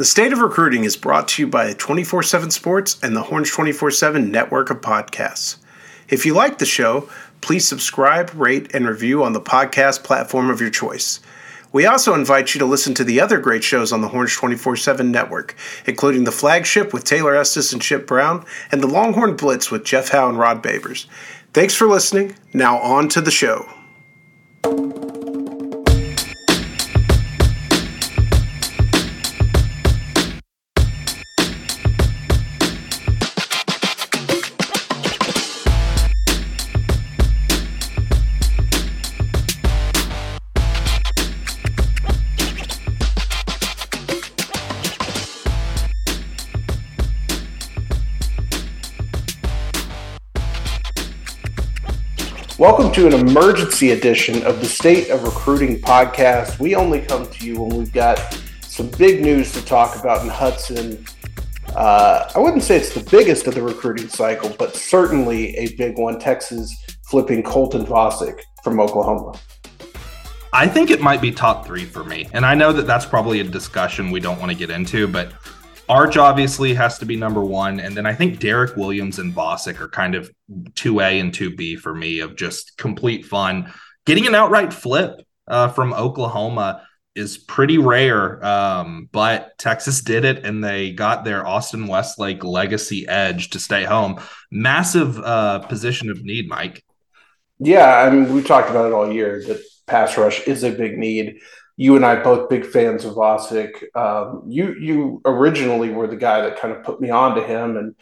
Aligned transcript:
The 0.00 0.06
State 0.06 0.32
of 0.32 0.38
Recruiting 0.38 0.84
is 0.84 0.96
brought 0.96 1.28
to 1.28 1.42
you 1.42 1.46
by 1.46 1.74
24 1.74 2.22
7 2.22 2.50
Sports 2.50 2.98
and 3.02 3.14
the 3.14 3.24
Horns 3.24 3.50
24 3.50 3.90
7 3.90 4.30
network 4.30 4.70
of 4.70 4.80
podcasts. 4.80 5.56
If 6.08 6.24
you 6.24 6.32
like 6.32 6.56
the 6.56 6.64
show, 6.64 7.10
please 7.42 7.68
subscribe, 7.68 8.32
rate, 8.32 8.74
and 8.74 8.88
review 8.88 9.22
on 9.22 9.34
the 9.34 9.42
podcast 9.42 10.02
platform 10.02 10.48
of 10.48 10.58
your 10.58 10.70
choice. 10.70 11.20
We 11.70 11.84
also 11.84 12.14
invite 12.14 12.54
you 12.54 12.60
to 12.60 12.64
listen 12.64 12.94
to 12.94 13.04
the 13.04 13.20
other 13.20 13.38
great 13.38 13.62
shows 13.62 13.92
on 13.92 14.00
the 14.00 14.08
Horns 14.08 14.34
24 14.34 14.76
7 14.76 15.10
network, 15.12 15.54
including 15.84 16.24
The 16.24 16.32
Flagship 16.32 16.94
with 16.94 17.04
Taylor 17.04 17.36
Estes 17.36 17.74
and 17.74 17.82
Chip 17.82 18.06
Brown, 18.06 18.46
and 18.72 18.82
The 18.82 18.86
Longhorn 18.86 19.36
Blitz 19.36 19.70
with 19.70 19.84
Jeff 19.84 20.08
Howe 20.08 20.30
and 20.30 20.38
Rod 20.38 20.62
Babers. 20.62 21.08
Thanks 21.52 21.74
for 21.74 21.86
listening. 21.86 22.36
Now, 22.54 22.78
on 22.78 23.10
to 23.10 23.20
the 23.20 23.30
show. 23.30 23.68
Welcome 52.60 52.92
to 52.92 53.06
an 53.06 53.14
emergency 53.14 53.92
edition 53.92 54.42
of 54.42 54.60
the 54.60 54.66
State 54.66 55.08
of 55.08 55.22
Recruiting 55.22 55.80
podcast. 55.80 56.60
We 56.60 56.74
only 56.74 57.00
come 57.00 57.26
to 57.26 57.46
you 57.46 57.58
when 57.58 57.74
we've 57.74 57.90
got 57.90 58.18
some 58.60 58.88
big 58.98 59.22
news 59.22 59.50
to 59.54 59.64
talk 59.64 59.98
about 59.98 60.22
in 60.22 60.28
Hudson. 60.28 61.06
Uh, 61.74 62.30
I 62.34 62.38
wouldn't 62.38 62.62
say 62.62 62.76
it's 62.76 62.92
the 62.92 63.02
biggest 63.10 63.46
of 63.46 63.54
the 63.54 63.62
recruiting 63.62 64.10
cycle, 64.10 64.54
but 64.58 64.76
certainly 64.76 65.56
a 65.56 65.74
big 65.76 65.96
one. 65.96 66.18
Texas 66.18 66.76
flipping 67.04 67.42
Colton 67.42 67.86
Vasek 67.86 68.38
from 68.62 68.78
Oklahoma. 68.78 69.40
I 70.52 70.68
think 70.68 70.90
it 70.90 71.00
might 71.00 71.22
be 71.22 71.32
top 71.32 71.64
three 71.64 71.86
for 71.86 72.04
me. 72.04 72.28
And 72.34 72.44
I 72.44 72.54
know 72.54 72.74
that 72.74 72.86
that's 72.86 73.06
probably 73.06 73.40
a 73.40 73.44
discussion 73.44 74.10
we 74.10 74.20
don't 74.20 74.38
want 74.38 74.52
to 74.52 74.58
get 74.58 74.68
into, 74.68 75.08
but 75.08 75.32
Arch 75.90 76.16
obviously 76.16 76.72
has 76.74 76.98
to 76.98 77.04
be 77.04 77.16
number 77.16 77.40
one, 77.40 77.80
and 77.80 77.96
then 77.96 78.06
I 78.06 78.14
think 78.14 78.38
Derek 78.38 78.76
Williams 78.76 79.18
and 79.18 79.34
Vasek 79.34 79.80
are 79.80 79.88
kind 79.88 80.14
of 80.14 80.30
two 80.76 81.00
A 81.00 81.18
and 81.18 81.34
two 81.34 81.56
B 81.56 81.74
for 81.74 81.92
me 81.92 82.20
of 82.20 82.36
just 82.36 82.78
complete 82.78 83.26
fun. 83.26 83.72
Getting 84.06 84.28
an 84.28 84.36
outright 84.36 84.72
flip 84.72 85.20
uh, 85.48 85.66
from 85.66 85.92
Oklahoma 85.92 86.86
is 87.16 87.38
pretty 87.38 87.78
rare, 87.78 88.42
um, 88.44 89.08
but 89.10 89.58
Texas 89.58 90.00
did 90.00 90.24
it, 90.24 90.46
and 90.46 90.62
they 90.62 90.92
got 90.92 91.24
their 91.24 91.44
Austin 91.44 91.88
Westlake 91.88 92.44
legacy 92.44 93.08
edge 93.08 93.50
to 93.50 93.58
stay 93.58 93.82
home. 93.82 94.20
Massive 94.48 95.18
uh, 95.18 95.58
position 95.58 96.08
of 96.08 96.22
need, 96.22 96.48
Mike. 96.48 96.84
Yeah, 97.58 97.98
I 97.98 98.10
mean 98.10 98.32
we 98.32 98.44
talked 98.44 98.70
about 98.70 98.86
it 98.86 98.92
all 98.92 99.12
year 99.12 99.42
that 99.48 99.60
pass 99.88 100.16
rush 100.16 100.46
is 100.46 100.62
a 100.62 100.70
big 100.70 100.96
need 100.98 101.40
you 101.80 101.96
and 101.96 102.04
I 102.04 102.22
both 102.22 102.50
big 102.50 102.66
fans 102.66 103.06
of 103.06 103.14
Vasek. 103.14 103.96
Um, 103.96 104.42
you 104.46 104.74
you 104.74 105.22
originally 105.24 105.88
were 105.88 106.06
the 106.06 106.14
guy 106.14 106.42
that 106.42 106.60
kind 106.60 106.76
of 106.76 106.84
put 106.84 107.00
me 107.00 107.08
on 107.08 107.34
to 107.36 107.42
him, 107.42 107.78
and 107.78 107.94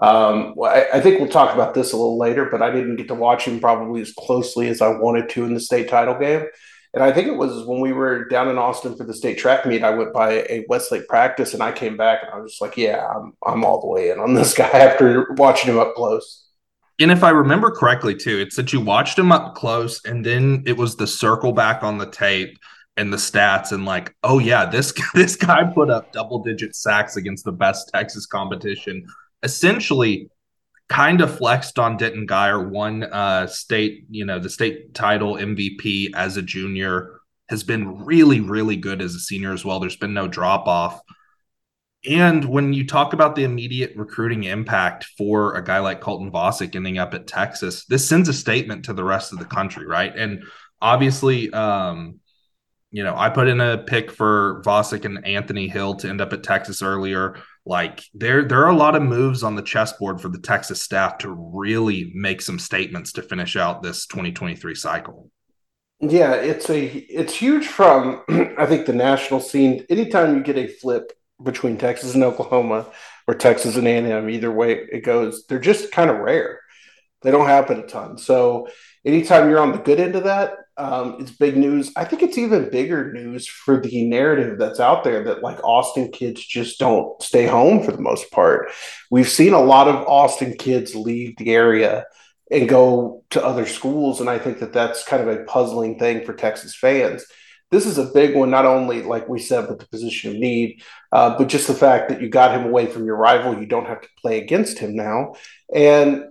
um, 0.00 0.54
I, 0.64 0.86
I, 0.94 1.00
think 1.02 1.20
we'll 1.20 1.28
talk 1.28 1.54
about 1.54 1.74
this 1.74 1.92
a 1.92 1.98
little 1.98 2.18
later. 2.18 2.46
But 2.46 2.62
I 2.62 2.70
didn't 2.70 2.96
get 2.96 3.08
to 3.08 3.14
watch 3.14 3.44
him 3.44 3.60
probably 3.60 4.00
as 4.00 4.14
closely 4.14 4.68
as 4.68 4.80
I 4.80 4.88
wanted 4.88 5.28
to 5.30 5.44
in 5.44 5.52
the 5.52 5.60
state 5.60 5.90
title 5.90 6.18
game. 6.18 6.46
And 6.94 7.04
I 7.04 7.12
think 7.12 7.28
it 7.28 7.36
was 7.36 7.66
when 7.66 7.80
we 7.80 7.92
were 7.92 8.26
down 8.26 8.48
in 8.48 8.56
Austin 8.56 8.96
for 8.96 9.04
the 9.04 9.12
state 9.12 9.36
track 9.36 9.66
meet. 9.66 9.84
I 9.84 9.90
went 9.90 10.14
by 10.14 10.46
a 10.48 10.64
Westlake 10.70 11.06
practice, 11.06 11.52
and 11.52 11.62
I 11.62 11.72
came 11.72 11.98
back, 11.98 12.20
and 12.22 12.32
I 12.32 12.38
was 12.38 12.52
just 12.52 12.62
like, 12.62 12.78
"Yeah, 12.78 13.06
I'm 13.06 13.34
I'm 13.46 13.64
all 13.66 13.82
the 13.82 13.86
way 13.86 14.08
in 14.08 14.18
on 14.18 14.32
this 14.32 14.54
guy 14.62 14.70
after 14.70 15.34
watching 15.34 15.70
him 15.70 15.78
up 15.78 15.94
close." 15.94 16.46
And 16.98 17.10
if 17.10 17.22
I 17.22 17.28
remember 17.28 17.70
correctly, 17.70 18.14
too, 18.14 18.38
it's 18.38 18.56
that 18.56 18.72
you 18.72 18.80
watched 18.80 19.18
him 19.18 19.30
up 19.30 19.54
close, 19.56 20.02
and 20.06 20.24
then 20.24 20.62
it 20.64 20.78
was 20.78 20.96
the 20.96 21.06
circle 21.06 21.52
back 21.52 21.82
on 21.82 21.98
the 21.98 22.10
tape 22.10 22.56
and 22.96 23.12
the 23.12 23.16
stats 23.16 23.72
and 23.72 23.84
like, 23.84 24.14
oh 24.22 24.38
yeah, 24.38 24.64
this 24.64 24.92
this 25.14 25.36
guy 25.36 25.64
put 25.64 25.90
up 25.90 26.12
double 26.12 26.42
digit 26.42 26.74
sacks 26.74 27.16
against 27.16 27.44
the 27.44 27.52
best 27.52 27.90
Texas 27.92 28.26
competition. 28.26 29.06
Essentially, 29.42 30.30
kind 30.88 31.20
of 31.20 31.36
flexed 31.36 31.78
on 31.78 31.96
Denton 31.96 32.26
Guyer, 32.26 32.68
won 32.68 33.04
uh, 33.04 33.46
state, 33.46 34.04
you 34.10 34.24
know, 34.24 34.38
the 34.38 34.50
state 34.50 34.94
title 34.94 35.34
MVP 35.34 36.14
as 36.14 36.36
a 36.36 36.42
junior, 36.42 37.20
has 37.48 37.62
been 37.62 38.04
really, 38.04 38.40
really 38.40 38.76
good 38.76 39.02
as 39.02 39.14
a 39.14 39.20
senior 39.20 39.52
as 39.52 39.64
well. 39.64 39.80
There's 39.80 39.96
been 39.96 40.14
no 40.14 40.28
drop 40.28 40.66
off. 40.66 41.00
And 42.08 42.44
when 42.44 42.72
you 42.72 42.86
talk 42.86 43.12
about 43.12 43.34
the 43.34 43.42
immediate 43.42 43.92
recruiting 43.96 44.44
impact 44.44 45.06
for 45.18 45.54
a 45.54 45.64
guy 45.64 45.80
like 45.80 46.00
Colton 46.00 46.30
Vasek 46.30 46.76
ending 46.76 46.98
up 46.98 47.14
at 47.14 47.26
Texas, 47.26 47.84
this 47.86 48.08
sends 48.08 48.28
a 48.28 48.32
statement 48.32 48.84
to 48.84 48.92
the 48.92 49.02
rest 49.02 49.32
of 49.32 49.40
the 49.40 49.44
country, 49.44 49.86
right? 49.86 50.14
And 50.14 50.44
obviously, 50.80 51.52
um, 51.52 52.20
you 52.96 53.04
know, 53.04 53.14
I 53.14 53.28
put 53.28 53.46
in 53.46 53.60
a 53.60 53.76
pick 53.76 54.10
for 54.10 54.62
Vasek 54.64 55.04
and 55.04 55.22
Anthony 55.26 55.68
Hill 55.68 55.96
to 55.96 56.08
end 56.08 56.22
up 56.22 56.32
at 56.32 56.42
Texas 56.42 56.80
earlier. 56.80 57.36
Like 57.66 58.02
there, 58.14 58.42
there 58.42 58.64
are 58.64 58.70
a 58.70 58.74
lot 58.76 58.96
of 58.96 59.02
moves 59.02 59.42
on 59.42 59.54
the 59.54 59.60
chessboard 59.60 60.18
for 60.18 60.30
the 60.30 60.38
Texas 60.38 60.80
staff 60.80 61.18
to 61.18 61.30
really 61.30 62.10
make 62.14 62.40
some 62.40 62.58
statements 62.58 63.12
to 63.12 63.22
finish 63.22 63.54
out 63.54 63.82
this 63.82 64.06
2023 64.06 64.74
cycle. 64.74 65.30
Yeah, 66.00 66.36
it's 66.36 66.70
a 66.70 66.86
it's 66.86 67.34
huge 67.34 67.66
from 67.66 68.22
I 68.56 68.64
think 68.64 68.86
the 68.86 68.94
national 68.94 69.40
scene. 69.40 69.84
Anytime 69.90 70.34
you 70.34 70.42
get 70.42 70.56
a 70.56 70.66
flip 70.66 71.12
between 71.42 71.76
Texas 71.76 72.14
and 72.14 72.24
Oklahoma 72.24 72.86
or 73.28 73.34
Texas 73.34 73.76
and 73.76 73.86
A&M, 73.86 74.30
either 74.30 74.50
way 74.50 74.72
it 74.72 75.04
goes, 75.04 75.44
they're 75.46 75.58
just 75.58 75.92
kind 75.92 76.08
of 76.08 76.16
rare. 76.16 76.60
They 77.20 77.30
don't 77.30 77.46
happen 77.46 77.80
a 77.80 77.86
ton. 77.86 78.16
So 78.16 78.68
anytime 79.04 79.50
you're 79.50 79.60
on 79.60 79.72
the 79.72 79.78
good 79.78 80.00
end 80.00 80.16
of 80.16 80.24
that, 80.24 80.54
um, 80.78 81.16
it's 81.20 81.30
big 81.30 81.56
news. 81.56 81.90
I 81.96 82.04
think 82.04 82.22
it's 82.22 82.36
even 82.36 82.70
bigger 82.70 83.12
news 83.12 83.46
for 83.46 83.80
the 83.80 84.04
narrative 84.06 84.58
that's 84.58 84.80
out 84.80 85.04
there 85.04 85.24
that 85.24 85.42
like 85.42 85.62
Austin 85.64 86.10
kids 86.12 86.44
just 86.44 86.78
don't 86.78 87.20
stay 87.22 87.46
home 87.46 87.82
for 87.82 87.92
the 87.92 88.02
most 88.02 88.30
part. 88.30 88.70
We've 89.10 89.28
seen 89.28 89.54
a 89.54 89.60
lot 89.60 89.88
of 89.88 90.06
Austin 90.06 90.56
kids 90.58 90.94
leave 90.94 91.36
the 91.38 91.54
area 91.54 92.04
and 92.50 92.68
go 92.68 93.24
to 93.30 93.44
other 93.44 93.66
schools, 93.66 94.20
and 94.20 94.28
I 94.28 94.38
think 94.38 94.60
that 94.60 94.72
that's 94.72 95.04
kind 95.04 95.26
of 95.26 95.28
a 95.28 95.44
puzzling 95.44 95.98
thing 95.98 96.24
for 96.24 96.34
Texas 96.34 96.76
fans. 96.76 97.24
This 97.70 97.86
is 97.86 97.98
a 97.98 98.12
big 98.12 98.36
one, 98.36 98.50
not 98.50 98.66
only 98.66 99.02
like 99.02 99.28
we 99.28 99.40
said 99.40 99.68
with 99.68 99.80
the 99.80 99.88
position 99.88 100.30
of 100.30 100.38
need, 100.38 100.82
uh, 101.10 101.36
but 101.36 101.48
just 101.48 101.66
the 101.66 101.74
fact 101.74 102.10
that 102.10 102.20
you 102.20 102.28
got 102.28 102.54
him 102.54 102.66
away 102.66 102.86
from 102.86 103.04
your 103.04 103.16
rival. 103.16 103.58
You 103.58 103.66
don't 103.66 103.88
have 103.88 104.02
to 104.02 104.08
play 104.20 104.40
against 104.40 104.78
him 104.78 104.94
now, 104.94 105.34
and 105.74 106.26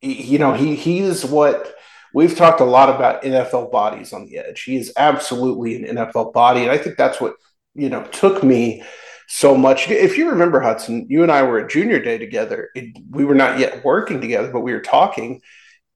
you 0.00 0.38
know 0.38 0.54
he 0.54 0.74
he 0.74 1.00
is 1.00 1.24
what 1.24 1.74
we've 2.14 2.36
talked 2.36 2.60
a 2.60 2.64
lot 2.64 2.88
about 2.88 3.22
NFL 3.22 3.70
bodies 3.70 4.12
on 4.12 4.26
the 4.26 4.38
edge. 4.38 4.62
He 4.62 4.76
is 4.76 4.92
absolutely 4.96 5.76
an 5.76 5.96
NFL 5.96 6.32
body. 6.32 6.62
And 6.62 6.70
I 6.70 6.78
think 6.78 6.96
that's 6.96 7.20
what, 7.20 7.34
you 7.74 7.88
know, 7.88 8.04
took 8.04 8.42
me 8.42 8.82
so 9.28 9.56
much. 9.56 9.88
If 9.88 10.18
you 10.18 10.28
remember, 10.28 10.60
Hudson, 10.60 11.06
you 11.08 11.22
and 11.22 11.30
I 11.30 11.42
were 11.44 11.60
at 11.60 11.70
junior 11.70 12.00
day 12.00 12.18
together. 12.18 12.70
It, 12.74 12.96
we 13.10 13.24
were 13.24 13.34
not 13.34 13.58
yet 13.58 13.84
working 13.84 14.20
together, 14.20 14.50
but 14.50 14.60
we 14.60 14.72
were 14.72 14.80
talking. 14.80 15.40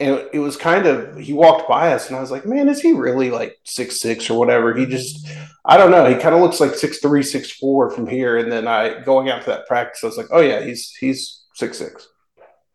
And 0.01 0.25
it 0.33 0.39
was 0.39 0.57
kind 0.57 0.87
of, 0.87 1.17
he 1.19 1.33
walked 1.33 1.69
by 1.69 1.93
us 1.93 2.09
and 2.09 2.17
I 2.17 2.21
was 2.21 2.31
like, 2.31 2.47
man, 2.47 2.69
is 2.69 2.81
he 2.81 2.93
really 2.93 3.31
like 3.31 3.57
six 3.65 4.01
six 4.01 4.29
or 4.29 4.39
whatever? 4.39 4.75
He 4.75 4.87
just, 4.87 5.27
I 5.65 5.77
don't 5.77 5.91
know. 5.91 6.07
He 6.07 6.17
kind 6.17 6.35
of 6.35 6.41
looks 6.41 6.61
like 6.61 6.75
six 6.75 6.99
three, 6.99 7.23
six 7.23 7.51
four 7.53 7.91
from 7.91 8.07
here. 8.07 8.39
And 8.39 8.51
then 8.51 8.67
I, 8.67 9.01
going 9.01 9.31
out 9.31 9.43
to 9.43 9.51
that 9.51 9.67
practice, 9.67 10.03
I 10.03 10.09
was 10.09 10.17
like, 10.17 10.27
oh 10.31 10.41
yeah, 10.41 10.63
he's, 10.63 10.93
he's 10.99 11.45
six 11.55 11.79
six. 11.79 12.09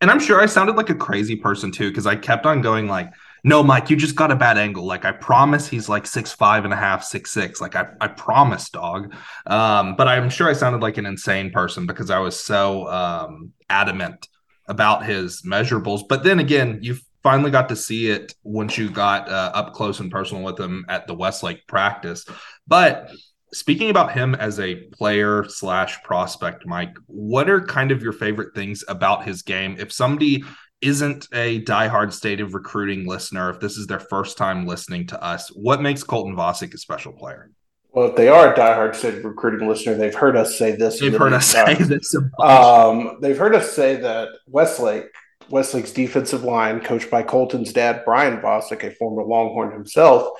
And 0.01 0.09
I'm 0.09 0.19
sure 0.19 0.41
I 0.41 0.45
sounded 0.45 0.75
like 0.75 0.89
a 0.89 0.95
crazy 0.95 1.35
person 1.35 1.71
too, 1.71 1.89
because 1.89 2.07
I 2.07 2.15
kept 2.15 2.45
on 2.45 2.61
going 2.61 2.87
like, 2.87 3.11
no, 3.43 3.63
Mike, 3.63 3.89
you 3.89 3.95
just 3.95 4.15
got 4.15 4.31
a 4.31 4.35
bad 4.35 4.57
angle. 4.57 4.85
Like 4.85 5.05
I 5.05 5.11
promise 5.11 5.67
he's 5.67 5.89
like 5.89 6.05
six 6.05 6.31
five 6.31 6.65
and 6.65 6.73
a 6.73 6.77
half, 6.77 7.03
six 7.03 7.31
six. 7.31 7.61
Like 7.61 7.75
I, 7.75 7.87
I 8.01 8.07
promise, 8.07 8.69
dog. 8.69 9.13
Um, 9.47 9.95
but 9.95 10.07
I'm 10.07 10.29
sure 10.29 10.49
I 10.49 10.53
sounded 10.53 10.81
like 10.81 10.97
an 10.97 11.05
insane 11.05 11.51
person 11.51 11.85
because 11.85 12.09
I 12.09 12.19
was 12.19 12.39
so 12.39 12.87
um, 12.87 13.53
adamant 13.69 14.27
about 14.67 15.05
his 15.05 15.41
measurables. 15.43 16.01
But 16.07 16.23
then 16.23 16.39
again, 16.39 16.79
you 16.81 16.97
finally 17.23 17.51
got 17.51 17.69
to 17.69 17.75
see 17.75 18.07
it 18.07 18.33
once 18.43 18.77
you 18.77 18.89
got 18.89 19.29
uh, 19.29 19.51
up 19.53 19.73
close 19.73 19.99
and 19.99 20.11
personal 20.11 20.43
with 20.43 20.59
him 20.59 20.85
at 20.87 21.07
the 21.07 21.13
Westlake 21.13 21.67
practice. 21.67 22.25
But 22.67 23.09
speaking 23.51 23.89
about 23.89 24.13
him 24.13 24.35
as 24.35 24.59
a 24.59 24.75
player 24.75 25.45
slash 25.47 26.01
prospect, 26.03 26.65
Mike, 26.65 26.95
what 27.07 27.49
are 27.49 27.61
kind 27.61 27.91
of 27.91 28.01
your 28.03 28.13
favorite 28.13 28.53
things 28.53 28.83
about 28.87 29.25
his 29.25 29.41
game? 29.41 29.75
If 29.79 29.91
somebody 29.91 30.43
isn't 30.81 31.27
a 31.33 31.61
diehard 31.63 32.13
state 32.13 32.41
of 32.41 32.53
recruiting 32.53 33.07
listener, 33.07 33.49
if 33.49 33.59
this 33.59 33.77
is 33.77 33.87
their 33.87 33.99
first 33.99 34.37
time 34.37 34.65
listening 34.65 35.07
to 35.07 35.23
us, 35.23 35.49
what 35.49 35.81
makes 35.81 36.03
Colton 36.03 36.35
Vasek 36.35 36.73
a 36.73 36.77
special 36.77 37.11
player? 37.11 37.51
Well, 37.91 38.09
if 38.09 38.15
they 38.15 38.27
are 38.27 38.53
a 38.53 38.57
diehard 38.57 38.95
state 38.95 39.15
of 39.15 39.25
recruiting 39.25 39.67
listener, 39.67 39.95
they've 39.95 40.13
heard 40.13 40.37
us 40.37 40.57
say 40.57 40.75
this. 40.75 40.99
They've 40.99 41.15
heard 41.17 41.33
us 41.33 41.47
say 41.47 41.73
this. 41.73 42.15
Um, 42.39 43.17
they've 43.19 43.37
heard 43.37 43.55
us 43.55 43.73
say 43.73 43.95
that 43.97 44.29
Westlake, 44.47 45.07
Westlake's 45.49 45.91
defensive 45.91 46.43
line, 46.43 46.81
coached 46.81 47.09
by 47.09 47.23
Colton's 47.23 47.73
dad, 47.73 48.03
Brian 48.05 48.39
Vasek, 48.41 48.83
a 48.83 48.91
former 48.91 49.23
Longhorn 49.23 49.73
himself, 49.73 50.37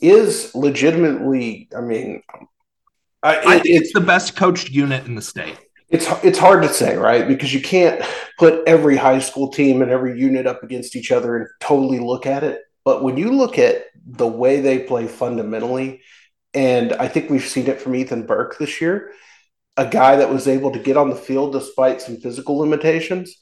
is 0.00 0.54
legitimately. 0.54 1.70
I 1.74 1.80
mean, 1.80 2.22
I, 3.22 3.36
it, 3.36 3.46
I 3.46 3.58
think 3.60 3.80
it's 3.80 3.92
the 3.94 4.00
best 4.00 4.36
coached 4.36 4.68
unit 4.68 5.06
in 5.06 5.14
the 5.14 5.22
state. 5.22 5.56
It's 5.92 6.06
it's 6.24 6.38
hard 6.38 6.62
to 6.62 6.72
say, 6.72 6.96
right? 6.96 7.28
Because 7.28 7.52
you 7.52 7.60
can't 7.60 8.02
put 8.38 8.66
every 8.66 8.96
high 8.96 9.18
school 9.18 9.50
team 9.50 9.82
and 9.82 9.90
every 9.90 10.18
unit 10.18 10.46
up 10.46 10.62
against 10.62 10.96
each 10.96 11.12
other 11.12 11.36
and 11.36 11.46
totally 11.60 11.98
look 11.98 12.26
at 12.26 12.42
it. 12.42 12.62
But 12.82 13.04
when 13.04 13.18
you 13.18 13.32
look 13.32 13.58
at 13.58 13.84
the 14.04 14.26
way 14.26 14.60
they 14.60 14.80
play 14.80 15.06
fundamentally, 15.06 16.00
and 16.54 16.94
I 16.94 17.08
think 17.08 17.30
we've 17.30 17.46
seen 17.46 17.66
it 17.68 17.80
from 17.80 17.94
Ethan 17.94 18.26
Burke 18.26 18.58
this 18.58 18.80
year, 18.80 19.12
a 19.76 19.86
guy 19.86 20.16
that 20.16 20.30
was 20.30 20.48
able 20.48 20.72
to 20.72 20.78
get 20.78 20.96
on 20.96 21.10
the 21.10 21.16
field 21.16 21.52
despite 21.52 22.00
some 22.00 22.16
physical 22.16 22.56
limitations, 22.56 23.36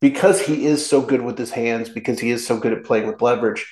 because 0.00 0.40
he 0.40 0.64
is 0.66 0.84
so 0.84 1.02
good 1.02 1.22
with 1.22 1.38
his 1.38 1.50
hands, 1.50 1.90
because 1.90 2.18
he 2.18 2.30
is 2.30 2.46
so 2.46 2.58
good 2.58 2.72
at 2.72 2.84
playing 2.84 3.06
with 3.06 3.22
leverage. 3.22 3.66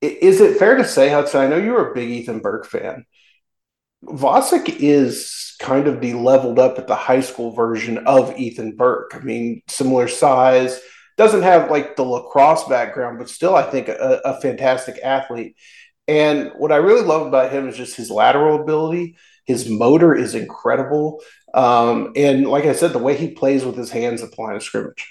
Is 0.00 0.40
it 0.40 0.58
fair 0.58 0.76
to 0.76 0.84
say, 0.84 1.10
Hudson? 1.10 1.42
I 1.42 1.46
know 1.46 1.58
you're 1.58 1.90
a 1.90 1.94
big 1.94 2.08
Ethan 2.08 2.40
Burke 2.40 2.66
fan. 2.66 3.04
Vasek 4.02 4.76
is 4.80 5.49
kind 5.60 5.86
of 5.86 6.00
the 6.00 6.14
leveled 6.14 6.58
up 6.58 6.78
at 6.78 6.86
the 6.86 6.94
high 6.94 7.20
school 7.20 7.52
version 7.52 7.98
of 7.98 8.36
Ethan 8.38 8.76
Burke. 8.76 9.12
I 9.14 9.20
mean, 9.20 9.62
similar 9.68 10.08
size, 10.08 10.80
doesn't 11.16 11.42
have 11.42 11.70
like 11.70 11.96
the 11.96 12.02
lacrosse 12.02 12.64
background, 12.64 13.18
but 13.18 13.28
still, 13.28 13.54
I 13.54 13.62
think 13.70 13.88
a, 13.88 14.20
a 14.24 14.40
fantastic 14.40 14.98
athlete. 15.02 15.54
And 16.08 16.50
what 16.56 16.72
I 16.72 16.76
really 16.76 17.04
love 17.06 17.26
about 17.26 17.52
him 17.52 17.68
is 17.68 17.76
just 17.76 17.96
his 17.96 18.10
lateral 18.10 18.60
ability. 18.60 19.16
His 19.44 19.68
motor 19.68 20.14
is 20.14 20.34
incredible. 20.34 21.20
Um, 21.52 22.12
and 22.16 22.48
like 22.48 22.64
I 22.64 22.72
said, 22.72 22.92
the 22.92 22.98
way 22.98 23.16
he 23.16 23.30
plays 23.30 23.64
with 23.64 23.76
his 23.76 23.90
hands 23.90 24.22
at 24.22 24.34
the 24.34 24.42
line 24.42 24.56
of 24.56 24.62
scrimmage 24.62 25.06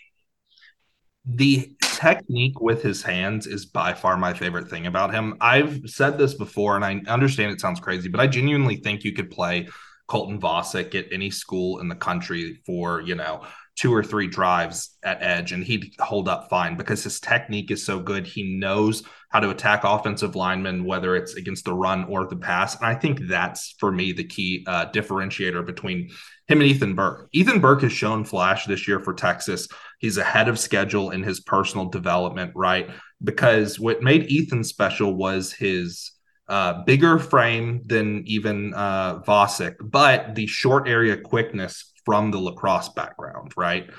the 1.36 1.72
technique 1.82 2.60
with 2.60 2.82
his 2.82 3.04
hands 3.04 3.46
is 3.46 3.66
by 3.66 3.94
far 3.94 4.18
my 4.18 4.34
favorite 4.34 4.70
thing 4.70 4.88
about 4.88 5.14
him. 5.14 5.36
I've 5.42 5.82
said 5.86 6.18
this 6.18 6.34
before, 6.34 6.76
and 6.76 6.86
I 6.86 7.02
understand 7.08 7.52
it 7.52 7.62
sounds 7.62 7.80
crazy, 7.80 8.10
but 8.10 8.20
I 8.22 8.28
genuinely 8.28 8.78
think 8.78 9.04
you 9.04 9.14
could 9.14 9.30
play 9.30 9.68
Colton 10.10 10.42
Vasek 10.42 10.96
at 10.96 11.06
any 11.14 11.30
school 11.30 11.80
in 11.80 11.88
the 11.88 11.96
country 11.96 12.62
for, 12.66 13.02
you 13.02 13.16
know, 13.16 13.44
two 13.80 13.94
or 13.94 14.04
three 14.04 14.28
drives 14.28 14.98
at 15.04 15.22
edge 15.22 15.54
and 15.54 15.64
he'd 15.64 15.94
hold 16.00 16.28
up 16.28 16.50
fine 16.50 16.76
because 16.76 17.02
his 17.02 17.20
technique 17.20 17.72
is 17.72 17.86
so 17.86 17.98
good. 17.98 18.28
He 18.28 18.58
knows 18.58 19.04
how 19.30 19.40
to 19.40 19.52
attack 19.52 19.86
offensive 19.86 20.36
linemen, 20.36 20.84
whether 20.84 21.16
it's 21.16 21.36
against 21.36 21.64
the 21.64 21.74
run 21.74 22.04
or 22.06 22.28
the 22.28 22.36
pass. 22.36 22.76
And 22.76 22.86
I 22.86 22.96
think 22.96 23.22
that's 23.22 23.76
for 23.80 23.92
me 23.92 24.12
the 24.12 24.26
key 24.26 24.66
uh, 24.68 24.88
differentiator 24.88 25.66
between 25.66 26.10
him 26.48 26.60
and 26.60 26.64
Ethan 26.64 26.96
Burke. 26.96 27.30
Ethan 27.32 27.62
Burke 27.62 27.84
has 27.84 27.94
shown 27.94 28.26
flash 28.26 28.66
this 28.66 28.88
year 28.88 29.00
for 29.00 29.14
Texas. 29.14 29.70
He's 30.00 30.18
ahead 30.18 30.50
of 30.50 30.60
schedule 30.60 31.12
in 31.12 31.24
his 31.24 31.40
personal 31.40 31.86
development, 31.86 32.52
right? 32.56 32.90
Because 33.24 33.80
what 33.80 34.02
made 34.02 34.30
Ethan 34.30 34.64
special 34.64 35.14
was 35.16 35.54
his 35.54 36.12
uh, 36.50 36.84
bigger 36.84 37.20
frame 37.20 37.82
than 37.86 38.24
even 38.26 38.74
uh, 38.74 39.20
Vasek, 39.20 39.76
but 39.82 40.36
the 40.36 40.48
short 40.48 40.88
area 40.88 41.16
quickness 41.16 41.94
from 42.06 42.32
the 42.32 42.40
lacrosse 42.40 42.90
background, 42.90 43.54
right? 43.56 43.90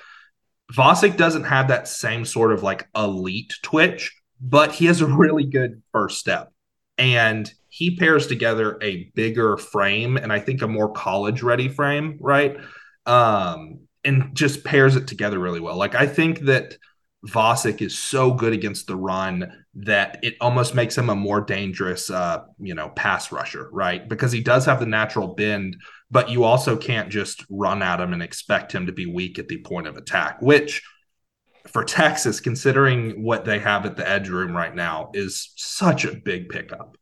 Vasek 0.72 1.16
doesn't 1.16 1.44
have 1.44 1.68
that 1.68 1.88
same 1.88 2.24
sort 2.24 2.52
of 2.52 2.62
like 2.62 2.88
elite 2.96 3.54
twitch, 3.62 4.12
but 4.40 4.72
he 4.72 4.86
has 4.86 5.00
a 5.00 5.06
really 5.06 5.44
good 5.44 5.82
first 5.92 6.18
step. 6.18 6.52
And 6.98 7.50
he 7.68 7.96
pairs 7.96 8.26
together 8.26 8.78
a 8.82 9.10
bigger 9.14 9.56
frame 9.56 10.16
and 10.16 10.32
I 10.32 10.40
think 10.40 10.60
a 10.60 10.68
more 10.68 10.92
college 10.92 11.42
ready 11.42 11.68
frame, 11.68 12.18
right? 12.20 12.56
Um, 13.06 13.80
and 14.04 14.34
just 14.34 14.64
pairs 14.64 14.96
it 14.96 15.06
together 15.06 15.38
really 15.38 15.60
well. 15.60 15.76
Like 15.76 15.94
I 15.94 16.06
think 16.06 16.40
that 16.40 16.76
Vasek 17.26 17.82
is 17.82 17.98
so 17.98 18.32
good 18.32 18.52
against 18.52 18.86
the 18.86 18.96
run 18.96 19.64
that 19.74 20.18
it 20.22 20.36
almost 20.40 20.74
makes 20.74 20.96
him 20.96 21.10
a 21.10 21.14
more 21.14 21.40
dangerous, 21.40 22.10
uh, 22.10 22.44
you 22.58 22.74
know, 22.74 22.88
pass 22.90 23.30
rusher, 23.30 23.68
right? 23.72 24.08
Because 24.08 24.32
he 24.32 24.40
does 24.40 24.64
have 24.64 24.80
the 24.80 24.86
natural 24.86 25.34
bend, 25.34 25.76
but 26.10 26.30
you 26.30 26.44
also 26.44 26.76
can't 26.76 27.10
just 27.10 27.44
run 27.50 27.82
at 27.82 28.00
him 28.00 28.12
and 28.12 28.22
expect 28.22 28.72
him 28.72 28.86
to 28.86 28.92
be 28.92 29.06
weak 29.06 29.38
at 29.38 29.48
the 29.48 29.58
point 29.58 29.86
of 29.86 29.96
attack, 29.96 30.40
which 30.40 30.82
for 31.66 31.84
Texas, 31.84 32.40
considering 32.40 33.22
what 33.22 33.44
they 33.44 33.58
have 33.58 33.84
at 33.84 33.96
the 33.96 34.08
edge 34.08 34.28
room 34.28 34.56
right 34.56 34.74
now, 34.74 35.10
is 35.12 35.52
such 35.56 36.04
a 36.04 36.16
big 36.16 36.48
pickup. 36.48 36.96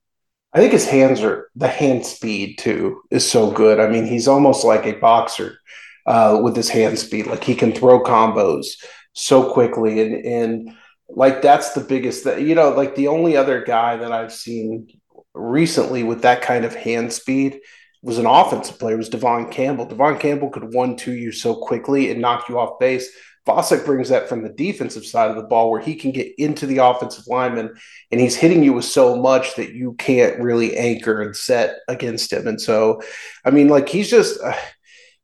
I 0.52 0.58
think 0.58 0.72
his 0.72 0.88
hands 0.88 1.20
are 1.20 1.48
the 1.54 1.68
hand 1.68 2.04
speed 2.04 2.58
too 2.58 3.02
is 3.10 3.28
so 3.30 3.50
good. 3.50 3.78
I 3.78 3.88
mean, 3.88 4.06
he's 4.06 4.26
almost 4.26 4.64
like 4.64 4.86
a 4.86 4.98
boxer 4.98 5.58
uh, 6.06 6.40
with 6.42 6.56
his 6.56 6.70
hand 6.70 6.98
speed. 6.98 7.26
Like 7.26 7.44
he 7.44 7.54
can 7.54 7.72
throw 7.72 8.02
combos 8.02 8.66
so 9.12 9.52
quickly, 9.52 10.00
and 10.00 10.24
and 10.24 10.76
like 11.08 11.42
that's 11.42 11.72
the 11.72 11.80
biggest 11.80 12.24
that 12.24 12.42
you 12.42 12.54
know. 12.54 12.70
Like 12.70 12.94
the 12.94 13.08
only 13.08 13.36
other 13.36 13.64
guy 13.64 13.96
that 13.96 14.12
I've 14.12 14.32
seen 14.32 14.88
recently 15.34 16.02
with 16.02 16.22
that 16.22 16.42
kind 16.42 16.64
of 16.64 16.74
hand 16.74 17.12
speed 17.12 17.60
was 18.02 18.18
an 18.18 18.26
offensive 18.26 18.78
player. 18.78 18.96
Was 18.96 19.08
Devon 19.08 19.50
Campbell? 19.50 19.86
Devon 19.86 20.18
Campbell 20.18 20.50
could 20.50 20.72
one 20.72 20.96
two 20.96 21.14
you 21.14 21.32
so 21.32 21.54
quickly 21.54 22.10
and 22.10 22.20
knock 22.20 22.48
you 22.48 22.58
off 22.58 22.78
base. 22.78 23.08
Vasek 23.48 23.86
brings 23.86 24.10
that 24.10 24.28
from 24.28 24.42
the 24.42 24.50
defensive 24.50 25.06
side 25.06 25.30
of 25.30 25.36
the 25.36 25.42
ball 25.42 25.70
where 25.70 25.80
he 25.80 25.94
can 25.94 26.12
get 26.12 26.30
into 26.36 26.66
the 26.66 26.78
offensive 26.78 27.26
lineman 27.26 27.74
and 28.12 28.20
he's 28.20 28.36
hitting 28.36 28.62
you 28.62 28.74
with 28.74 28.84
so 28.84 29.16
much 29.16 29.56
that 29.56 29.72
you 29.72 29.94
can't 29.94 30.38
really 30.38 30.76
anchor 30.76 31.22
and 31.22 31.34
set 31.34 31.78
against 31.88 32.30
him. 32.30 32.46
And 32.46 32.60
so, 32.60 33.00
I 33.46 33.50
mean, 33.50 33.68
like 33.68 33.88
he's 33.88 34.10
just 34.10 34.38
uh, 34.42 34.52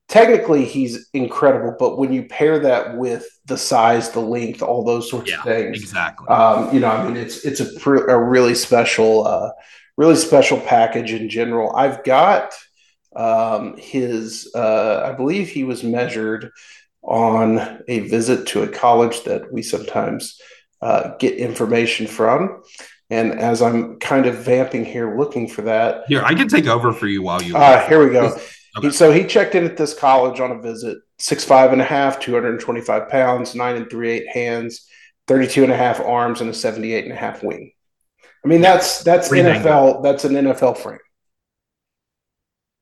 technically 0.08 0.64
he's 0.64 1.08
incredible, 1.12 1.74
but 1.78 1.98
when 1.98 2.12
you 2.12 2.24
pair 2.24 2.58
that 2.58 2.96
with 2.96 3.26
the 3.46 3.56
size, 3.56 4.10
the 4.10 4.20
length, 4.20 4.62
all 4.62 4.84
those 4.84 5.10
sorts 5.10 5.30
yeah, 5.30 5.38
of 5.38 5.44
things, 5.44 5.78
exactly. 5.80 6.28
Um, 6.28 6.72
you 6.74 6.80
know, 6.80 6.88
I 6.88 7.06
mean, 7.06 7.16
it's 7.16 7.44
it's 7.44 7.60
a, 7.60 7.80
pr- 7.80 8.08
a 8.08 8.18
really 8.22 8.54
special, 8.54 9.26
uh, 9.26 9.50
really 9.96 10.16
special 10.16 10.60
package 10.60 11.12
in 11.12 11.28
general. 11.28 11.74
I've 11.74 12.04
got 12.04 12.52
um, 13.16 13.76
his, 13.76 14.50
uh, 14.54 15.02
I 15.04 15.12
believe 15.12 15.48
he 15.48 15.64
was 15.64 15.82
measured 15.84 16.50
on 17.02 17.82
a 17.86 18.00
visit 18.00 18.46
to 18.48 18.62
a 18.62 18.68
college 18.68 19.24
that 19.24 19.52
we 19.52 19.62
sometimes 19.62 20.40
uh, 20.80 21.14
get 21.18 21.34
information 21.34 22.06
from. 22.06 22.62
And 23.10 23.38
as 23.38 23.60
I'm 23.62 23.98
kind 23.98 24.26
of 24.26 24.36
vamping 24.36 24.84
here 24.84 25.16
looking 25.16 25.46
for 25.46 25.62
that. 25.62 26.04
Here, 26.08 26.22
I 26.24 26.34
can 26.34 26.48
take 26.48 26.66
over 26.66 26.92
for 26.92 27.06
you 27.06 27.22
while 27.22 27.42
you. 27.42 27.56
Uh, 27.56 27.86
here 27.86 28.04
we 28.04 28.12
go. 28.12 28.36
Okay. 28.76 28.88
He, 28.88 28.92
so 28.92 29.12
he 29.12 29.24
checked 29.24 29.54
in 29.54 29.64
at 29.64 29.76
this 29.76 29.94
college 29.94 30.40
on 30.40 30.50
a 30.50 30.60
visit, 30.60 30.98
six 31.18 31.44
five 31.44 31.72
and 31.72 31.80
a 31.80 31.84
half, 31.84 32.20
225 32.20 33.08
pounds, 33.08 33.54
nine 33.54 33.76
and 33.76 33.90
three 33.90 34.10
eight 34.10 34.28
hands, 34.28 34.88
32 35.28 35.64
and 35.64 35.72
a 35.72 35.76
half 35.76 36.00
arms, 36.00 36.40
and 36.40 36.50
a 36.50 36.54
78 36.54 37.04
and 37.04 37.12
a 37.12 37.16
half 37.16 37.42
wing. 37.42 37.72
I 38.44 38.48
mean, 38.48 38.60
that's 38.60 39.02
that's 39.02 39.28
Pretty 39.28 39.48
NFL. 39.48 40.02
That's 40.02 40.24
an 40.24 40.32
NFL 40.32 40.78
frame 40.78 40.98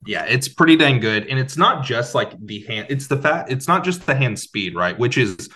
yeah, 0.04 0.24
it's 0.24 0.48
pretty 0.48 0.76
dang 0.76 1.00
good. 1.00 1.26
And 1.28 1.38
it's 1.38 1.56
not 1.56 1.84
just 1.84 2.14
like 2.14 2.32
the 2.44 2.60
hand, 2.66 2.88
it's 2.90 3.06
the 3.06 3.16
fact, 3.16 3.50
it's 3.50 3.68
not 3.68 3.84
just 3.84 4.04
the 4.06 4.14
hand 4.14 4.38
speed, 4.38 4.74
right? 4.74 4.98
Which 4.98 5.16
is 5.16 5.48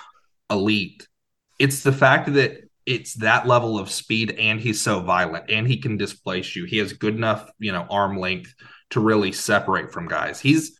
elite. 0.50 1.06
It's 1.58 1.82
the 1.82 1.92
fact 1.92 2.32
that 2.34 2.68
it's 2.84 3.14
that 3.14 3.48
level 3.48 3.78
of 3.78 3.90
speed 3.90 4.36
and 4.38 4.60
he's 4.60 4.80
so 4.80 5.00
violent 5.00 5.50
and 5.50 5.66
he 5.66 5.78
can 5.78 5.96
displace 5.96 6.54
you. 6.54 6.64
He 6.64 6.78
has 6.78 6.92
good 6.92 7.16
enough, 7.16 7.50
you 7.58 7.72
know, 7.72 7.86
arm 7.90 8.18
length 8.18 8.54
to 8.90 9.00
really 9.00 9.32
separate 9.32 9.92
from 9.92 10.08
guys. 10.08 10.40
He's 10.40 10.78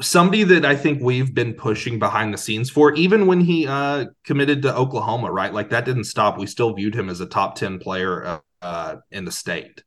somebody 0.00 0.44
that 0.44 0.64
I 0.64 0.76
think 0.76 1.02
we've 1.02 1.34
been 1.34 1.54
pushing 1.54 1.98
behind 1.98 2.32
the 2.32 2.38
scenes 2.38 2.70
for, 2.70 2.94
even 2.94 3.26
when 3.26 3.40
he 3.40 3.66
uh, 3.66 4.06
committed 4.24 4.62
to 4.62 4.74
Oklahoma, 4.74 5.30
right? 5.30 5.52
Like 5.52 5.70
that 5.70 5.84
didn't 5.84 6.04
stop. 6.04 6.38
We 6.38 6.46
still 6.46 6.74
viewed 6.74 6.94
him 6.94 7.08
as 7.08 7.20
a 7.20 7.26
top 7.26 7.54
10 7.54 7.78
player 7.78 8.24
uh, 8.24 8.38
uh, 8.62 8.96
in 9.10 9.24
the 9.24 9.32
state. 9.32 9.82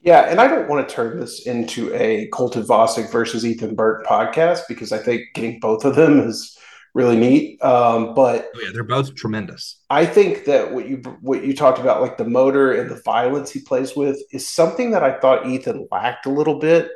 Yeah, 0.00 0.22
and 0.22 0.40
I 0.40 0.48
don't 0.48 0.68
want 0.68 0.88
to 0.88 0.94
turn 0.94 1.20
this 1.20 1.46
into 1.46 1.94
a 1.94 2.26
Colton 2.32 2.64
Vasek 2.64 3.12
versus 3.12 3.46
Ethan 3.46 3.76
Burke 3.76 4.04
podcast 4.04 4.62
because 4.68 4.90
I 4.90 4.98
think 4.98 5.22
getting 5.34 5.60
both 5.60 5.84
of 5.84 5.94
them 5.94 6.18
is 6.18 6.58
really 6.94 7.16
neat. 7.16 7.62
Um, 7.62 8.14
but 8.14 8.50
oh, 8.54 8.60
yeah, 8.62 8.70
they're 8.72 8.84
both 8.84 9.14
tremendous. 9.14 9.80
I 9.90 10.06
think 10.06 10.44
that 10.46 10.72
what 10.72 10.88
you 10.88 10.98
what 11.20 11.44
you 11.44 11.54
talked 11.54 11.78
about, 11.78 12.02
like 12.02 12.18
the 12.18 12.24
motor 12.24 12.72
and 12.72 12.90
the 12.90 13.00
violence 13.04 13.50
he 13.50 13.60
plays 13.60 13.96
with, 13.96 14.20
is 14.32 14.48
something 14.48 14.90
that 14.92 15.02
I 15.02 15.18
thought 15.18 15.46
Ethan 15.46 15.88
lacked 15.90 16.26
a 16.26 16.30
little 16.30 16.58
bit, 16.58 16.90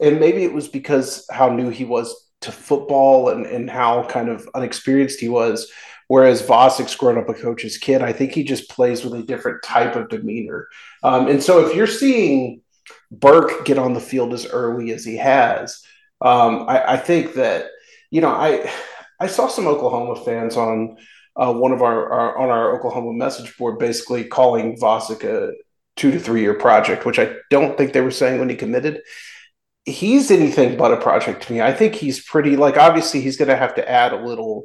and 0.00 0.20
maybe 0.20 0.44
it 0.44 0.52
was 0.52 0.68
because 0.68 1.26
how 1.30 1.48
new 1.48 1.70
he 1.70 1.84
was 1.84 2.30
to 2.42 2.52
football 2.52 3.30
and 3.30 3.46
and 3.46 3.70
how 3.70 4.04
kind 4.04 4.28
of 4.28 4.48
unexperienced 4.54 5.20
he 5.20 5.28
was. 5.28 5.70
Whereas 6.08 6.42
Vasek's 6.42 6.94
grown 6.94 7.16
up 7.16 7.28
a 7.30 7.34
coach's 7.34 7.78
kid, 7.78 8.02
I 8.02 8.12
think 8.12 8.32
he 8.32 8.44
just 8.44 8.68
plays 8.68 9.02
with 9.02 9.14
a 9.14 9.22
different 9.22 9.62
type 9.62 9.96
of 9.96 10.10
demeanor. 10.10 10.68
Um, 11.02 11.26
and 11.26 11.42
so 11.42 11.66
if 11.66 11.74
you're 11.74 11.86
seeing 11.86 12.60
Burke 13.10 13.64
get 13.64 13.78
on 13.78 13.92
the 13.92 14.00
field 14.00 14.32
as 14.32 14.46
early 14.46 14.92
as 14.92 15.04
he 15.04 15.16
has. 15.16 15.82
Um, 16.20 16.68
I, 16.68 16.94
I, 16.94 16.96
think 16.96 17.34
that 17.34 17.66
you 18.10 18.20
know 18.20 18.30
I 18.30 18.70
I 19.22 19.28
saw 19.28 19.46
some 19.46 19.68
Oklahoma 19.68 20.16
fans 20.24 20.56
on 20.56 20.96
uh, 21.36 21.52
one 21.52 21.70
of 21.70 21.80
our, 21.80 22.12
our, 22.12 22.38
on 22.38 22.48
our 22.48 22.76
Oklahoma 22.76 23.12
message 23.12 23.56
board 23.56 23.78
basically 23.78 24.24
calling 24.24 24.76
Vasek 24.76 25.22
a 25.22 25.52
two 25.94 26.10
to 26.10 26.18
three 26.18 26.40
year 26.40 26.54
project, 26.54 27.06
which 27.06 27.20
I 27.20 27.36
don't 27.48 27.78
think 27.78 27.92
they 27.92 28.00
were 28.00 28.10
saying 28.10 28.40
when 28.40 28.48
he 28.48 28.56
committed. 28.56 29.00
He's 29.84 30.32
anything 30.32 30.76
but 30.76 30.92
a 30.92 30.96
project 30.96 31.44
to 31.44 31.52
me. 31.52 31.60
I 31.60 31.72
think 31.72 31.94
he's 31.94 32.24
pretty 32.24 32.56
like 32.56 32.76
obviously 32.76 33.20
he's 33.20 33.36
going 33.36 33.48
to 33.48 33.56
have 33.56 33.76
to 33.76 33.88
add 33.88 34.12
a 34.12 34.26
little 34.26 34.64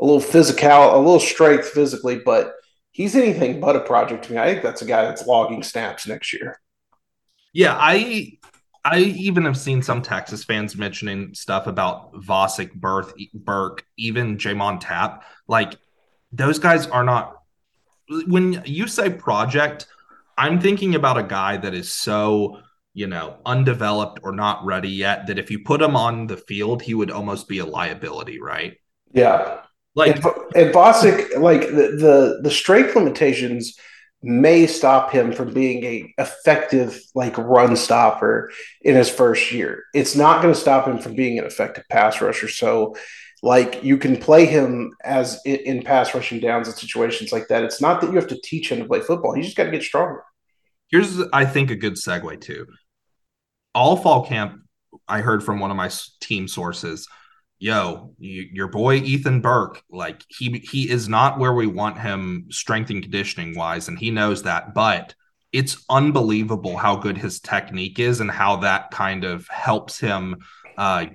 a 0.00 0.04
little 0.04 0.20
physical, 0.20 0.96
a 0.96 0.96
little 0.96 1.20
strength 1.20 1.68
physically, 1.68 2.20
but 2.24 2.54
he's 2.92 3.14
anything 3.14 3.60
but 3.60 3.76
a 3.76 3.80
project 3.80 4.24
to 4.24 4.32
me. 4.32 4.38
I 4.38 4.50
think 4.50 4.62
that's 4.62 4.80
a 4.80 4.86
guy 4.86 5.04
that's 5.04 5.26
logging 5.26 5.62
snaps 5.62 6.06
next 6.06 6.32
year. 6.32 6.58
Yeah, 7.52 7.76
I 7.78 8.38
I 8.84 9.00
even 9.00 9.44
have 9.44 9.58
seen 9.58 9.82
some 9.82 10.00
Texas 10.00 10.44
fans 10.44 10.76
mentioning 10.76 11.34
stuff 11.34 11.66
about 11.66 12.14
Vasek, 12.14 12.72
Berth, 12.74 13.12
Burke, 13.34 13.84
even 13.96 14.38
J'Mond 14.38 14.78
Tapp. 14.80 15.24
Like 15.46 15.74
those 16.32 16.58
guys 16.58 16.86
are 16.86 17.04
not. 17.04 17.36
When 18.26 18.62
you 18.64 18.86
say 18.86 19.10
project, 19.10 19.86
I'm 20.36 20.60
thinking 20.60 20.94
about 20.94 21.18
a 21.18 21.22
guy 21.22 21.58
that 21.58 21.74
is 21.74 21.92
so 21.92 22.60
you 22.94 23.06
know 23.06 23.38
undeveloped 23.46 24.20
or 24.22 24.32
not 24.32 24.64
ready 24.64 24.88
yet 24.88 25.26
that 25.26 25.38
if 25.38 25.50
you 25.50 25.62
put 25.62 25.82
him 25.82 25.94
on 25.94 26.26
the 26.26 26.36
field, 26.36 26.82
he 26.82 26.94
would 26.94 27.10
almost 27.10 27.48
be 27.48 27.58
a 27.58 27.66
liability, 27.66 28.40
right? 28.40 28.78
Yeah. 29.12 29.60
Like 29.94 30.16
and, 30.16 30.72
Vasek, 30.72 31.36
like 31.38 31.62
the, 31.62 31.96
the 31.96 32.40
the 32.42 32.50
strength 32.50 32.96
limitations 32.96 33.76
may 34.22 34.66
stop 34.66 35.10
him 35.10 35.32
from 35.32 35.52
being 35.52 35.82
a 35.84 36.14
effective 36.18 37.00
like 37.14 37.36
run 37.38 37.74
stopper 37.76 38.50
in 38.82 38.94
his 38.94 39.08
first 39.08 39.52
year. 39.52 39.84
It's 39.94 40.14
not 40.14 40.42
going 40.42 40.52
to 40.52 40.60
stop 40.60 40.86
him 40.86 40.98
from 40.98 41.14
being 41.14 41.38
an 41.38 41.44
effective 41.44 41.84
pass 41.88 42.20
rusher. 42.20 42.48
So 42.48 42.96
like 43.42 43.82
you 43.82 43.96
can 43.96 44.18
play 44.18 44.44
him 44.44 44.92
as 45.02 45.40
in, 45.46 45.56
in, 45.56 45.82
pass 45.82 46.14
rushing 46.14 46.40
downs 46.40 46.68
and 46.68 46.76
situations 46.76 47.32
like 47.32 47.48
that. 47.48 47.64
It's 47.64 47.80
not 47.80 48.00
that 48.00 48.10
you 48.10 48.16
have 48.16 48.28
to 48.28 48.40
teach 48.42 48.70
him 48.70 48.80
to 48.80 48.84
play 48.84 49.00
football. 49.00 49.34
He 49.34 49.42
just 49.42 49.56
got 49.56 49.64
to 49.64 49.70
get 49.70 49.82
stronger. 49.82 50.22
Here's 50.90 51.20
I 51.32 51.46
think 51.46 51.70
a 51.70 51.76
good 51.76 51.94
segue 51.94 52.40
too. 52.40 52.66
All 53.74 53.96
fall 53.96 54.26
camp, 54.26 54.60
I 55.08 55.20
heard 55.20 55.42
from 55.42 55.60
one 55.60 55.70
of 55.70 55.76
my 55.76 55.90
team 56.20 56.48
sources 56.48 57.06
yo, 57.60 58.14
you, 58.18 58.48
your 58.52 58.66
boy 58.66 58.96
Ethan 58.96 59.40
Burke, 59.40 59.82
like 59.90 60.24
he 60.28 60.58
he 60.68 60.90
is 60.90 61.08
not 61.08 61.38
where 61.38 61.52
we 61.52 61.68
want 61.68 61.98
him 61.98 62.46
strength 62.50 62.90
and 62.90 63.02
conditioning 63.02 63.54
wise, 63.54 63.86
and 63.86 63.98
he 63.98 64.10
knows 64.10 64.42
that. 64.42 64.74
But 64.74 65.14
it's 65.52 65.84
unbelievable 65.88 66.76
how 66.76 66.96
good 66.96 67.18
his 67.18 67.38
technique 67.38 67.98
is 67.98 68.20
and 68.20 68.30
how 68.30 68.56
that 68.56 68.90
kind 68.90 69.24
of 69.24 69.46
helps 69.48 70.00
him 70.00 70.36
uh, 70.76 71.06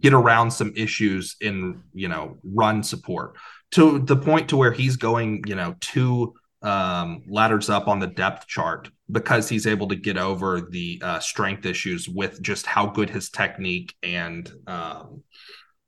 get 0.00 0.12
around 0.12 0.50
some 0.50 0.72
issues 0.76 1.36
in 1.40 1.82
you 1.94 2.08
know 2.08 2.36
run 2.44 2.82
support 2.82 3.36
to 3.72 3.98
the 4.00 4.16
point 4.16 4.48
to 4.50 4.56
where 4.56 4.72
he's 4.72 4.96
going 4.96 5.42
you 5.46 5.54
know 5.54 5.74
two 5.80 6.34
um, 6.62 7.22
ladders 7.28 7.70
up 7.70 7.86
on 7.86 8.00
the 8.00 8.06
depth 8.06 8.46
chart 8.46 8.90
because 9.10 9.48
he's 9.48 9.66
able 9.66 9.86
to 9.86 9.94
get 9.94 10.18
over 10.18 10.60
the 10.60 11.00
uh, 11.02 11.20
strength 11.20 11.64
issues 11.64 12.08
with 12.08 12.42
just 12.42 12.66
how 12.66 12.86
good 12.86 13.08
his 13.08 13.30
technique 13.30 13.94
and 14.02 14.50
um, 14.66 15.22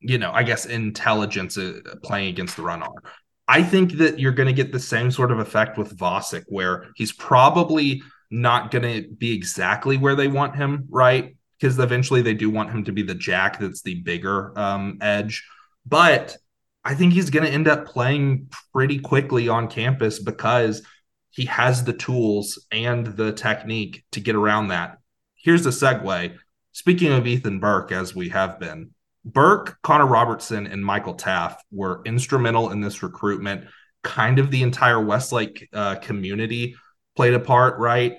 you 0.01 0.19
know, 0.19 0.33
I 0.33 0.43
guess 0.43 0.67
intelligence 0.67 1.59
uh, 1.59 1.81
playing 2.03 2.29
against 2.29 2.57
the 2.57 2.63
run 2.63 2.83
are. 2.83 3.03
I 3.47 3.63
think 3.63 3.93
that 3.95 4.19
you're 4.19 4.33
going 4.33 4.47
to 4.47 4.53
get 4.53 4.73
the 4.73 4.81
same 4.81 5.11
sort 5.11 5.33
of 5.33 5.39
effect 5.39 5.79
with 5.79 5.97
Vasek, 5.97 6.45
where 6.49 6.87
he's 6.97 7.13
probably 7.13 8.03
not 8.31 8.71
going 8.71 8.83
to 8.83 9.09
be 9.09 9.33
exactly 9.33 9.97
where 9.97 10.15
they 10.15 10.29
want 10.29 10.55
him, 10.55 10.87
right? 10.91 11.35
Because 11.59 11.79
eventually 11.79 12.21
they 12.23 12.35
do 12.35 12.51
want 12.51 12.71
him 12.71 12.85
to 12.85 12.93
be 12.93 13.03
the 13.03 13.15
jack 13.15 13.59
that's 13.59 13.83
the 13.83 13.97
bigger 14.03 14.57
um, 14.59 14.99
edge. 15.01 15.47
But 15.87 16.37
I 16.85 16.95
think 16.95 17.15
he's 17.15 17.31
going 17.31 17.47
to 17.47 17.53
end 17.53 17.69
up 17.69 17.87
playing 17.87 18.51
pretty 18.73 18.99
quickly 18.99 19.49
on 19.49 19.69
campus 19.69 20.19
because 20.19 20.83
he 21.31 21.47
has 21.47 21.85
the 21.85 21.93
tools 21.93 22.67
and 22.71 23.07
the 23.07 23.33
technique 23.33 24.05
to 24.13 24.21
get 24.21 24.35
around 24.37 24.69
that. 24.69 24.99
Here's 25.37 25.67
a 25.67 25.71
segue. 25.71 26.37
Speaking 26.73 27.13
of 27.13 27.27
Ethan 27.27 27.61
Burke, 27.61 27.93
as 27.93 28.15
we 28.15 28.29
have 28.29 28.61
been, 28.61 28.91
Burke, 29.33 29.79
Connor 29.83 30.07
Robertson, 30.07 30.67
and 30.67 30.85
Michael 30.85 31.15
Taaffe 31.15 31.59
were 31.71 32.03
instrumental 32.05 32.71
in 32.71 32.81
this 32.81 33.03
recruitment. 33.03 33.67
Kind 34.03 34.39
of 34.39 34.51
the 34.51 34.63
entire 34.63 35.05
Westlake 35.05 35.69
uh, 35.73 35.97
community 35.97 36.77
played 37.17 37.35
a 37.35 37.41
part, 37.41 37.79
right? 37.79 38.17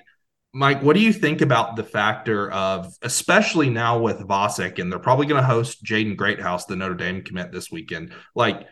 Mike, 0.52 0.82
what 0.82 0.94
do 0.94 1.00
you 1.00 1.12
think 1.12 1.40
about 1.40 1.76
the 1.76 1.84
factor 1.84 2.50
of, 2.50 2.92
especially 3.02 3.70
now 3.70 3.98
with 3.98 4.18
Vasek, 4.18 4.78
and 4.78 4.90
they're 4.90 4.98
probably 4.98 5.26
going 5.26 5.40
to 5.40 5.46
host 5.46 5.84
Jaden 5.84 6.16
Greathouse, 6.16 6.66
the 6.66 6.76
Notre 6.76 6.94
Dame 6.94 7.22
commit 7.22 7.52
this 7.52 7.70
weekend? 7.70 8.12
Like, 8.34 8.66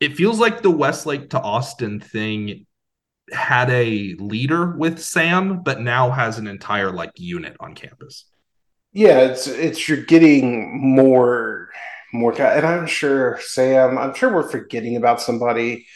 it 0.00 0.16
feels 0.16 0.38
like 0.38 0.62
the 0.62 0.70
Westlake 0.70 1.30
to 1.30 1.40
Austin 1.40 2.00
thing 2.00 2.66
had 3.32 3.70
a 3.70 4.14
leader 4.18 4.76
with 4.76 5.00
Sam, 5.00 5.62
but 5.62 5.80
now 5.80 6.10
has 6.10 6.38
an 6.38 6.46
entire 6.46 6.92
like 6.92 7.10
unit 7.16 7.56
on 7.58 7.74
campus. 7.74 8.26
Yeah, 8.96 9.20
it's 9.20 9.46
it's 9.46 9.86
you're 9.86 10.04
getting 10.04 10.80
more 10.80 11.68
more 12.14 12.32
and 12.40 12.64
I'm 12.64 12.86
sure 12.86 13.38
Sam, 13.42 13.98
I'm 13.98 14.14
sure 14.14 14.32
we're 14.32 14.48
forgetting 14.48 14.96
about 14.96 15.20
somebody 15.20 15.86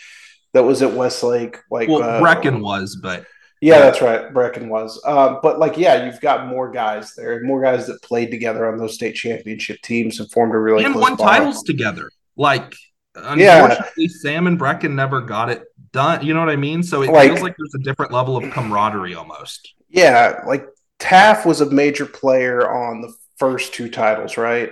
that 0.52 0.64
was 0.64 0.82
at 0.82 0.92
Westlake 0.92 1.56
like 1.70 1.88
well, 1.88 2.02
uh, 2.02 2.20
Brecken 2.20 2.60
was, 2.60 2.98
but 3.02 3.24
yeah, 3.62 3.78
that's 3.78 4.02
right. 4.02 4.30
Brecken 4.34 4.68
was. 4.68 5.00
Uh, 5.02 5.38
but 5.42 5.58
like, 5.58 5.78
yeah, 5.78 6.04
you've 6.04 6.20
got 6.20 6.46
more 6.46 6.70
guys 6.70 7.14
there, 7.14 7.42
more 7.42 7.62
guys 7.62 7.86
that 7.86 8.02
played 8.02 8.30
together 8.30 8.70
on 8.70 8.76
those 8.76 8.96
state 8.96 9.14
championship 9.14 9.80
teams 9.80 10.20
and 10.20 10.30
formed 10.30 10.54
a 10.54 10.58
really 10.58 10.84
and 10.84 10.94
won 10.94 11.16
titles 11.16 11.62
together. 11.62 12.10
Like, 12.36 12.74
unfortunately, 13.14 13.86
yeah. 13.96 14.08
Sam 14.08 14.46
and 14.46 14.60
Brecken 14.60 14.92
never 14.92 15.22
got 15.22 15.48
it 15.48 15.64
done. 15.92 16.22
You 16.22 16.34
know 16.34 16.40
what 16.40 16.50
I 16.50 16.56
mean? 16.56 16.82
So 16.82 17.00
it 17.00 17.10
like, 17.10 17.28
feels 17.28 17.40
like 17.40 17.54
there's 17.56 17.74
a 17.74 17.82
different 17.82 18.12
level 18.12 18.36
of 18.36 18.50
camaraderie 18.52 19.14
almost. 19.14 19.72
Yeah, 19.88 20.42
like 20.46 20.66
Taaffe 21.00 21.46
was 21.46 21.60
a 21.60 21.70
major 21.70 22.06
player 22.06 22.70
on 22.70 23.00
the 23.00 23.12
first 23.38 23.74
two 23.74 23.88
titles, 23.88 24.36
right? 24.36 24.70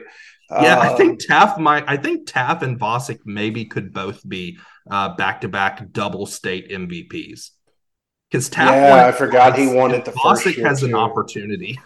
Yeah, 0.50 0.78
I 0.78 0.94
think 0.96 1.10
um, 1.10 1.18
Taaffe 1.28 1.58
might. 1.58 1.84
I 1.86 1.96
think 1.96 2.26
Taaffe 2.26 2.62
and 2.62 2.78
Vasek 2.78 3.20
maybe 3.26 3.66
could 3.66 3.92
both 3.92 4.26
be 4.26 4.58
back 4.88 5.42
to 5.42 5.48
back 5.48 5.92
double 5.92 6.26
state 6.26 6.70
MVPs. 6.70 7.50
Because 8.30 8.50
Taaffe, 8.50 8.72
yeah, 8.72 9.06
I 9.06 9.12
forgot 9.12 9.58
he 9.58 9.66
won 9.66 9.92
it 9.92 10.04
the 10.04 10.12
Vasek 10.12 10.22
first 10.22 10.56
year 10.56 10.66
has 10.66 10.80
too. 10.80 10.86
an 10.86 10.94
opportunity. 10.94 11.78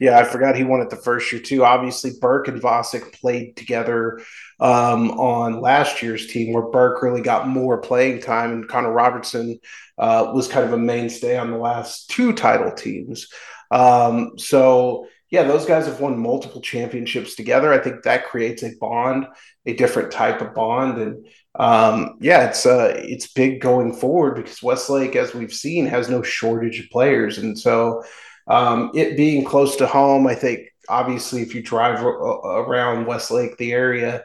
Yeah, 0.00 0.18
I 0.18 0.24
forgot 0.24 0.56
he 0.56 0.64
won 0.64 0.80
it 0.80 0.88
the 0.88 0.96
first 0.96 1.30
year 1.30 1.42
too. 1.42 1.62
Obviously, 1.62 2.12
Burke 2.18 2.48
and 2.48 2.60
Vasek 2.60 3.12
played 3.12 3.54
together 3.56 4.22
um, 4.58 5.10
on 5.12 5.60
last 5.60 6.02
year's 6.02 6.26
team, 6.26 6.54
where 6.54 6.70
Burke 6.70 7.02
really 7.02 7.20
got 7.20 7.48
more 7.48 7.76
playing 7.78 8.22
time, 8.22 8.50
and 8.52 8.68
Connor 8.68 8.92
Robertson 8.92 9.60
uh, 9.98 10.32
was 10.34 10.48
kind 10.48 10.64
of 10.64 10.72
a 10.72 10.78
mainstay 10.78 11.36
on 11.36 11.50
the 11.50 11.58
last 11.58 12.08
two 12.08 12.32
title 12.32 12.72
teams. 12.72 13.28
Um, 13.70 14.32
so 14.38 15.06
yeah, 15.30 15.44
those 15.44 15.64
guys 15.64 15.86
have 15.86 16.00
won 16.00 16.18
multiple 16.18 16.60
championships 16.60 17.36
together. 17.36 17.72
I 17.72 17.78
think 17.78 18.02
that 18.02 18.26
creates 18.26 18.64
a 18.64 18.74
bond, 18.80 19.26
a 19.64 19.74
different 19.74 20.10
type 20.10 20.40
of 20.40 20.54
bond, 20.54 21.00
and 21.00 21.26
um, 21.54 22.16
yeah, 22.20 22.48
it's 22.48 22.66
uh, 22.66 22.94
it's 22.96 23.32
big 23.32 23.60
going 23.60 23.92
forward 23.92 24.36
because 24.36 24.62
Westlake, 24.62 25.14
as 25.14 25.32
we've 25.32 25.54
seen, 25.54 25.86
has 25.86 26.08
no 26.08 26.22
shortage 26.22 26.80
of 26.80 26.90
players, 26.90 27.38
and 27.38 27.56
so 27.56 28.02
um, 28.48 28.90
it 28.94 29.16
being 29.16 29.44
close 29.44 29.76
to 29.76 29.86
home, 29.86 30.26
I 30.26 30.34
think 30.34 30.62
obviously 30.88 31.42
if 31.42 31.54
you 31.54 31.62
drive 31.62 32.04
around 32.04 33.06
Westlake, 33.06 33.56
the 33.56 33.72
area, 33.72 34.24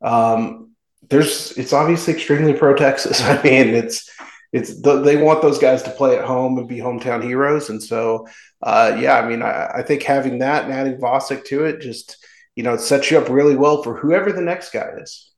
um, 0.00 0.70
there's 1.10 1.52
it's 1.58 1.74
obviously 1.74 2.14
extremely 2.14 2.54
pro 2.54 2.74
Texas. 2.74 3.20
I 3.22 3.42
mean, 3.42 3.68
it's 3.68 4.10
it's 4.52 4.80
they 4.80 5.16
want 5.16 5.42
those 5.42 5.58
guys 5.58 5.82
to 5.82 5.90
play 5.90 6.16
at 6.16 6.24
home 6.24 6.56
and 6.56 6.66
be 6.66 6.78
hometown 6.78 7.22
heroes, 7.22 7.68
and 7.68 7.82
so 7.82 8.26
uh, 8.62 8.96
yeah, 8.98 9.18
I 9.18 9.28
mean, 9.28 9.42
I, 9.42 9.70
I, 9.76 9.82
think 9.82 10.02
having 10.02 10.38
that 10.38 10.64
and 10.64 10.72
adding 10.72 10.96
Vasek 10.96 11.44
to 11.46 11.64
it 11.64 11.80
just 11.80 12.24
you 12.54 12.62
know 12.62 12.76
sets 12.76 13.10
you 13.10 13.18
up 13.18 13.28
really 13.28 13.56
well 13.56 13.82
for 13.82 13.96
whoever 13.96 14.32
the 14.32 14.40
next 14.40 14.70
guy 14.70 14.88
is. 15.00 15.32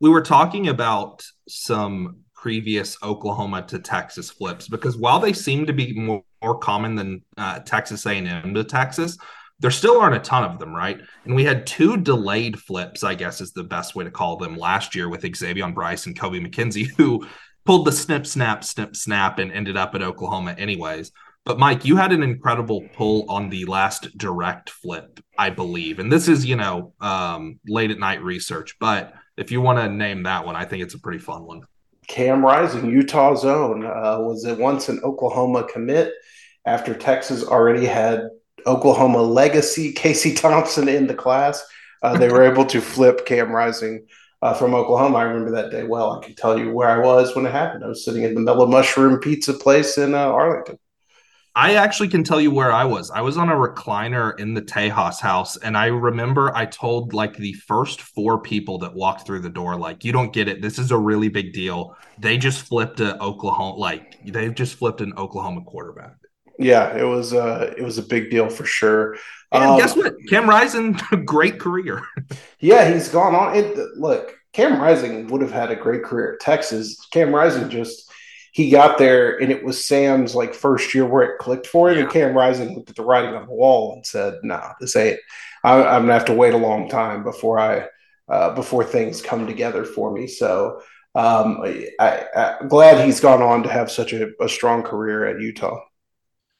We 0.00 0.10
were 0.10 0.22
talking 0.22 0.68
about 0.68 1.24
some 1.48 2.22
previous 2.34 2.98
Oklahoma 3.02 3.62
to 3.68 3.78
Texas 3.78 4.30
flips 4.30 4.68
because 4.68 4.96
while 4.96 5.20
they 5.20 5.32
seem 5.32 5.64
to 5.66 5.72
be 5.72 5.94
more, 5.94 6.24
more 6.42 6.58
common 6.58 6.96
than 6.96 7.22
uh, 7.36 7.60
Texas 7.60 8.04
A&M 8.04 8.52
to 8.52 8.64
Texas, 8.64 9.16
there 9.60 9.70
still 9.70 10.00
aren't 10.00 10.16
a 10.16 10.18
ton 10.18 10.42
of 10.42 10.58
them, 10.58 10.74
right? 10.74 11.00
And 11.24 11.36
we 11.36 11.44
had 11.44 11.68
two 11.68 11.96
delayed 11.96 12.58
flips, 12.58 13.04
I 13.04 13.14
guess 13.14 13.40
is 13.40 13.52
the 13.52 13.62
best 13.62 13.94
way 13.94 14.02
to 14.02 14.10
call 14.10 14.36
them 14.36 14.56
last 14.56 14.96
year 14.96 15.08
with 15.08 15.22
Xavion 15.22 15.72
Brice 15.72 16.06
and 16.06 16.18
Kobie 16.18 16.44
McKinzie, 16.44 16.90
who 16.96 17.24
pulled 17.64 17.86
the 17.86 17.92
snip, 17.92 18.26
snap, 18.26 18.64
snip, 18.64 18.96
snap, 18.96 19.38
and 19.38 19.52
ended 19.52 19.76
up 19.76 19.94
at 19.94 20.02
Oklahoma 20.02 20.56
anyways. 20.58 21.12
But 21.44 21.58
Mike, 21.58 21.84
you 21.84 21.96
had 21.96 22.12
an 22.12 22.22
incredible 22.22 22.86
pull 22.94 23.28
on 23.28 23.48
the 23.48 23.64
last 23.64 24.16
direct 24.16 24.70
flip, 24.70 25.18
I 25.36 25.50
believe. 25.50 25.98
And 25.98 26.10
this 26.10 26.28
is, 26.28 26.46
you 26.46 26.54
know, 26.54 26.92
um, 27.00 27.58
late 27.66 27.90
at 27.90 27.98
night 27.98 28.22
research. 28.22 28.76
But 28.78 29.12
if 29.36 29.50
you 29.50 29.60
want 29.60 29.80
to 29.80 29.88
name 29.88 30.22
that 30.22 30.46
one, 30.46 30.54
I 30.54 30.64
think 30.64 30.82
it's 30.84 30.94
a 30.94 31.00
pretty 31.00 31.18
fun 31.18 31.44
one. 31.44 31.62
Cam 32.06 32.44
Rising, 32.44 32.90
Utah 32.90 33.34
zone. 33.34 33.84
Uh, 33.84 34.18
was 34.20 34.44
it 34.44 34.58
once 34.58 34.88
an 34.88 35.00
Oklahoma 35.02 35.64
commit 35.64 36.12
after 36.64 36.94
Texas 36.94 37.44
already 37.44 37.86
had 37.86 38.28
Oklahoma 38.66 39.22
legacy 39.22 39.92
Casey 39.92 40.34
Thompson 40.34 40.88
in 40.88 41.06
the 41.06 41.14
class. 41.14 41.64
Uh, 42.02 42.16
they 42.16 42.28
were 42.28 42.42
able 42.42 42.64
to 42.66 42.80
flip 42.80 43.26
Cam 43.26 43.52
Rising 43.52 44.06
uh, 44.42 44.54
from 44.54 44.74
Oklahoma. 44.74 45.18
I 45.18 45.22
remember 45.22 45.52
that 45.52 45.70
day 45.70 45.84
well. 45.84 46.12
I 46.12 46.24
can 46.24 46.34
tell 46.34 46.58
you 46.58 46.72
where 46.72 46.88
I 46.88 46.98
was 46.98 47.34
when 47.34 47.46
it 47.46 47.52
happened. 47.52 47.84
I 47.84 47.88
was 47.88 48.04
sitting 48.04 48.24
in 48.24 48.34
the 48.34 48.40
Mellow 48.40 48.66
Mushroom 48.66 49.18
Pizza 49.20 49.54
place 49.54 49.98
in 49.98 50.14
uh, 50.14 50.18
Arlington. 50.18 50.78
I 51.54 51.74
actually 51.74 52.08
can 52.08 52.24
tell 52.24 52.40
you 52.40 52.50
where 52.50 52.72
I 52.72 52.84
was. 52.84 53.10
I 53.10 53.20
was 53.20 53.36
on 53.36 53.50
a 53.50 53.54
recliner 53.54 54.38
in 54.40 54.54
the 54.54 54.62
Tejas 54.62 55.20
house, 55.20 55.56
and 55.58 55.76
I 55.76 55.86
remember 55.86 56.54
I 56.56 56.64
told 56.64 57.12
like 57.12 57.36
the 57.36 57.52
first 57.52 58.00
four 58.00 58.40
people 58.40 58.78
that 58.78 58.94
walked 58.94 59.26
through 59.26 59.40
the 59.40 59.50
door, 59.50 59.76
like, 59.76 60.02
"You 60.04 60.12
don't 60.12 60.32
get 60.32 60.48
it. 60.48 60.62
This 60.62 60.78
is 60.78 60.90
a 60.90 60.98
really 60.98 61.28
big 61.28 61.52
deal. 61.52 61.94
They 62.18 62.38
just 62.38 62.62
flipped 62.66 63.00
a 63.00 63.20
Oklahoma, 63.22 63.76
like 63.76 64.18
they 64.24 64.50
just 64.50 64.76
flipped 64.76 65.02
an 65.02 65.12
Oklahoma 65.18 65.62
quarterback." 65.62 66.14
Yeah, 66.58 66.96
it 66.96 67.04
was 67.04 67.32
uh 67.32 67.72
it 67.76 67.82
was 67.82 67.98
a 67.98 68.02
big 68.02 68.30
deal 68.30 68.48
for 68.48 68.64
sure. 68.64 69.16
And 69.52 69.64
Um, 69.64 69.76
guess 69.76 69.96
what? 69.96 70.14
Cam 70.30 70.48
Rising, 70.48 70.92
great 71.24 71.58
career. 71.60 72.02
Yeah, 72.60 72.92
he's 72.92 73.08
gone 73.08 73.34
on. 73.34 73.56
It, 73.56 73.76
look, 73.96 74.34
Cam 74.52 74.80
Rising 74.80 75.26
would 75.28 75.40
have 75.42 75.52
had 75.52 75.70
a 75.70 75.76
great 75.76 76.04
career 76.04 76.34
at 76.34 76.40
Texas. 76.40 76.96
Cam 77.12 77.34
Rising 77.34 77.68
just 77.68 78.10
he 78.52 78.70
got 78.70 78.98
there, 78.98 79.38
and 79.38 79.50
it 79.50 79.64
was 79.64 79.84
Sam's 79.84 80.34
like 80.34 80.54
first 80.54 80.94
year 80.94 81.06
where 81.06 81.22
it 81.22 81.38
clicked 81.38 81.66
for 81.66 81.90
him. 81.90 81.98
And 81.98 82.10
Cam 82.10 82.36
Rising 82.36 82.74
looked 82.74 82.90
at 82.90 82.96
the 82.96 83.02
writing 83.02 83.34
on 83.34 83.46
the 83.46 83.54
wall 83.54 83.94
and 83.94 84.06
said, 84.06 84.34
"Nah, 84.42 84.74
this 84.78 84.94
ain't. 84.94 85.18
I, 85.64 85.82
I'm 85.82 86.02
gonna 86.02 86.12
have 86.12 86.26
to 86.26 86.34
wait 86.34 86.54
a 86.54 86.58
long 86.58 86.88
time 86.88 87.24
before 87.24 87.58
I 87.58 87.86
uh, 88.28 88.54
before 88.54 88.84
things 88.84 89.22
come 89.22 89.46
together 89.46 89.84
for 89.86 90.12
me." 90.12 90.26
So 90.26 90.82
um, 91.14 91.62
I, 91.62 91.88
I, 91.98 92.56
I'm 92.60 92.68
glad 92.68 93.04
he's 93.04 93.20
gone 93.20 93.42
on 93.42 93.62
to 93.62 93.70
have 93.70 93.90
such 93.90 94.12
a, 94.12 94.30
a 94.40 94.48
strong 94.48 94.82
career 94.82 95.24
at 95.24 95.40
Utah. 95.40 95.80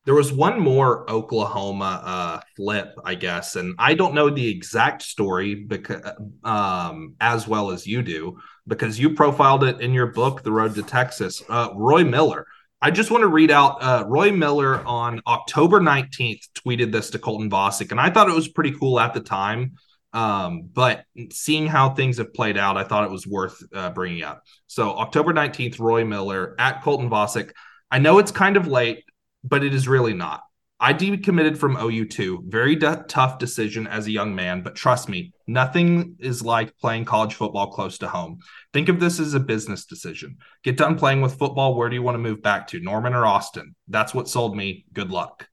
There 0.05 0.15
was 0.15 0.33
one 0.33 0.59
more 0.59 1.09
Oklahoma 1.09 2.03
uh, 2.05 2.41
flip, 2.57 2.95
I 3.05 3.15
guess, 3.15 3.55
and 3.55 3.75
I 3.79 3.95
don't 3.95 4.15
know 4.15 4.31
the 4.31 4.49
exact 4.49 5.03
story 5.03 5.55
because 5.55 6.03
um, 6.43 7.15
as 7.21 7.47
well 7.47 7.71
as 7.71 7.87
you 7.87 8.03
do, 8.03 8.39
because 8.67 8.99
you 8.99 9.15
profiled 9.15 9.63
it 9.63 9.81
in 9.81 9.93
your 9.93 10.09
book, 10.09 10.43
The 10.43 10.51
Road 10.51 10.75
to 10.75 10.83
Texas. 10.83 11.43
Uh, 11.49 11.69
Roy 11.75 12.05
Miller. 12.05 12.47
I 12.85 12.91
just 12.91 13.13
want 13.13 13.23
to 13.23 13.29
read 13.29 13.53
out 13.53 13.81
uh, 13.81 14.05
Roy 14.09 14.33
Miller 14.33 14.85
on 14.85 15.23
October 15.29 15.81
19th 15.81 16.49
tweeted 16.53 16.91
this 16.91 17.11
to 17.11 17.21
Colton 17.21 17.49
Vasek, 17.49 17.93
and 17.93 18.01
I 18.01 18.11
thought 18.11 18.29
it 18.29 18.35
was 18.35 18.49
pretty 18.49 18.73
cool 18.73 18.99
at 18.99 19.15
the 19.15 19.21
time. 19.21 19.77
Um, 20.13 20.69
but 20.73 21.05
seeing 21.31 21.67
how 21.67 21.91
things 21.91 22.19
have 22.19 22.35
played 22.35 22.59
out, 22.59 22.77
I 22.77 22.85
thought 22.85 23.05
it 23.05 23.11
was 23.11 23.27
worth 23.27 23.63
uh, 23.73 23.91
bringing 23.91 24.25
up. 24.25 24.43
So 24.67 24.91
October 24.91 25.33
19th, 25.33 25.79
Roy 25.79 26.05
Miller 26.05 26.55
at 26.59 26.83
Colton 26.83 27.09
Vasek. 27.09 27.53
I 27.91 27.99
know 27.99 28.19
it's 28.19 28.33
kind 28.33 28.57
of 28.57 28.67
late, 28.67 29.05
but 29.45 29.65
it 29.65 29.75
is 29.75 29.89
really 29.89 30.15
not. 30.15 30.43
I 30.83 30.93
decommitted 30.93 31.57
from 31.57 31.77
OU2. 31.77 32.51
Very 32.51 32.77
tough 32.77 33.39
decision 33.39 33.87
as 33.87 34.09
a 34.09 34.11
young 34.11 34.35
man, 34.35 34.63
but 34.63 34.75
trust 34.75 35.09
me, 35.09 35.33
nothing 35.47 36.17
is 36.19 36.43
like 36.43 36.77
playing 36.79 37.05
college 37.05 37.35
football 37.35 37.69
close 37.69 37.99
to 37.99 38.09
home. 38.09 38.41
Think 38.73 38.89
of 38.89 38.99
this 38.99 39.21
as 39.21 39.35
a 39.35 39.39
business 39.39 39.85
decision. 39.85 40.39
Get 40.65 40.77
done 40.77 40.99
playing 40.99 41.21
with 41.21 41.39
football. 41.39 41.77
Where 41.77 41.89
do 41.89 41.95
you 41.95 42.03
want 42.03 42.17
to 42.17 42.19
move 42.19 42.43
back 42.43 42.67
to, 42.69 42.81
Norman 42.81 43.15
or 43.15 43.25
Austin? 43.25 43.77
That's 43.87 44.13
what 44.13 44.29
sold 44.29 44.57
me. 44.57 44.85
Good 44.93 45.13
luck. 45.13 45.47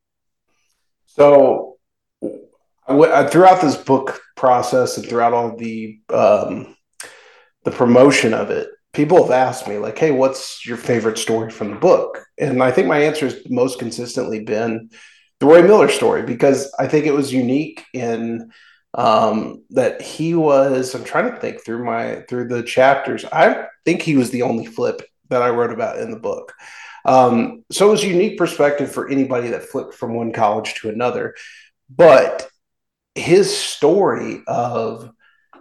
So 1.06 1.78
throughout 2.88 3.62
this 3.62 3.78
book 3.78 4.20
process 4.36 4.98
and 4.98 5.06
throughout 5.08 5.34
all 5.34 5.56
the 5.56 6.00
um, 6.12 6.76
the 7.66 7.72
promotion 7.72 8.34
of 8.34 8.50
it, 8.50 8.70
people 8.94 9.24
have 9.24 9.32
asked 9.32 9.68
me 9.68 9.78
like, 9.78 9.98
"Hey, 9.98 10.12
what's 10.12 10.66
your 10.66 10.78
favorite 10.78 11.18
story 11.18 11.52
from 11.52 11.72
the 11.72 11.78
book?" 11.78 12.26
And 12.38 12.62
I 12.64 12.72
think 12.72 12.88
my 12.88 13.00
answer 13.00 13.26
has 13.26 13.40
most 13.50 13.80
consistently 13.80 14.42
been 14.42 14.90
the 15.40 15.46
Roy 15.46 15.62
Miller 15.62 15.90
story 15.90 16.24
because 16.24 16.74
I 16.80 16.88
think 16.88 17.06
it 17.06 17.14
was 17.14 17.34
unique 17.34 17.84
in 17.94 18.52
um, 18.94 19.64
that 19.72 20.02
he 20.02 20.36
was. 20.36 20.94
I'm 20.96 21.04
trying 21.04 21.32
to 21.32 21.40
think 21.40 21.64
through 21.64 21.84
my 21.84 22.24
through 22.30 22.48
the 22.48 22.64
chapters. 22.64 23.26
I 23.26 23.66
think 23.86 24.02
he 24.02 24.16
was 24.16 24.32
the 24.32 24.42
only 24.44 24.66
flip 24.66 25.02
that 25.30 25.42
I 25.42 25.50
wrote 25.50 25.72
about 25.72 26.00
in 26.00 26.12
the 26.12 26.20
book. 26.20 26.54
Um, 27.06 27.64
so 27.72 27.88
it 27.88 27.92
was 27.92 28.04
a 28.04 28.08
unique 28.08 28.38
perspective 28.38 28.92
for 28.92 29.10
anybody 29.10 29.50
that 29.50 29.64
flipped 29.64 29.94
from 29.94 30.14
one 30.14 30.34
college 30.34 30.76
to 30.76 30.90
another. 30.90 31.36
But 31.90 32.50
his 33.16 33.56
story 33.56 34.42
of, 34.48 35.12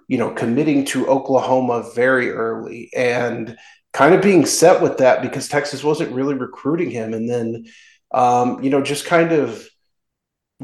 you 0.09 0.17
know, 0.17 0.31
committing 0.31 0.85
to 0.87 1.07
Oklahoma 1.07 1.85
very 1.95 2.31
early 2.31 2.91
and 2.97 3.57
kind 3.93 4.15
of 4.15 4.23
being 4.23 4.47
set 4.47 4.83
with 4.83 4.99
that 4.99 5.23
because 5.23 5.49
Texas 5.49 5.85
wasn't 5.85 6.13
really 6.13 6.35
recruiting 6.35 6.91
him. 6.91 7.13
And 7.13 7.29
then, 7.29 7.67
um, 8.13 8.63
you 8.63 8.71
know, 8.71 8.83
just 8.83 9.05
kind 9.05 9.33
of 9.33 9.69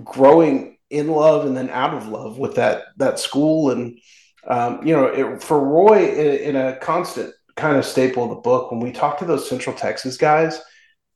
growing 0.02 0.78
in 0.90 1.08
love 1.08 1.46
and 1.46 1.56
then 1.56 1.70
out 1.70 1.94
of 1.94 2.08
love 2.08 2.38
with 2.38 2.56
that, 2.56 2.84
that 2.96 3.18
school. 3.18 3.70
And, 3.70 3.98
um, 4.46 4.84
you 4.86 4.94
know, 4.96 5.06
it, 5.06 5.42
for 5.42 5.60
Roy 5.60 6.08
in, 6.08 6.54
in 6.54 6.56
a 6.56 6.76
constant 6.76 7.34
kind 7.54 7.76
of 7.76 7.84
staple 7.84 8.24
of 8.24 8.30
the 8.30 8.36
book, 8.36 8.70
when 8.70 8.80
we 8.80 8.92
talk 8.92 9.18
to 9.18 9.24
those 9.24 9.48
Central 9.48 9.76
Texas 9.76 10.16
guys, 10.16 10.60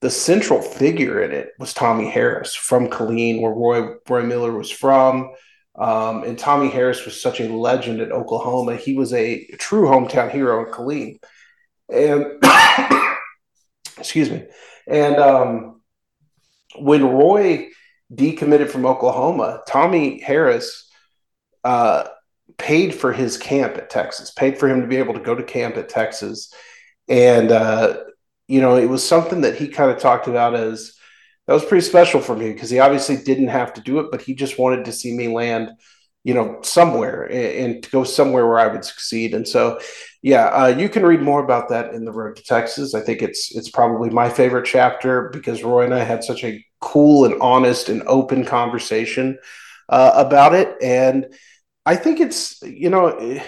the 0.00 0.10
central 0.10 0.62
figure 0.62 1.22
in 1.22 1.32
it 1.32 1.50
was 1.58 1.74
Tommie 1.74 2.10
Harris 2.10 2.54
from 2.54 2.88
Killeen, 2.88 3.40
where 3.40 3.52
Roy 3.52 3.94
Roy 4.08 4.22
Miller 4.22 4.52
was 4.52 4.70
from. 4.70 5.32
Um, 5.78 6.24
and 6.24 6.38
Tommie 6.38 6.70
Harris 6.70 7.04
was 7.04 7.20
such 7.20 7.40
a 7.40 7.48
legend 7.48 8.00
at 8.00 8.10
Oklahoma. 8.10 8.76
He 8.76 8.94
was 8.94 9.12
a 9.12 9.46
true 9.58 9.86
hometown 9.86 10.30
hero 10.30 10.66
in 10.66 10.72
Killeen. 10.72 11.18
And 11.88 12.42
excuse 13.98 14.28
me. 14.30 14.46
And 14.88 15.16
um, 15.16 15.80
when 16.78 17.04
Roy 17.04 17.68
decommitted 18.12 18.70
from 18.70 18.86
Oklahoma, 18.86 19.60
Tommie 19.68 20.20
Harris 20.20 20.90
uh, 21.62 22.08
paid 22.56 22.94
for 22.94 23.12
his 23.12 23.36
camp 23.36 23.76
at 23.76 23.90
Texas, 23.90 24.32
paid 24.32 24.58
for 24.58 24.68
him 24.68 24.80
to 24.80 24.86
be 24.88 24.96
able 24.96 25.14
to 25.14 25.20
go 25.20 25.34
to 25.34 25.42
camp 25.44 25.76
at 25.76 25.88
Texas. 25.88 26.52
And, 27.08 27.52
uh, 27.52 27.98
you 28.48 28.60
know, 28.60 28.76
it 28.76 28.86
was 28.86 29.06
something 29.06 29.42
that 29.42 29.56
he 29.56 29.68
kind 29.68 29.90
of 29.90 29.98
talked 29.98 30.26
about 30.26 30.54
as 30.54 30.97
that 31.48 31.54
was 31.54 31.64
pretty 31.64 31.84
special 31.84 32.20
for 32.20 32.36
me 32.36 32.52
because 32.52 32.68
he 32.68 32.78
obviously 32.78 33.16
didn't 33.16 33.48
have 33.48 33.72
to 33.72 33.80
do 33.80 34.00
it, 34.00 34.10
but 34.10 34.20
he 34.20 34.34
just 34.34 34.58
wanted 34.58 34.84
to 34.84 34.92
see 34.92 35.14
me 35.16 35.28
land, 35.28 35.70
you 36.22 36.34
know, 36.34 36.58
somewhere 36.62 37.24
and, 37.24 37.74
and 37.74 37.82
to 37.82 37.90
go 37.90 38.04
somewhere 38.04 38.46
where 38.46 38.58
I 38.58 38.66
would 38.66 38.84
succeed. 38.84 39.32
And 39.32 39.48
so, 39.48 39.80
yeah, 40.20 40.48
uh, 40.48 40.66
you 40.66 40.90
can 40.90 41.06
read 41.06 41.22
more 41.22 41.42
about 41.42 41.70
that 41.70 41.94
in 41.94 42.04
the 42.04 42.12
Road 42.12 42.36
to 42.36 42.42
Texas. 42.42 42.94
I 42.94 43.00
think 43.00 43.22
it's 43.22 43.56
it's 43.56 43.70
probably 43.70 44.10
my 44.10 44.28
favorite 44.28 44.66
chapter 44.66 45.30
because 45.30 45.64
Roy 45.64 45.86
and 45.86 45.94
I 45.94 46.04
had 46.04 46.22
such 46.22 46.44
a 46.44 46.62
cool 46.80 47.24
and 47.24 47.40
honest 47.40 47.88
and 47.88 48.02
open 48.02 48.44
conversation 48.44 49.38
uh, 49.88 50.12
about 50.16 50.54
it, 50.54 50.76
and 50.82 51.34
I 51.86 51.96
think 51.96 52.20
it's 52.20 52.60
you 52.60 52.90
know 52.90 53.40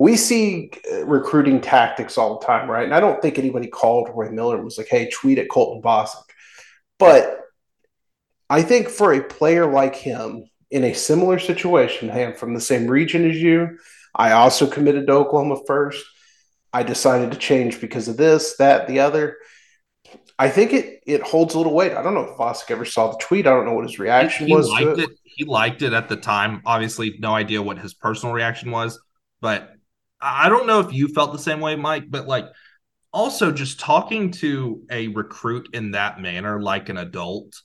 we 0.00 0.16
see 0.16 0.72
uh, 0.90 1.04
recruiting 1.06 1.60
tactics 1.60 2.18
all 2.18 2.40
the 2.40 2.46
time, 2.46 2.68
right? 2.68 2.84
And 2.84 2.94
I 2.94 3.00
don't 3.00 3.22
think 3.22 3.38
anybody 3.38 3.68
called 3.68 4.10
Roy 4.12 4.30
Miller 4.30 4.56
and 4.56 4.64
was 4.64 4.76
like, 4.78 4.88
"Hey, 4.88 5.08
tweet 5.10 5.38
at 5.38 5.50
Colton 5.50 5.82
Vasek," 5.82 6.29
but 7.00 7.40
I 8.48 8.62
think 8.62 8.88
for 8.88 9.12
a 9.12 9.22
player 9.22 9.66
like 9.66 9.96
him 9.96 10.44
in 10.70 10.84
a 10.84 10.92
similar 10.92 11.38
situation, 11.38 12.08
hey, 12.08 12.26
I'm 12.26 12.34
from 12.34 12.54
the 12.54 12.60
same 12.60 12.86
region 12.86 13.28
as 13.28 13.36
you. 13.36 13.78
I 14.14 14.32
also 14.32 14.66
committed 14.66 15.06
to 15.06 15.14
Oklahoma 15.14 15.56
first. 15.66 16.04
I 16.72 16.84
decided 16.84 17.32
to 17.32 17.38
change 17.38 17.80
because 17.80 18.06
of 18.06 18.16
this, 18.16 18.56
that, 18.58 18.86
the 18.86 19.00
other. 19.00 19.38
I 20.38 20.48
think 20.48 20.72
it 20.72 21.00
it 21.06 21.22
holds 21.22 21.54
a 21.54 21.58
little 21.58 21.74
weight. 21.74 21.92
I 21.92 22.02
don't 22.02 22.14
know 22.14 22.24
if 22.24 22.36
Vasek 22.36 22.70
ever 22.70 22.84
saw 22.84 23.10
the 23.10 23.18
tweet. 23.18 23.46
I 23.46 23.50
don't 23.50 23.66
know 23.66 23.74
what 23.74 23.84
his 23.84 23.98
reaction 23.98 24.46
he 24.46 24.54
was. 24.54 24.68
liked 24.68 24.96
to 24.96 25.04
it. 25.04 25.10
He 25.24 25.44
liked 25.44 25.82
it 25.82 25.92
at 25.92 26.08
the 26.08 26.16
time. 26.16 26.62
Obviously, 26.64 27.16
no 27.18 27.34
idea 27.34 27.62
what 27.62 27.78
his 27.78 27.94
personal 27.94 28.34
reaction 28.34 28.70
was, 28.70 28.98
but 29.40 29.70
I 30.20 30.48
don't 30.48 30.66
know 30.66 30.80
if 30.80 30.92
you 30.92 31.08
felt 31.08 31.32
the 31.32 31.38
same 31.38 31.60
way, 31.60 31.76
Mike. 31.76 32.04
But 32.08 32.26
like, 32.26 32.46
also 33.12 33.50
just 33.52 33.80
talking 33.80 34.30
to 34.32 34.82
a 34.90 35.08
recruit 35.08 35.68
in 35.72 35.92
that 35.92 36.20
manner, 36.20 36.60
like 36.62 36.88
an 36.88 36.96
adult, 36.98 37.60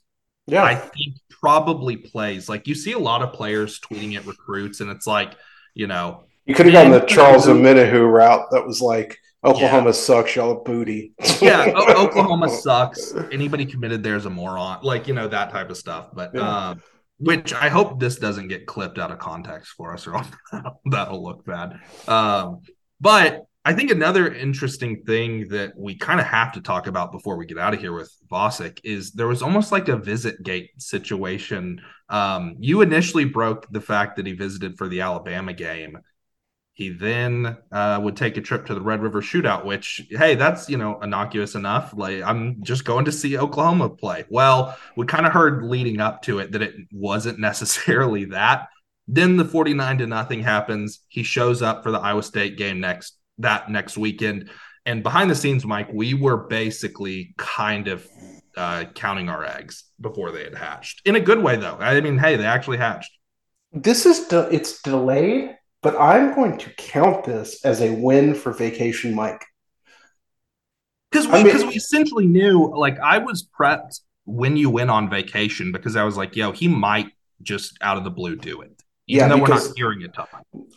Yeah, 0.48 0.64
I 0.64 0.76
think 0.76 1.16
probably 1.30 1.98
plays. 1.98 2.50
Like 2.50 2.68
you 2.68 2.76
see 2.76 2.94
a 2.94 3.00
lot 3.00 3.22
of 3.22 3.34
players 3.34 3.80
tweeting 3.80 4.16
at 4.16 4.26
recruits, 4.26 4.82
and 4.82 4.90
it's 4.90 5.06
like, 5.08 5.34
you 5.74 5.88
know, 5.88 6.24
you 6.46 6.56
could 6.56 6.66
have 6.68 6.74
gone 6.74 6.92
the 6.92 7.02
Charles 7.02 7.48
Omenihu 7.48 8.12
route. 8.12 8.46
That 8.52 8.66
was 8.66 8.82
like 8.82 9.18
Oklahoma 9.44 9.94
sucks, 9.94 10.36
y'all 10.36 10.52
a 10.60 10.64
booty. 10.64 11.14
yeah, 11.42 11.72
o- 11.76 12.04
Oklahoma 12.06 12.50
sucks. 12.50 13.14
Anybody 13.32 13.66
committed 13.66 14.04
there 14.04 14.16
is 14.16 14.26
a 14.26 14.30
moron. 14.30 14.80
Like, 14.84 15.08
you 15.08 15.14
know, 15.14 15.28
that 15.28 15.52
type 15.52 15.70
of 15.70 15.78
stuff. 15.78 16.08
But 16.14 16.32
Yeah. 16.34 16.70
um, 16.70 16.82
which 17.18 17.54
I 17.54 17.70
hope 17.70 18.00
this 18.00 18.18
doesn't 18.18 18.50
get 18.50 18.66
clipped 18.66 19.00
out 19.00 19.10
of 19.12 19.20
context 19.20 19.74
for 19.78 19.94
us, 19.94 20.06
or 20.08 20.22
that'll 20.86 21.24
look 21.24 21.46
bad. 21.46 21.80
Um, 22.08 22.62
but 23.00 23.46
I 23.68 23.74
think 23.74 23.90
another 23.90 24.32
interesting 24.32 25.02
thing 25.06 25.48
that 25.48 25.74
we 25.76 25.96
kind 25.96 26.20
of 26.20 26.28
have 26.28 26.52
to 26.52 26.62
talk 26.62 26.86
about 26.86 27.12
before 27.12 27.36
we 27.36 27.48
get 27.48 27.58
out 27.58 27.74
of 27.74 27.80
here 27.80 27.94
with 27.94 28.16
Vasek 28.32 28.80
is 28.84 29.12
there 29.14 29.28
was 29.28 29.42
almost 29.42 29.72
like 29.72 29.88
a 29.88 29.98
visit 29.98 30.44
gate 30.44 30.70
situation. 30.78 31.82
Um, 32.08 32.58
you 32.60 32.82
initially 32.82 33.26
broke 33.26 33.68
the 33.72 33.82
fact 33.82 34.18
that 34.18 34.28
he 34.28 34.34
visited 34.34 34.78
for 34.78 34.88
the 34.88 35.02
Alabama 35.02 35.52
game. 35.52 35.98
He 36.74 36.90
then 36.90 37.58
uh, 37.72 38.00
would 38.04 38.16
take 38.16 38.38
a 38.38 38.42
trip 38.42 38.68
to 38.68 38.76
the 38.76 38.82
Red 38.82 39.02
River 39.02 39.22
Shootout, 39.24 39.66
which, 39.66 40.06
hey, 40.12 40.36
that's 40.36 40.70
you 40.70 40.78
know 40.78 41.00
innocuous 41.02 41.56
enough. 41.56 41.92
Like 41.98 42.22
I'm 42.22 42.62
just 42.64 42.86
going 42.86 43.06
to 43.06 43.12
see 43.12 43.36
Oklahoma 43.36 43.90
play. 43.90 44.26
Well, 44.30 44.78
we 44.96 45.08
kind 45.08 45.26
of 45.26 45.34
heard 45.34 45.64
leading 45.64 46.00
up 46.00 46.22
to 46.24 46.38
it 46.38 46.52
that 46.52 46.62
it 46.62 46.76
wasn't 46.92 47.40
necessarily 47.50 48.26
that. 48.26 48.68
Then 49.08 49.38
the 49.38 49.46
49 49.46 50.00
to 50.00 50.08
nothing 50.08 50.44
happens. 50.44 51.00
He 51.08 51.24
shows 51.24 51.64
up 51.64 51.82
for 51.82 51.92
the 51.92 52.00
Iowa 52.00 52.22
State 52.22 52.58
game 52.58 52.80
next 52.80 53.18
that 53.40 53.70
next 53.70 53.98
weekend. 53.98 54.50
And 54.86 55.02
behind 55.04 55.32
the 55.32 55.36
scenes, 55.36 55.66
Mike, 55.66 55.90
we 55.92 56.14
were 56.14 56.38
basically 56.48 57.34
kind 57.38 57.88
of 57.88 58.08
uh, 58.56 58.86
counting 58.94 59.30
our 59.30 59.44
eggs 59.44 59.86
before 60.00 60.32
they 60.32 60.44
had 60.44 60.56
hatched. 60.56 61.02
In 61.06 61.16
a 61.16 61.20
good 61.20 61.42
way, 61.42 61.56
though. 61.56 61.78
I 61.80 62.00
mean, 62.02 62.18
hey, 62.18 62.36
they 62.36 62.46
actually 62.46 62.78
hatched. 62.78 63.12
This 63.74 64.06
is 64.06 64.28
de- 64.28 64.54
it's 64.54 64.82
delayed, 64.82 65.58
but 65.82 66.00
I'm 66.00 66.34
going 66.36 66.58
to 66.60 66.70
count 66.78 67.26
this 67.26 67.66
as 67.66 67.82
a 67.82 67.92
win 67.92 68.36
for 68.36 68.54
Vacation 68.54 69.14
Mike. 69.14 69.44
Because 71.12 71.28
we, 71.28 71.40
I 71.40 71.44
mean- 71.44 71.68
we 71.68 71.76
essentially 71.76 72.28
knew, 72.28 72.72
like, 72.76 73.00
I 73.00 73.18
was 73.18 73.48
prepped 73.60 74.00
when 74.26 74.58
you 74.58 74.70
went 74.70 74.90
on 74.90 75.10
vacation 75.10 75.72
because 75.72 75.96
I 75.96 76.04
was 76.04 76.18
like, 76.18 76.36
yo, 76.36 76.52
he 76.52 76.68
might 76.68 77.08
just 77.42 77.78
out 77.82 77.98
of 77.98 78.04
the 78.04 78.10
blue 78.12 78.36
do 78.36 78.62
it. 78.62 78.82
Even 79.08 79.30
Yeah, 79.30 79.36
though 79.36 79.42
we're 79.42 79.48
not 79.50 79.68
hearing 79.76 80.04
a 80.04 80.08
ton. 80.08 80.28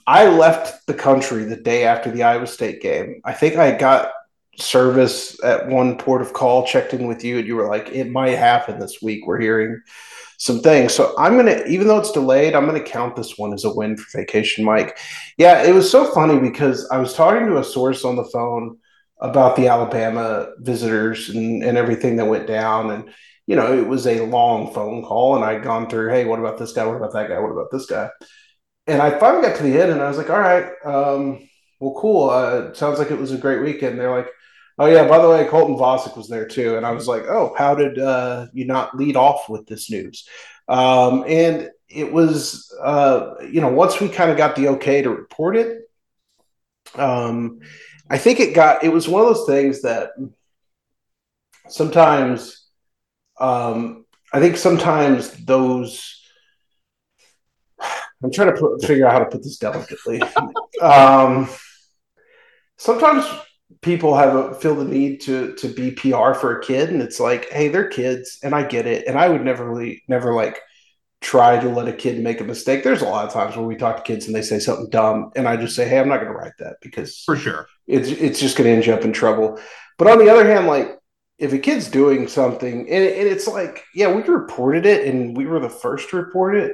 I 0.06 0.28
left 0.28 0.86
the 0.86 0.94
country 0.94 1.44
the 1.44 1.56
day 1.56 1.84
after 1.84 2.10
the 2.10 2.22
Iowa 2.22 2.46
State 2.46 2.80
game. 2.82 3.20
I 3.24 3.32
think 3.32 3.56
I 3.56 3.76
got 3.76 4.12
service 4.58 5.42
at 5.44 5.68
one 5.68 5.96
port 5.96 6.20
of 6.20 6.32
call, 6.32 6.66
checked 6.66 6.92
in 6.92 7.06
with 7.06 7.24
you, 7.24 7.38
and 7.38 7.46
you 7.46 7.56
were 7.56 7.68
like, 7.68 7.88
it 7.90 8.10
might 8.10 8.36
happen 8.36 8.78
this 8.78 9.00
week. 9.00 9.26
We're 9.26 9.40
hearing 9.40 9.80
some 10.36 10.60
things. 10.60 10.92
So 10.92 11.14
I'm 11.18 11.34
going 11.34 11.46
to, 11.46 11.66
even 11.66 11.88
though 11.88 11.98
it's 11.98 12.12
delayed, 12.12 12.54
I'm 12.54 12.66
going 12.66 12.82
to 12.82 12.90
count 12.90 13.16
this 13.16 13.38
one 13.38 13.52
as 13.52 13.64
a 13.64 13.74
win 13.74 13.96
for 13.96 14.18
Vacation 14.18 14.64
Mike. 14.64 14.98
Yeah, 15.36 15.62
it 15.62 15.74
was 15.74 15.90
so 15.90 16.12
funny 16.12 16.38
because 16.38 16.88
I 16.90 16.98
was 16.98 17.14
talking 17.14 17.46
to 17.46 17.58
a 17.58 17.64
source 17.64 18.04
on 18.04 18.16
the 18.16 18.24
phone 18.24 18.78
about 19.20 19.56
the 19.56 19.68
Alabama 19.68 20.48
visitors 20.58 21.28
and, 21.28 21.62
and 21.62 21.76
everything 21.76 22.16
that 22.16 22.26
went 22.26 22.46
down. 22.46 22.90
And, 22.90 23.10
you 23.48 23.56
know, 23.56 23.72
it 23.72 23.88
was 23.88 24.06
a 24.06 24.20
long 24.26 24.74
phone 24.74 25.02
call, 25.02 25.34
and 25.34 25.42
I'd 25.42 25.64
gone 25.64 25.88
through, 25.88 26.10
hey, 26.10 26.26
what 26.26 26.38
about 26.38 26.58
this 26.58 26.72
guy? 26.72 26.84
What 26.84 26.98
about 26.98 27.14
that 27.14 27.30
guy? 27.30 27.38
What 27.38 27.50
about 27.50 27.70
this 27.72 27.86
guy? 27.86 28.10
And 28.86 29.00
I 29.00 29.18
finally 29.18 29.42
got 29.42 29.56
to 29.56 29.62
the 29.62 29.80
end, 29.80 29.90
and 29.90 30.02
I 30.02 30.08
was 30.08 30.18
like, 30.18 30.28
all 30.28 30.38
right, 30.38 30.70
um, 30.84 31.48
well, 31.80 31.94
cool. 31.98 32.28
Uh, 32.28 32.74
sounds 32.74 32.98
like 32.98 33.10
it 33.10 33.18
was 33.18 33.32
a 33.32 33.38
great 33.38 33.62
weekend. 33.62 33.98
They're 33.98 34.14
like, 34.14 34.28
oh, 34.78 34.84
yeah, 34.84 35.08
by 35.08 35.18
the 35.18 35.30
way, 35.30 35.46
Colton 35.46 35.76
Vasek 35.76 36.14
was 36.14 36.28
there 36.28 36.46
too. 36.46 36.76
And 36.76 36.84
I 36.84 36.90
was 36.90 37.08
like, 37.08 37.22
oh, 37.22 37.54
how 37.56 37.74
did 37.74 37.98
uh, 37.98 38.48
you 38.52 38.66
not 38.66 38.94
lead 38.94 39.16
off 39.16 39.48
with 39.48 39.66
this 39.66 39.90
news? 39.90 40.28
Um, 40.68 41.24
and 41.26 41.70
it 41.88 42.12
was, 42.12 42.70
uh, 42.82 43.36
you 43.50 43.62
know, 43.62 43.68
once 43.68 43.98
we 43.98 44.10
kind 44.10 44.30
of 44.30 44.36
got 44.36 44.56
the 44.56 44.68
okay 44.68 45.00
to 45.00 45.08
report 45.08 45.56
it, 45.56 45.90
um, 46.96 47.60
I 48.10 48.18
think 48.18 48.40
it 48.40 48.54
got, 48.54 48.84
it 48.84 48.92
was 48.92 49.08
one 49.08 49.22
of 49.22 49.28
those 49.28 49.46
things 49.46 49.80
that 49.82 50.10
sometimes, 51.68 52.67
um, 53.40 54.04
I 54.32 54.40
think 54.40 54.56
sometimes 54.56 55.32
those, 55.44 56.22
I'm 58.22 58.32
trying 58.32 58.54
to 58.54 58.60
put, 58.60 58.84
figure 58.84 59.06
out 59.06 59.12
how 59.12 59.18
to 59.20 59.26
put 59.26 59.42
this 59.42 59.58
delicately. 59.58 60.22
um, 60.82 61.48
sometimes 62.76 63.24
people 63.80 64.16
have 64.16 64.34
a, 64.34 64.54
feel 64.54 64.74
the 64.74 64.84
need 64.84 65.20
to 65.22 65.54
to 65.56 65.68
be 65.68 65.90
PR 65.90 66.34
for 66.34 66.58
a 66.58 66.62
kid, 66.62 66.90
and 66.90 67.02
it's 67.02 67.20
like, 67.20 67.50
hey, 67.50 67.68
they're 67.68 67.88
kids, 67.88 68.38
and 68.42 68.54
I 68.54 68.64
get 68.64 68.86
it, 68.86 69.06
and 69.06 69.18
I 69.18 69.28
would 69.28 69.44
never 69.44 69.68
really, 69.68 70.02
never 70.08 70.34
like 70.34 70.58
try 71.20 71.58
to 71.58 71.68
let 71.68 71.88
a 71.88 71.92
kid 71.92 72.22
make 72.22 72.40
a 72.40 72.44
mistake. 72.44 72.84
There's 72.84 73.02
a 73.02 73.08
lot 73.08 73.26
of 73.26 73.32
times 73.32 73.56
where 73.56 73.66
we 73.66 73.76
talk 73.76 73.96
to 73.96 74.02
kids 74.02 74.26
and 74.26 74.34
they 74.34 74.42
say 74.42 74.58
something 74.58 74.90
dumb, 74.90 75.30
and 75.36 75.48
I 75.48 75.56
just 75.56 75.76
say, 75.76 75.88
hey, 75.88 75.98
I'm 75.98 76.08
not 76.08 76.20
going 76.20 76.32
to 76.32 76.38
write 76.38 76.52
that 76.58 76.76
because 76.80 77.22
For 77.24 77.36
sure. 77.36 77.66
it's 77.86 78.08
it's 78.08 78.40
just 78.40 78.56
going 78.56 78.68
to 78.68 78.76
end 78.76 78.86
you 78.86 78.94
up 78.94 79.04
in 79.04 79.12
trouble. 79.12 79.58
But 79.96 80.08
on 80.08 80.18
the 80.18 80.30
other 80.30 80.46
hand, 80.46 80.66
like 80.66 80.98
if 81.38 81.52
a 81.52 81.58
kid's 81.58 81.88
doing 81.88 82.26
something, 82.28 82.80
and, 82.80 83.04
and 83.04 83.28
it's 83.28 83.46
like, 83.46 83.84
yeah, 83.94 84.12
we 84.12 84.22
reported 84.22 84.86
it, 84.86 85.06
and 85.06 85.36
we 85.36 85.46
were 85.46 85.60
the 85.60 85.68
first 85.70 86.10
to 86.10 86.16
report 86.16 86.56
it. 86.56 86.72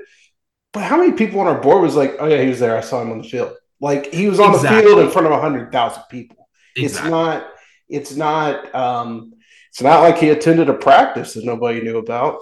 But 0.73 0.83
how 0.85 0.97
many 0.97 1.13
people 1.13 1.41
on 1.41 1.47
our 1.47 1.61
board 1.61 1.83
was 1.83 1.95
like, 1.97 2.17
oh 2.19 2.27
yeah, 2.27 2.41
he 2.43 2.49
was 2.49 2.59
there. 2.61 2.77
I 2.77 2.81
saw 2.81 3.01
him 3.03 3.13
on 3.13 3.19
the 3.19 3.29
field. 3.29 3.55
Like 3.81 4.13
he 4.13 4.29
was 4.29 4.41
on 4.41 4.53
the 4.53 4.59
field 4.59 4.99
in 5.01 5.11
front 5.11 5.27
of 5.27 5.41
hundred 5.41 5.71
thousand 5.71 6.05
people. 6.11 6.49
It's 6.75 7.03
not. 7.03 7.47
It's 7.89 8.17
not. 8.17 8.75
Um, 8.75 9.35
it's 9.71 9.83
not 9.83 10.01
like 10.01 10.19
he 10.19 10.31
attended 10.31 10.69
a 10.69 10.75
practice 10.75 11.35
that 11.35 11.45
nobody 11.45 11.83
knew 11.83 11.99
about. 11.99 12.39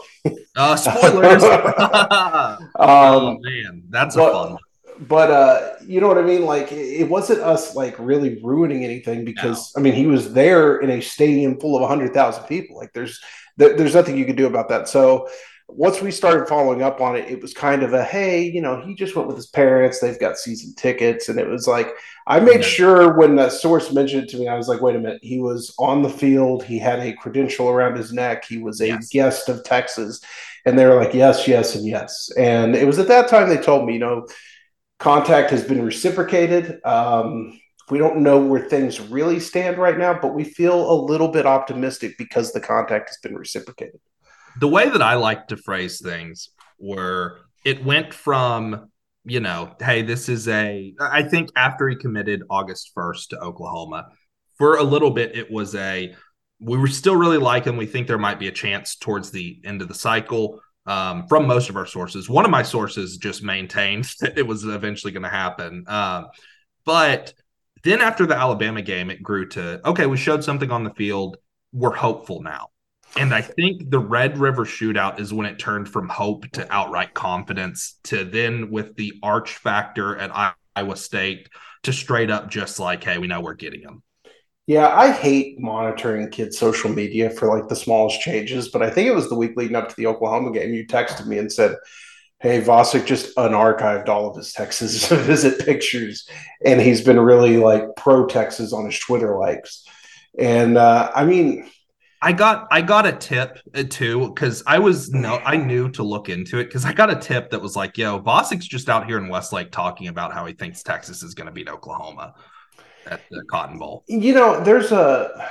Uh, 0.54 0.76
spoilers. 0.76 1.42
oh, 1.44 2.58
Um, 2.76 3.38
man. 3.40 3.82
That's 3.88 4.14
but- 4.16 4.28
a 4.28 4.32
fun 4.32 4.52
one. 4.52 4.62
But 5.08 5.30
uh, 5.30 5.72
you 5.86 6.00
know 6.00 6.08
what 6.08 6.18
I 6.18 6.22
mean? 6.22 6.44
Like 6.44 6.70
it 6.72 7.08
wasn't 7.08 7.40
us 7.40 7.74
like 7.74 7.96
really 7.98 8.40
ruining 8.42 8.84
anything 8.84 9.24
because 9.24 9.72
I 9.76 9.80
mean 9.80 9.94
he 9.94 10.06
was 10.06 10.32
there 10.32 10.78
in 10.78 10.90
a 10.90 11.00
stadium 11.00 11.58
full 11.60 11.76
of 11.82 11.88
hundred 11.88 12.14
thousand 12.14 12.44
people. 12.44 12.76
Like 12.76 12.92
there's 12.92 13.20
there, 13.56 13.76
there's 13.76 13.94
nothing 13.94 14.16
you 14.16 14.24
could 14.24 14.36
do 14.36 14.46
about 14.46 14.68
that. 14.70 14.88
So 14.88 15.28
once 15.68 16.02
we 16.02 16.10
started 16.10 16.46
following 16.48 16.82
up 16.82 17.00
on 17.00 17.16
it, 17.16 17.30
it 17.30 17.40
was 17.40 17.54
kind 17.54 17.82
of 17.82 17.94
a 17.94 18.04
hey, 18.04 18.42
you 18.44 18.60
know, 18.60 18.80
he 18.82 18.94
just 18.94 19.16
went 19.16 19.26
with 19.28 19.36
his 19.36 19.46
parents. 19.46 20.00
They've 20.00 20.20
got 20.20 20.36
season 20.36 20.74
tickets, 20.76 21.28
and 21.28 21.38
it 21.38 21.48
was 21.48 21.66
like 21.66 21.88
I 22.26 22.40
made 22.40 22.60
Yeah. 22.60 22.66
sure 22.66 23.18
when 23.18 23.36
the 23.36 23.48
source 23.50 23.92
mentioned 23.92 24.24
it 24.24 24.28
to 24.30 24.36
me, 24.38 24.48
I 24.48 24.56
was 24.56 24.68
like, 24.68 24.80
wait 24.82 24.96
a 24.96 24.98
minute, 25.00 25.20
he 25.22 25.40
was 25.40 25.74
on 25.78 26.02
the 26.02 26.10
field. 26.10 26.62
He 26.64 26.78
had 26.78 27.00
a 27.00 27.14
credential 27.14 27.68
around 27.70 27.96
his 27.96 28.12
neck. 28.12 28.44
He 28.44 28.58
was 28.58 28.80
a 28.80 28.88
Yes. 28.88 29.08
guest 29.08 29.48
of 29.48 29.64
Texas. 29.64 30.20
And 30.64 30.78
they 30.78 30.86
were 30.86 30.94
like, 30.94 31.12
yes, 31.14 31.48
yes, 31.48 31.74
and 31.74 31.84
yes. 31.84 32.30
And 32.36 32.76
it 32.76 32.86
was 32.86 32.98
at 33.00 33.08
that 33.08 33.28
time 33.28 33.48
they 33.48 33.56
told 33.56 33.84
me, 33.84 33.94
you 33.94 33.98
know, 33.98 34.26
contact 35.02 35.50
has 35.50 35.64
been 35.64 35.84
reciprocated. 35.84 36.80
Um, 36.84 37.60
we 37.90 37.98
don't 37.98 38.18
know 38.18 38.38
where 38.40 38.68
things 38.68 39.00
really 39.00 39.40
stand 39.40 39.76
right 39.76 39.98
now, 39.98 40.18
but 40.18 40.32
we 40.32 40.44
feel 40.44 40.90
a 40.90 40.94
little 40.94 41.28
bit 41.28 41.44
optimistic 41.44 42.16
because 42.16 42.52
the 42.52 42.60
contact 42.60 43.08
has 43.08 43.18
been 43.22 43.36
reciprocated. 43.36 44.00
the 44.60 44.68
way 44.68 44.88
that 44.88 45.02
I 45.02 45.14
like 45.14 45.48
to 45.48 45.56
phrase 45.56 46.00
things 46.00 46.50
were 46.78 47.40
it 47.64 47.84
went 47.84 48.14
from, 48.14 48.90
you 49.24 49.40
know, 49.40 49.74
hey, 49.80 50.02
this 50.02 50.28
is 50.28 50.46
a, 50.48 50.94
I 51.00 51.22
think 51.22 51.50
after 51.56 51.88
he 51.88 51.96
committed 51.96 52.42
August 52.50 52.92
1st 52.96 53.28
to 53.30 53.40
Oklahoma, 53.40 54.08
for 54.56 54.76
a 54.76 54.82
little 54.82 55.10
bit, 55.10 55.36
it 55.36 55.50
was 55.50 55.74
a, 55.74 56.14
we 56.60 56.78
were 56.78 56.88
still 56.88 57.16
really 57.16 57.38
like 57.38 57.64
him. 57.64 57.76
We 57.76 57.86
think 57.86 58.06
there 58.06 58.18
might 58.18 58.38
be 58.38 58.48
a 58.48 58.52
chance 58.52 58.96
towards 58.96 59.30
the 59.30 59.60
end 59.64 59.82
of 59.82 59.88
the 59.88 59.94
cycle 59.94 60.60
um, 60.86 61.26
from 61.28 61.46
most 61.46 61.68
of 61.68 61.76
our 61.76 61.86
sources. 61.86 62.28
One 62.28 62.44
of 62.44 62.50
my 62.50 62.62
sources 62.62 63.16
just 63.16 63.42
maintained 63.42 64.04
that 64.20 64.38
it 64.38 64.46
was 64.46 64.64
eventually 64.64 65.12
going 65.12 65.22
to 65.22 65.28
happen. 65.28 65.84
Um, 65.86 66.28
but 66.84 67.34
then 67.84 68.00
after 68.00 68.26
the 68.26 68.36
Alabama 68.36 68.82
game, 68.82 69.10
it 69.10 69.22
grew 69.22 69.48
to, 69.50 69.80
okay, 69.88 70.06
we 70.06 70.16
showed 70.16 70.44
something 70.44 70.70
on 70.70 70.84
the 70.84 70.94
field. 70.94 71.36
We're 71.72 71.94
hopeful 71.94 72.42
now. 72.42 72.68
And 73.16 73.34
I 73.34 73.42
think 73.42 73.90
the 73.90 73.98
Red 73.98 74.38
River 74.38 74.64
shootout 74.64 75.20
is 75.20 75.34
when 75.34 75.46
it 75.46 75.58
turned 75.58 75.88
from 75.88 76.08
hope 76.08 76.50
to 76.52 76.72
outright 76.72 77.12
confidence 77.12 77.98
to 78.04 78.24
then 78.24 78.70
with 78.70 78.96
the 78.96 79.12
arch 79.22 79.56
factor 79.56 80.16
at 80.16 80.54
Iowa 80.76 80.96
State 80.96 81.50
to 81.82 81.92
straight 81.92 82.30
up 82.30 82.50
just 82.50 82.80
like, 82.80 83.04
hey, 83.04 83.18
we 83.18 83.26
know 83.26 83.40
we're 83.40 83.54
getting 83.54 83.82
them. 83.82 84.02
Yeah, 84.66 84.88
I 84.88 85.10
hate 85.10 85.58
monitoring 85.58 86.30
kids' 86.30 86.56
social 86.56 86.90
media 86.90 87.30
for 87.30 87.48
like 87.48 87.68
the 87.68 87.74
smallest 87.74 88.20
changes, 88.20 88.68
but 88.68 88.82
I 88.82 88.90
think 88.90 89.08
it 89.08 89.14
was 89.14 89.28
the 89.28 89.34
week 89.34 89.56
leading 89.56 89.74
up 89.74 89.88
to 89.88 89.96
the 89.96 90.06
Oklahoma 90.06 90.52
game. 90.52 90.72
You 90.72 90.86
texted 90.86 91.26
me 91.26 91.38
and 91.38 91.52
said, 91.52 91.76
Hey, 92.40 92.60
Vasek 92.60 93.06
just 93.06 93.34
unarchived 93.36 94.08
all 94.08 94.30
of 94.30 94.36
his 94.36 94.52
Texas 94.52 95.08
visit 95.10 95.64
pictures, 95.64 96.28
and 96.64 96.80
he's 96.80 97.00
been 97.00 97.18
really 97.18 97.56
like 97.56 97.82
pro 97.96 98.26
Texas 98.26 98.72
on 98.72 98.86
his 98.86 98.98
Twitter 98.98 99.36
likes. 99.36 99.84
And 100.38 100.78
uh, 100.78 101.10
I 101.14 101.24
mean, 101.24 101.68
I 102.20 102.32
got 102.32 102.68
I 102.70 102.82
got 102.82 103.04
a 103.04 103.12
tip 103.12 103.58
uh, 103.74 103.82
too 103.88 104.28
because 104.28 104.62
I 104.64 104.78
was 104.78 105.10
no 105.10 105.40
I 105.44 105.56
knew 105.56 105.90
to 105.90 106.04
look 106.04 106.28
into 106.28 106.58
it 106.58 106.64
because 106.64 106.84
I 106.84 106.92
got 106.92 107.10
a 107.10 107.16
tip 107.16 107.50
that 107.50 107.60
was 107.60 107.74
like, 107.74 107.98
yo, 107.98 108.20
Vasek's 108.20 108.66
just 108.68 108.88
out 108.88 109.06
here 109.06 109.18
in 109.18 109.28
Westlake 109.28 109.72
talking 109.72 110.06
about 110.06 110.32
how 110.32 110.46
he 110.46 110.52
thinks 110.52 110.84
Texas 110.84 111.24
is 111.24 111.34
going 111.34 111.46
to 111.46 111.52
beat 111.52 111.68
Oklahoma 111.68 112.34
at 113.06 113.20
the 113.30 113.42
Cotton 113.50 113.78
Bowl. 113.78 114.04
You 114.08 114.34
know, 114.34 114.62
there's 114.62 114.92
a. 114.92 115.48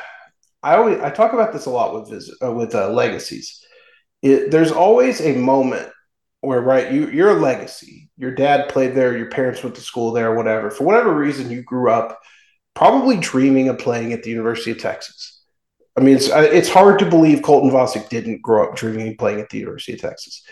I 0.63 0.75
always 0.75 0.99
I 0.99 1.09
talk 1.09 1.33
about 1.33 1.53
this 1.53 1.65
a 1.65 1.69
lot 1.69 1.93
with 1.93 2.29
uh, 2.43 2.51
with 2.51 2.75
uh, 2.75 2.89
legacies. 2.91 3.59
It, 4.21 4.51
there's 4.51 4.71
always 4.71 5.19
a 5.21 5.35
moment 5.35 5.89
where 6.41 6.61
right 6.61 6.91
you 6.91 7.09
you're 7.09 7.37
a 7.37 7.39
legacy. 7.39 8.09
Your 8.17 8.33
dad 8.35 8.69
played 8.69 8.93
there. 8.93 9.17
Your 9.17 9.29
parents 9.29 9.63
went 9.63 9.75
to 9.75 9.81
school 9.81 10.11
there. 10.11 10.35
Whatever. 10.35 10.69
For 10.69 10.83
whatever 10.83 11.13
reason, 11.13 11.49
you 11.49 11.63
grew 11.63 11.89
up 11.89 12.19
probably 12.73 13.17
dreaming 13.17 13.69
of 13.69 13.79
playing 13.79 14.13
at 14.13 14.23
the 14.23 14.29
University 14.29 14.71
of 14.71 14.79
Texas. 14.79 15.41
I 15.97 16.01
mean, 16.01 16.15
it's 16.15 16.29
uh, 16.29 16.47
it's 16.51 16.69
hard 16.69 16.99
to 16.99 17.09
believe 17.09 17.41
Colton 17.41 17.71
Vasek 17.71 18.09
didn't 18.09 18.41
grow 18.41 18.67
up 18.67 18.75
dreaming 18.75 19.09
of 19.09 19.17
playing 19.17 19.41
at 19.41 19.49
the 19.49 19.57
University 19.57 19.93
of 19.93 20.01
Texas. 20.01 20.43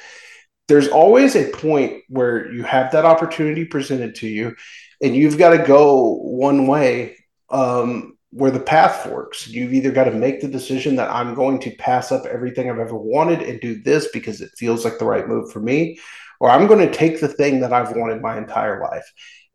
There's 0.67 0.87
always 0.87 1.35
a 1.35 1.49
point 1.49 2.03
where 2.09 2.51
you 2.51 2.63
have 2.63 2.91
that 2.91 3.05
opportunity 3.05 3.65
presented 3.65 4.15
to 4.15 4.27
you, 4.27 4.55
and 5.01 5.15
you've 5.15 5.37
got 5.37 5.51
to 5.51 5.63
go 5.63 6.15
one 6.15 6.67
way 6.67 7.17
um, 7.49 8.17
where 8.31 8.51
the 8.51 8.59
path 8.59 9.03
forks. 9.03 9.47
You've 9.47 9.73
either 9.73 9.91
got 9.91 10.05
to 10.05 10.11
make 10.11 10.41
the 10.41 10.47
decision 10.47 10.95
that 10.97 11.09
I'm 11.09 11.33
going 11.33 11.59
to 11.61 11.75
pass 11.75 12.11
up 12.11 12.25
everything 12.25 12.69
I've 12.69 12.79
ever 12.79 12.97
wanted 12.97 13.41
and 13.41 13.59
do 13.59 13.81
this 13.81 14.09
because 14.11 14.41
it 14.41 14.51
feels 14.57 14.85
like 14.85 14.99
the 14.99 15.05
right 15.05 15.27
move 15.27 15.51
for 15.51 15.59
me, 15.59 15.99
or 16.39 16.49
I'm 16.49 16.67
going 16.67 16.85
to 16.85 16.93
take 16.93 17.19
the 17.19 17.27
thing 17.27 17.59
that 17.61 17.73
I've 17.73 17.95
wanted 17.95 18.21
my 18.21 18.37
entire 18.37 18.81
life. 18.81 19.05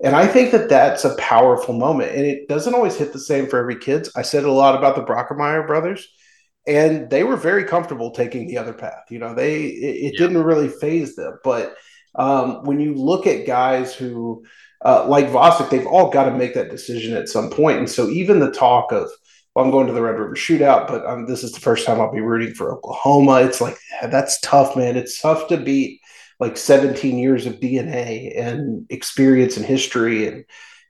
And 0.02 0.16
I 0.16 0.26
think 0.26 0.50
that 0.50 0.68
that's 0.68 1.04
a 1.04 1.16
powerful 1.16 1.74
moment. 1.74 2.12
And 2.12 2.26
it 2.26 2.48
doesn't 2.48 2.74
always 2.74 2.96
hit 2.96 3.12
the 3.12 3.20
same 3.20 3.46
for 3.46 3.58
every 3.58 3.78
kids. 3.78 4.10
I 4.16 4.22
said 4.22 4.44
a 4.44 4.50
lot 4.50 4.74
about 4.74 4.96
the 4.96 5.04
Brockermeyer 5.04 5.66
brothers, 5.66 6.06
and 6.66 7.08
they 7.10 7.22
were 7.22 7.36
very 7.36 7.64
comfortable 7.64 8.10
taking 8.10 8.48
the 8.48 8.58
other 8.58 8.72
path. 8.72 9.04
You 9.10 9.20
know, 9.20 9.34
they 9.34 9.62
it, 9.66 9.96
it 10.06 10.12
yeah. 10.14 10.18
didn't 10.18 10.42
really 10.42 10.68
phase 10.68 11.14
them. 11.14 11.38
But 11.44 11.76
um, 12.16 12.64
when 12.64 12.80
you 12.80 12.94
look 12.94 13.26
at 13.26 13.46
guys 13.46 13.94
who 13.94 14.44
uh, 14.84 15.06
like 15.08 15.26
Vasek, 15.26 15.70
they've 15.70 15.86
all 15.86 16.10
got 16.10 16.24
to 16.24 16.34
make 16.34 16.54
that 16.54 16.70
decision 16.70 17.16
at 17.16 17.28
some 17.28 17.50
point. 17.50 17.78
And 17.78 17.90
so 17.90 18.08
even 18.08 18.38
the 18.38 18.50
talk 18.50 18.92
of 18.92 19.10
well, 19.54 19.64
I'm 19.64 19.70
going 19.70 19.86
to 19.86 19.92
the 19.92 20.02
Red 20.02 20.18
River 20.18 20.34
Shootout, 20.34 20.88
but 20.88 21.06
um, 21.06 21.26
this 21.26 21.44
is 21.44 21.52
the 21.52 21.60
first 21.60 21.86
time 21.86 22.00
I'll 22.00 22.12
be 22.12 22.20
rooting 22.20 22.54
for 22.54 22.72
Oklahoma. 22.72 23.42
It's 23.42 23.60
like 23.60 23.78
that's 24.02 24.40
tough, 24.40 24.76
man. 24.76 24.96
It's 24.96 25.20
tough 25.20 25.46
to 25.48 25.56
beat 25.56 26.00
like 26.40 26.56
17 26.56 27.16
years 27.18 27.46
of 27.46 27.60
DNA 27.60 28.36
and 28.36 28.84
experience 28.90 29.56
and 29.56 29.64
history 29.64 30.26
and 30.26 30.44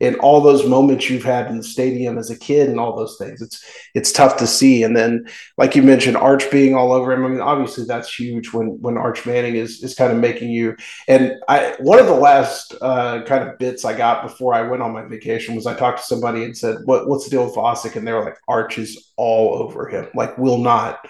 and 0.07 0.17
all 0.17 0.41
those 0.41 0.67
moments 0.67 1.09
you've 1.09 1.25
had 1.25 1.49
in 1.49 1.57
the 1.57 1.63
stadium 1.63 2.19
as 2.19 2.31
a 2.31 2.39
kid 2.39 2.69
and 2.69 2.79
all 2.79 2.97
those 2.97 3.17
things. 3.19 3.41
It's 3.41 3.65
it's 3.95 4.13
tough 4.13 4.37
to 4.39 4.47
see. 4.47 4.83
And 4.83 4.97
then, 4.97 5.27
like 5.57 5.75
you 5.75 5.83
mentioned, 5.83 6.17
Arch 6.17 6.51
being 6.51 6.75
all 6.75 6.93
over 6.93 7.13
him. 7.13 7.25
I 7.25 7.29
mean, 7.29 7.41
obviously 7.41 7.85
that's 7.85 8.13
huge 8.13 8.53
when 8.53 8.81
when 8.81 8.97
Arch 8.97 9.25
Manning 9.27 9.57
is 9.57 9.83
is 9.83 9.95
kind 9.95 10.13
of 10.13 10.19
making 10.19 10.51
you. 10.51 10.77
And 11.09 11.35
I 11.49 11.75
one 11.79 11.99
of 11.99 12.07
the 12.07 12.15
last 12.15 12.75
uh, 12.81 13.23
kind 13.23 13.49
of 13.49 13.59
bits 13.59 13.85
I 13.85 13.97
got 13.97 14.23
before 14.23 14.55
I 14.55 14.63
went 14.63 14.83
on 14.83 14.93
my 14.93 15.05
vacation 15.05 15.55
was 15.55 15.67
I 15.67 15.75
talked 15.75 15.99
to 15.99 16.05
somebody 16.05 16.45
and 16.45 16.57
said, 16.57 16.79
"What 16.85 17.09
what's 17.09 17.25
the 17.25 17.31
deal 17.31 17.45
with 17.45 17.55
Vasek?" 17.55 17.97
And 17.97 18.07
they 18.07 18.13
were 18.13 18.25
like, 18.25 18.39
"Arch 18.49 18.79
is 18.79 19.13
all 19.17 19.63
over 19.63 19.89
him. 19.89 20.09
Like, 20.15 20.37
will 20.39 20.59
not." 20.59 21.07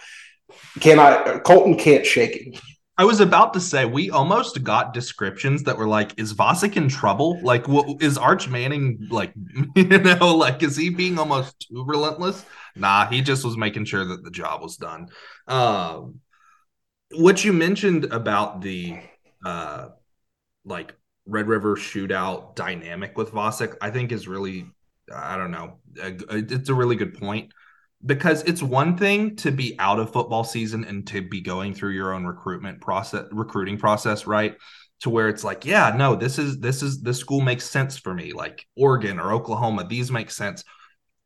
Can 0.80 0.98
I? 0.98 1.38
Colton 1.40 1.76
can't 1.76 2.06
shake 2.06 2.42
him. 2.42 2.54
I 2.96 3.04
was 3.04 3.18
about 3.18 3.54
to 3.54 3.60
say 3.60 3.84
we 3.84 4.10
almost 4.10 4.62
got 4.62 4.94
descriptions 4.94 5.64
that 5.64 5.76
were 5.76 5.88
like, 5.88 6.18
"Is 6.18 6.32
Vasek 6.32 6.76
in 6.76 6.88
trouble? 6.88 7.40
Like, 7.42 7.66
what 7.66 8.00
is 8.00 8.16
Arch 8.16 8.48
Manning 8.48 9.08
like? 9.10 9.32
You 9.76 9.98
know, 9.98 10.36
like 10.36 10.62
is 10.62 10.76
he 10.76 10.90
being 10.90 11.18
almost 11.18 11.66
too 11.68 11.84
relentless?" 11.84 12.44
Nah, 12.76 13.06
he 13.06 13.20
just 13.20 13.44
was 13.44 13.56
making 13.56 13.86
sure 13.86 14.04
that 14.04 14.22
the 14.22 14.30
job 14.30 14.62
was 14.62 14.76
done. 14.76 15.08
Um, 15.48 16.20
what 17.12 17.44
you 17.44 17.52
mentioned 17.52 18.06
about 18.06 18.60
the 18.60 18.98
uh, 19.44 19.88
like 20.64 20.94
Red 21.26 21.48
River 21.48 21.76
shootout 21.76 22.54
dynamic 22.54 23.16
with 23.16 23.32
Vasek, 23.32 23.76
I 23.80 23.90
think 23.90 24.12
is 24.12 24.28
really, 24.28 24.66
I 25.12 25.36
don't 25.36 25.50
know, 25.50 25.78
it's 25.96 26.68
a 26.68 26.74
really 26.74 26.96
good 26.96 27.14
point 27.14 27.52
because 28.04 28.42
it's 28.42 28.62
one 28.62 28.96
thing 28.96 29.36
to 29.36 29.50
be 29.50 29.76
out 29.78 29.98
of 29.98 30.12
football 30.12 30.44
season 30.44 30.84
and 30.84 31.06
to 31.06 31.22
be 31.22 31.40
going 31.40 31.74
through 31.74 31.92
your 31.92 32.12
own 32.12 32.24
recruitment 32.24 32.80
process 32.80 33.26
recruiting 33.32 33.78
process 33.78 34.26
right? 34.26 34.56
To 35.00 35.10
where 35.10 35.28
it's 35.28 35.44
like 35.44 35.64
yeah 35.64 35.94
no 35.96 36.14
this 36.14 36.38
is 36.38 36.60
this 36.60 36.82
is 36.82 37.00
this 37.02 37.18
school 37.18 37.40
makes 37.40 37.64
sense 37.64 37.98
for 37.98 38.14
me 38.14 38.32
like 38.32 38.66
oregon 38.76 39.18
or 39.18 39.32
oklahoma 39.32 39.86
these 39.88 40.10
make 40.10 40.30
sense. 40.30 40.64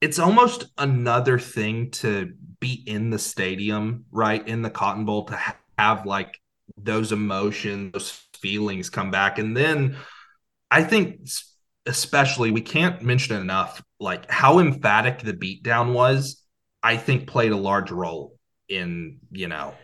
It's 0.01 0.19
almost 0.19 0.67
another 0.79 1.39
thing 1.39 1.91
to 1.91 2.33
be 2.61 2.85
in 2.87 3.11
the 3.11 3.19
stadium 3.19 4.05
right? 4.11 4.47
In 4.47 4.63
the 4.63 4.71
cotton 4.71 5.05
bowl 5.05 5.25
to 5.25 5.39
have 5.79 6.07
like 6.07 6.39
those 6.77 7.13
emotions 7.13 7.93
those 7.93 8.11
feelings 8.41 8.91
come 8.91 9.11
back. 9.11 9.39
And 9.39 9.57
then 9.57 9.97
i 10.71 10.83
think 10.83 11.29
especially 11.87 12.51
we 12.51 12.61
can't 12.61 13.03
mention 13.03 13.41
enough 13.41 13.83
like 13.99 14.31
how 14.31 14.59
emphatic 14.59 15.21
the 15.21 15.33
beatdown 15.33 15.93
was 15.93 16.43
I 16.83 16.97
think 16.97 17.27
played 17.27 17.53
a 17.53 17.57
large 17.57 17.91
role 17.91 18.37
in 18.69 19.19
you 19.31 19.49
know 19.49 19.75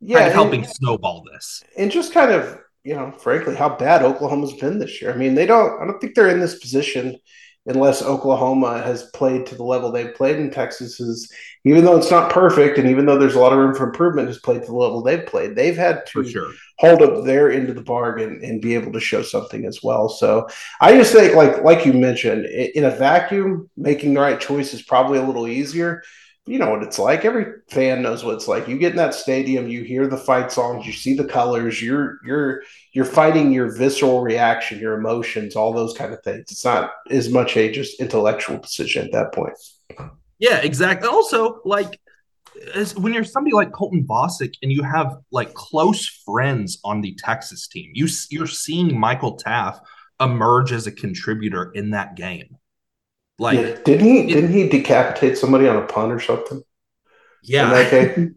yeah 0.00 0.18
kind 0.18 0.28
of 0.28 0.34
helping 0.34 0.60
and, 0.64 0.68
snowball 0.68 1.24
this 1.32 1.64
and 1.78 1.90
just 1.90 2.12
kind 2.12 2.30
of 2.30 2.58
you 2.84 2.94
know 2.94 3.10
frankly 3.12 3.54
how 3.54 3.68
bad 3.76 4.02
Oklahoma's 4.02 4.52
been 4.54 4.78
this 4.78 5.00
year. 5.00 5.12
I 5.12 5.16
mean 5.16 5.34
they 5.34 5.46
don't 5.46 5.80
I 5.80 5.86
don't 5.86 6.00
think 6.00 6.14
they're 6.14 6.28
in 6.28 6.40
this 6.40 6.58
position 6.58 7.18
unless 7.66 8.02
Oklahoma 8.02 8.82
has 8.82 9.04
played 9.14 9.46
to 9.46 9.54
the 9.54 9.64
level 9.64 9.90
they've 9.90 10.14
played 10.14 10.36
in 10.36 10.50
Texas 10.50 11.00
is 11.00 11.32
even 11.64 11.84
though 11.84 11.96
it's 11.96 12.10
not 12.10 12.30
perfect 12.30 12.78
and 12.78 12.88
even 12.88 13.06
though 13.06 13.18
there's 13.18 13.36
a 13.36 13.40
lot 13.40 13.52
of 13.52 13.58
room 13.58 13.74
for 13.74 13.84
improvement 13.84 14.28
has 14.28 14.38
played 14.38 14.60
to 14.60 14.66
the 14.66 14.74
level 14.74 15.02
they've 15.02 15.26
played 15.26 15.56
they've 15.56 15.76
had 15.76 16.04
to 16.06 16.28
sure. 16.28 16.50
hold 16.78 17.00
up 17.00 17.24
their 17.24 17.50
end 17.50 17.70
of 17.70 17.74
the 17.74 17.82
bargain 17.82 18.40
and 18.44 18.60
be 18.60 18.74
able 18.74 18.92
to 18.92 19.00
show 19.00 19.22
something 19.22 19.64
as 19.64 19.82
well 19.82 20.08
so 20.08 20.46
I 20.80 20.96
just 20.96 21.12
think 21.12 21.34
like 21.34 21.62
like 21.62 21.86
you 21.86 21.94
mentioned 21.94 22.44
in 22.44 22.84
a 22.84 22.90
vacuum 22.90 23.70
making 23.76 24.12
the 24.12 24.20
right 24.20 24.40
choice 24.40 24.74
is 24.74 24.82
probably 24.82 25.18
a 25.18 25.24
little 25.24 25.48
easier 25.48 26.02
you 26.46 26.58
know 26.58 26.70
what 26.70 26.82
it's 26.82 26.98
like. 26.98 27.24
Every 27.24 27.46
fan 27.70 28.02
knows 28.02 28.22
what 28.22 28.34
it's 28.34 28.48
like. 28.48 28.68
You 28.68 28.76
get 28.76 28.90
in 28.90 28.98
that 28.98 29.14
stadium, 29.14 29.66
you 29.66 29.82
hear 29.82 30.06
the 30.06 30.18
fight 30.18 30.52
songs, 30.52 30.86
you 30.86 30.92
see 30.92 31.14
the 31.14 31.24
colors, 31.24 31.80
you're 31.80 32.18
you're 32.24 32.62
you're 32.92 33.06
fighting 33.06 33.50
your 33.50 33.74
visceral 33.74 34.20
reaction, 34.20 34.78
your 34.78 34.98
emotions, 34.98 35.56
all 35.56 35.72
those 35.72 35.96
kind 35.96 36.12
of 36.12 36.22
things. 36.22 36.50
It's 36.50 36.64
not 36.64 36.92
as 37.10 37.30
much 37.30 37.56
a 37.56 37.72
just 37.72 37.98
intellectual 38.00 38.58
decision 38.58 39.06
at 39.06 39.12
that 39.12 39.32
point. 39.32 39.54
Yeah, 40.38 40.58
exactly. 40.58 41.08
Also, 41.08 41.60
like 41.64 41.98
when 42.96 43.14
you're 43.14 43.24
somebody 43.24 43.54
like 43.54 43.72
Colton 43.72 44.06
Vasek 44.06 44.54
and 44.62 44.70
you 44.70 44.82
have 44.82 45.16
like 45.32 45.54
close 45.54 46.06
friends 46.26 46.78
on 46.84 47.00
the 47.00 47.14
Texas 47.14 47.66
team, 47.66 47.90
you 47.94 48.06
you're 48.30 48.46
seeing 48.46 48.98
Michael 48.98 49.38
Taaffe 49.38 49.80
emerge 50.20 50.72
as 50.72 50.86
a 50.86 50.92
contributor 50.92 51.72
in 51.72 51.90
that 51.90 52.16
game. 52.16 52.58
Like, 53.38 53.58
yeah, 53.58 53.76
didn't 53.84 54.06
he? 54.06 54.20
It, 54.20 54.28
didn't 54.28 54.52
he 54.52 54.68
decapitate 54.68 55.36
somebody 55.36 55.66
on 55.66 55.76
a 55.76 55.86
punt 55.86 56.12
or 56.12 56.20
something? 56.20 56.62
Yeah, 57.42 57.84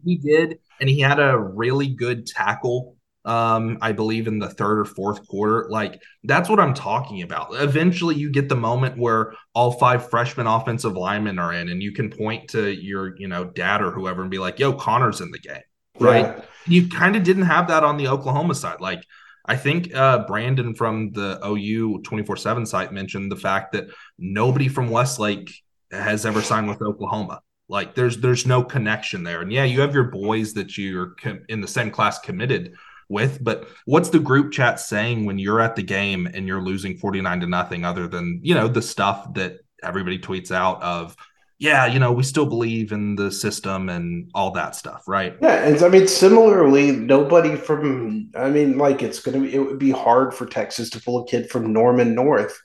he 0.04 0.16
did, 0.16 0.58
and 0.80 0.88
he 0.88 1.00
had 1.00 1.18
a 1.20 1.38
really 1.38 1.88
good 1.88 2.26
tackle. 2.26 2.96
Um, 3.24 3.78
I 3.82 3.92
believe 3.92 4.26
in 4.26 4.38
the 4.38 4.48
third 4.48 4.78
or 4.78 4.84
fourth 4.84 5.26
quarter. 5.28 5.66
Like 5.68 6.00
that's 6.24 6.48
what 6.48 6.60
I'm 6.60 6.74
talking 6.74 7.22
about. 7.22 7.48
Eventually, 7.52 8.16
you 8.16 8.30
get 8.30 8.48
the 8.48 8.56
moment 8.56 8.98
where 8.98 9.34
all 9.54 9.72
five 9.72 10.08
freshman 10.08 10.46
offensive 10.46 10.96
linemen 10.96 11.38
are 11.38 11.52
in, 11.52 11.68
and 11.68 11.82
you 11.82 11.92
can 11.92 12.10
point 12.10 12.48
to 12.50 12.70
your, 12.70 13.16
you 13.18 13.28
know, 13.28 13.44
dad 13.44 13.82
or 13.82 13.90
whoever 13.90 14.22
and 14.22 14.30
be 14.30 14.38
like, 14.38 14.58
"Yo, 14.58 14.72
Connor's 14.72 15.20
in 15.20 15.30
the 15.30 15.38
game." 15.38 15.62
Right? 16.00 16.24
Yeah. 16.26 16.44
You 16.66 16.88
kind 16.88 17.16
of 17.16 17.22
didn't 17.22 17.44
have 17.44 17.68
that 17.68 17.82
on 17.84 17.96
the 17.96 18.08
Oklahoma 18.08 18.54
side. 18.54 18.80
Like 18.80 19.02
I 19.48 19.56
think 19.56 19.94
uh, 19.94 20.26
Brandon 20.26 20.74
from 20.74 21.10
the 21.12 21.40
OU 21.44 22.02
24 22.02 22.36
7 22.36 22.66
site 22.66 22.92
mentioned 22.92 23.32
the 23.32 23.36
fact 23.36 23.72
that 23.72 23.88
nobody 24.18 24.68
from 24.68 24.90
Westlake 24.90 25.50
has 25.90 26.26
ever 26.26 26.42
signed 26.42 26.68
with 26.68 26.82
Oklahoma. 26.82 27.40
Like 27.68 27.94
there's 27.94 28.18
there's 28.18 28.46
no 28.46 28.62
connection 28.62 29.24
there. 29.24 29.40
And 29.40 29.50
yeah, 29.50 29.64
you 29.64 29.80
have 29.80 29.94
your 29.94 30.04
boys 30.04 30.52
that 30.54 30.76
you're 30.76 31.14
com- 31.20 31.44
in 31.48 31.62
the 31.62 31.68
same 31.68 31.90
class 31.90 32.18
committed 32.18 32.74
with, 33.08 33.42
but 33.42 33.68
what's 33.86 34.10
the 34.10 34.18
group 34.18 34.52
chat 34.52 34.80
saying 34.80 35.24
when 35.24 35.38
you're 35.38 35.60
at 35.60 35.76
the 35.76 35.82
game 35.82 36.28
and 36.32 36.46
you're 36.46 36.62
losing 36.62 36.98
49 36.98 37.40
to 37.40 37.46
nothing 37.46 37.84
other 37.84 38.06
than, 38.06 38.40
you 38.42 38.54
know, 38.54 38.68
the 38.68 38.82
stuff 38.82 39.32
that 39.34 39.60
everybody 39.82 40.18
tweets 40.18 40.50
out 40.50 40.82
of 40.82 41.16
yeah, 41.58 41.86
you 41.86 41.98
know, 41.98 42.12
we 42.12 42.22
still 42.22 42.46
believe 42.46 42.92
in 42.92 43.16
the 43.16 43.32
system 43.32 43.88
and 43.88 44.30
all 44.32 44.52
that 44.52 44.76
stuff, 44.76 45.02
right? 45.08 45.36
Yeah, 45.42 45.64
and 45.64 45.82
I 45.82 45.88
mean, 45.88 46.06
similarly, 46.06 46.92
nobody 46.92 47.56
from, 47.56 48.30
I 48.36 48.48
mean, 48.48 48.78
like 48.78 49.02
it's 49.02 49.18
gonna 49.18 49.40
be, 49.40 49.54
it 49.54 49.58
would 49.58 49.78
be 49.78 49.90
hard 49.90 50.32
for 50.32 50.46
Texas 50.46 50.88
to 50.90 51.00
pull 51.00 51.24
a 51.24 51.26
kid 51.26 51.50
from 51.50 51.72
Norman 51.72 52.14
North. 52.14 52.60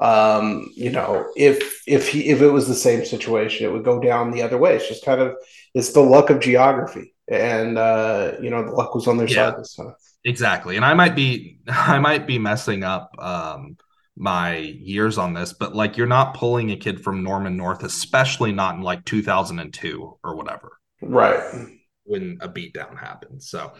Um, 0.00 0.70
you 0.76 0.90
know, 0.90 1.26
if 1.36 1.82
if 1.88 2.08
he 2.08 2.28
if 2.28 2.40
it 2.40 2.50
was 2.50 2.68
the 2.68 2.74
same 2.74 3.04
situation, 3.04 3.66
it 3.66 3.72
would 3.72 3.84
go 3.84 3.98
down 4.00 4.30
the 4.30 4.42
other 4.42 4.56
way. 4.56 4.76
It's 4.76 4.88
just 4.88 5.04
kind 5.04 5.20
of 5.20 5.34
it's 5.74 5.92
the 5.92 6.00
luck 6.00 6.30
of 6.30 6.38
geography, 6.38 7.14
and 7.26 7.76
uh, 7.76 8.34
you 8.40 8.50
know, 8.50 8.64
the 8.64 8.70
luck 8.70 8.94
was 8.94 9.08
on 9.08 9.16
their 9.16 9.26
yeah, 9.26 9.50
side 9.50 9.58
this 9.58 9.74
time. 9.74 9.94
Exactly, 10.24 10.76
and 10.76 10.84
I 10.84 10.94
might 10.94 11.16
be 11.16 11.58
I 11.68 11.98
might 11.98 12.28
be 12.28 12.38
messing 12.38 12.84
up. 12.84 13.10
Um, 13.18 13.76
my 14.18 14.56
years 14.56 15.16
on 15.16 15.32
this, 15.32 15.52
but 15.52 15.74
like 15.74 15.96
you're 15.96 16.06
not 16.06 16.34
pulling 16.34 16.70
a 16.72 16.76
kid 16.76 17.02
from 17.02 17.22
Norman 17.22 17.56
North, 17.56 17.84
especially 17.84 18.52
not 18.52 18.74
in 18.74 18.82
like 18.82 19.04
2002 19.04 20.18
or 20.24 20.36
whatever. 20.36 20.78
Right. 21.00 21.40
When 22.04 22.38
a 22.40 22.48
beatdown 22.48 22.98
happens. 22.98 23.48
So, 23.48 23.72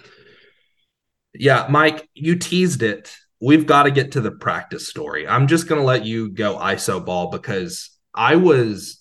yeah, 1.34 1.66
Mike, 1.68 2.08
you 2.14 2.36
teased 2.36 2.82
it. 2.82 3.12
We've 3.40 3.66
got 3.66 3.84
to 3.84 3.90
get 3.90 4.12
to 4.12 4.20
the 4.20 4.30
practice 4.30 4.88
story. 4.88 5.26
I'm 5.26 5.48
just 5.48 5.68
going 5.68 5.80
to 5.80 5.86
let 5.86 6.06
you 6.06 6.30
go 6.30 6.56
ISO 6.56 7.04
ball 7.04 7.30
because 7.30 7.90
I 8.14 8.36
was 8.36 9.00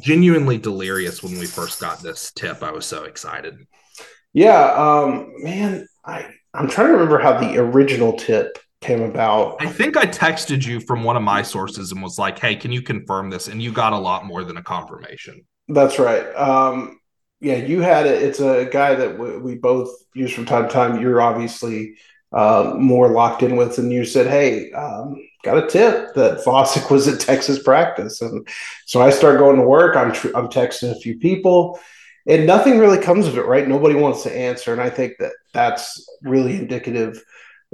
genuinely 0.00 0.58
delirious 0.58 1.22
when 1.22 1.38
we 1.38 1.46
first 1.46 1.80
got 1.80 2.02
this 2.02 2.32
tip. 2.32 2.62
I 2.62 2.72
was 2.72 2.86
so 2.86 3.04
excited. 3.04 3.58
Yeah, 4.32 4.72
um, 4.72 5.32
man, 5.38 5.86
I 6.04 6.26
I'm 6.52 6.68
trying 6.68 6.88
to 6.88 6.92
remember 6.94 7.18
how 7.18 7.38
the 7.38 7.58
original 7.58 8.14
tip 8.14 8.58
came 8.84 9.02
about. 9.02 9.56
I 9.60 9.66
think 9.66 9.96
I 9.96 10.04
texted 10.04 10.66
you 10.66 10.78
from 10.80 11.02
one 11.02 11.16
of 11.16 11.22
my 11.22 11.42
sources 11.42 11.90
and 11.90 12.02
was 12.02 12.18
like, 12.18 12.38
"Hey, 12.38 12.54
can 12.54 12.70
you 12.70 12.82
confirm 12.82 13.30
this?" 13.30 13.48
And 13.48 13.62
you 13.62 13.72
got 13.72 13.92
a 13.92 13.98
lot 13.98 14.26
more 14.26 14.44
than 14.44 14.56
a 14.56 14.62
confirmation. 14.62 15.42
That's 15.68 15.98
right. 15.98 16.26
Um, 16.36 17.00
yeah, 17.40 17.56
you 17.56 17.80
had 17.80 18.06
it. 18.06 18.22
It's 18.22 18.40
a 18.40 18.66
guy 18.70 18.94
that 18.94 19.12
w- 19.16 19.40
we 19.40 19.54
both 19.56 19.90
use 20.14 20.32
from 20.32 20.44
time 20.44 20.68
to 20.68 20.72
time. 20.72 21.00
You're 21.00 21.20
obviously 21.20 21.96
uh, 22.32 22.74
more 22.78 23.08
locked 23.08 23.42
in 23.42 23.56
with, 23.56 23.78
and 23.78 23.92
you 23.92 24.04
said, 24.04 24.26
"Hey, 24.26 24.70
um, 24.72 25.16
got 25.42 25.62
a 25.62 25.66
tip 25.66 26.14
that 26.14 26.44
Vasek 26.44 26.90
was 26.90 27.08
at 27.08 27.20
Texas 27.20 27.62
practice," 27.62 28.20
and 28.20 28.46
so 28.86 29.00
I 29.00 29.10
start 29.10 29.38
going 29.38 29.56
to 29.56 29.66
work. 29.66 29.96
I'm 29.96 30.12
tr- 30.12 30.36
I'm 30.36 30.48
texting 30.48 30.90
a 30.90 31.00
few 31.00 31.18
people, 31.18 31.78
and 32.26 32.46
nothing 32.46 32.78
really 32.78 32.98
comes 32.98 33.26
of 33.26 33.38
it. 33.38 33.46
Right? 33.46 33.66
Nobody 33.66 33.94
wants 33.94 34.22
to 34.24 34.36
answer, 34.36 34.72
and 34.72 34.82
I 34.82 34.90
think 34.90 35.14
that 35.20 35.32
that's 35.52 36.06
really 36.22 36.56
indicative 36.56 37.22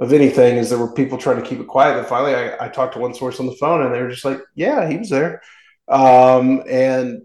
of 0.01 0.11
anything 0.11 0.57
is 0.57 0.69
there 0.69 0.79
were 0.79 0.91
people 0.91 1.17
trying 1.17 1.41
to 1.41 1.47
keep 1.47 1.59
it 1.59 1.67
quiet. 1.67 1.97
And 1.97 2.07
finally, 2.07 2.33
I, 2.33 2.65
I 2.65 2.69
talked 2.69 2.95
to 2.95 2.99
one 2.99 3.13
source 3.13 3.39
on 3.39 3.45
the 3.45 3.55
phone, 3.55 3.83
and 3.83 3.93
they 3.93 4.01
were 4.01 4.09
just 4.09 4.25
like, 4.25 4.41
"Yeah, 4.55 4.89
he 4.89 4.97
was 4.97 5.09
there." 5.09 5.41
Um, 5.87 6.63
and 6.67 7.21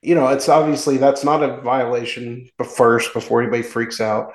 you 0.00 0.14
know, 0.14 0.28
it's 0.28 0.48
obviously 0.48 0.96
that's 0.96 1.24
not 1.24 1.42
a 1.42 1.60
violation. 1.60 2.48
But 2.56 2.68
first, 2.68 3.12
before 3.12 3.42
anybody 3.42 3.62
freaks 3.62 4.00
out, 4.00 4.32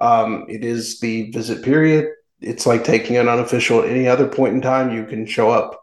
um, 0.00 0.46
it 0.48 0.64
is 0.64 1.00
the 1.00 1.32
visit 1.32 1.64
period. 1.64 2.08
It's 2.40 2.66
like 2.66 2.84
taking 2.84 3.16
an 3.16 3.28
unofficial 3.28 3.82
at 3.82 3.88
any 3.88 4.06
other 4.06 4.28
point 4.28 4.54
in 4.54 4.60
time. 4.60 4.94
You 4.94 5.04
can 5.04 5.26
show 5.26 5.50
up. 5.50 5.82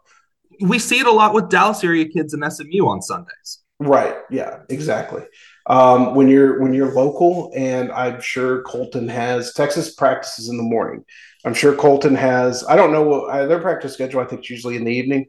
We 0.60 0.78
see 0.78 1.00
it 1.00 1.06
a 1.06 1.12
lot 1.12 1.34
with 1.34 1.50
Dallas 1.50 1.84
area 1.84 2.08
kids 2.08 2.32
and 2.32 2.50
SMU 2.50 2.86
on 2.86 3.02
Sundays. 3.02 3.58
Right. 3.78 4.14
Yeah. 4.30 4.60
Exactly. 4.70 5.22
Um, 5.66 6.14
when 6.14 6.28
you're 6.28 6.60
when 6.60 6.74
you're 6.74 6.92
local, 6.92 7.52
and 7.54 7.92
I'm 7.92 8.20
sure 8.20 8.62
Colton 8.62 9.08
has 9.08 9.52
Texas 9.52 9.94
practices 9.94 10.48
in 10.48 10.56
the 10.56 10.62
morning. 10.62 11.04
I'm 11.44 11.54
sure 11.54 11.74
Colton 11.74 12.14
has. 12.14 12.64
I 12.68 12.76
don't 12.76 12.92
know 12.92 13.02
what 13.02 13.30
uh, 13.30 13.46
their 13.46 13.60
practice 13.60 13.94
schedule. 13.94 14.20
I 14.20 14.24
think 14.24 14.40
it's 14.40 14.50
usually 14.50 14.76
in 14.76 14.84
the 14.84 14.92
evening. 14.92 15.26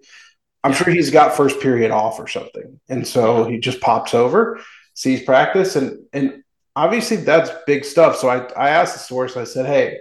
I'm 0.63 0.74
sure 0.74 0.91
he's 0.91 1.12
got 1.12 1.36
first 1.36 1.60
period 1.60 1.91
off 1.91 2.19
or 2.19 2.28
something, 2.28 2.80
and 2.89 3.08
so 3.08 3.46
he 3.46 3.60
just 3.60 3.82
pops 3.82 4.13
over, 4.13 4.60
sees 4.93 5.22
practice, 5.22 5.76
and 5.76 6.00
and 6.13 6.43
obviously 6.76 7.17
that's 7.17 7.52
big 7.67 7.86
stuff. 7.86 8.17
So 8.17 8.30
I 8.30 8.48
I 8.54 8.69
asked 8.69 8.93
the 8.93 9.00
source. 9.00 9.38
I 9.38 9.43
said, 9.43 9.65
hey, 9.65 10.00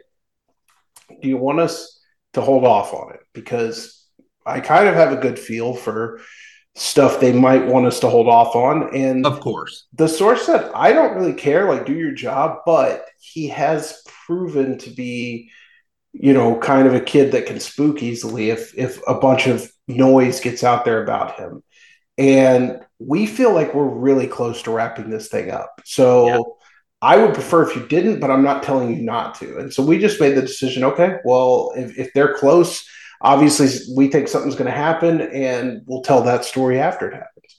do 1.20 1.28
you 1.28 1.36
want 1.36 1.60
us 1.60 2.00
to 2.34 2.40
hold 2.40 2.64
off 2.64 2.94
on 2.94 3.12
it 3.12 3.20
because 3.32 4.06
I 4.46 4.60
kind 4.60 4.88
of 4.88 4.94
have 4.94 5.12
a 5.12 5.20
good 5.20 5.38
feel 5.38 5.74
for 5.74 6.20
stuff 6.74 7.20
they 7.20 7.32
might 7.32 7.66
want 7.66 7.86
us 7.86 8.00
to 8.00 8.08
hold 8.08 8.28
off 8.28 8.56
on. 8.56 8.94
And 8.94 9.26
of 9.26 9.40
course, 9.40 9.86
the 9.92 10.08
source 10.08 10.46
said, 10.46 10.70
I 10.74 10.92
don't 10.92 11.16
really 11.16 11.34
care, 11.34 11.68
like, 11.68 11.86
do 11.86 11.92
your 11.92 12.12
job, 12.12 12.60
but 12.64 13.06
he 13.20 13.48
has 13.48 14.02
proven 14.26 14.78
to 14.78 14.90
be, 14.90 15.50
you 16.12 16.32
know, 16.32 16.58
kind 16.58 16.86
of 16.86 16.94
a 16.94 17.00
kid 17.00 17.32
that 17.32 17.46
can 17.46 17.60
spook 17.60 18.02
easily 18.02 18.50
if 18.50 18.76
if 18.76 19.00
a 19.06 19.14
bunch 19.14 19.46
of 19.46 19.70
noise 19.88 20.40
gets 20.40 20.64
out 20.64 20.84
there 20.84 21.02
about 21.02 21.38
him. 21.38 21.62
And 22.18 22.80
we 22.98 23.26
feel 23.26 23.52
like 23.52 23.74
we're 23.74 23.84
really 23.84 24.26
close 24.26 24.62
to 24.62 24.70
wrapping 24.70 25.10
this 25.10 25.28
thing 25.28 25.50
up. 25.50 25.80
So 25.84 26.26
yeah. 26.26 26.40
I 27.00 27.16
would 27.16 27.34
prefer 27.34 27.68
if 27.68 27.74
you 27.74 27.86
didn't, 27.86 28.20
but 28.20 28.30
I'm 28.30 28.44
not 28.44 28.62
telling 28.62 28.94
you 28.94 29.02
not 29.02 29.34
to. 29.36 29.58
And 29.58 29.72
so 29.72 29.82
we 29.82 29.98
just 29.98 30.20
made 30.20 30.36
the 30.36 30.42
decision 30.42 30.84
okay, 30.84 31.16
well, 31.24 31.72
if, 31.76 31.98
if 31.98 32.12
they're 32.14 32.34
close, 32.34 32.86
obviously 33.22 33.68
we 33.94 34.08
think 34.08 34.28
something's 34.28 34.56
going 34.56 34.70
to 34.70 34.76
happen 34.76 35.20
and 35.20 35.82
we'll 35.86 36.02
tell 36.02 36.22
that 36.24 36.44
story 36.44 36.78
after 36.78 37.08
it 37.08 37.14
happens. 37.14 37.58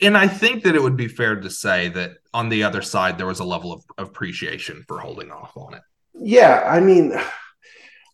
And 0.00 0.16
I 0.16 0.28
think 0.28 0.64
that 0.64 0.74
it 0.74 0.82
would 0.82 0.96
be 0.96 1.08
fair 1.08 1.36
to 1.36 1.50
say 1.50 1.88
that 1.90 2.12
on 2.32 2.48
the 2.48 2.62
other 2.62 2.82
side, 2.82 3.18
there 3.18 3.26
was 3.26 3.40
a 3.40 3.44
level 3.44 3.72
of 3.72 3.82
appreciation 3.98 4.84
for 4.86 5.00
holding 5.00 5.30
off 5.30 5.56
on 5.56 5.74
it. 5.74 5.82
Yeah. 6.14 6.62
I 6.66 6.80
mean, 6.80 7.12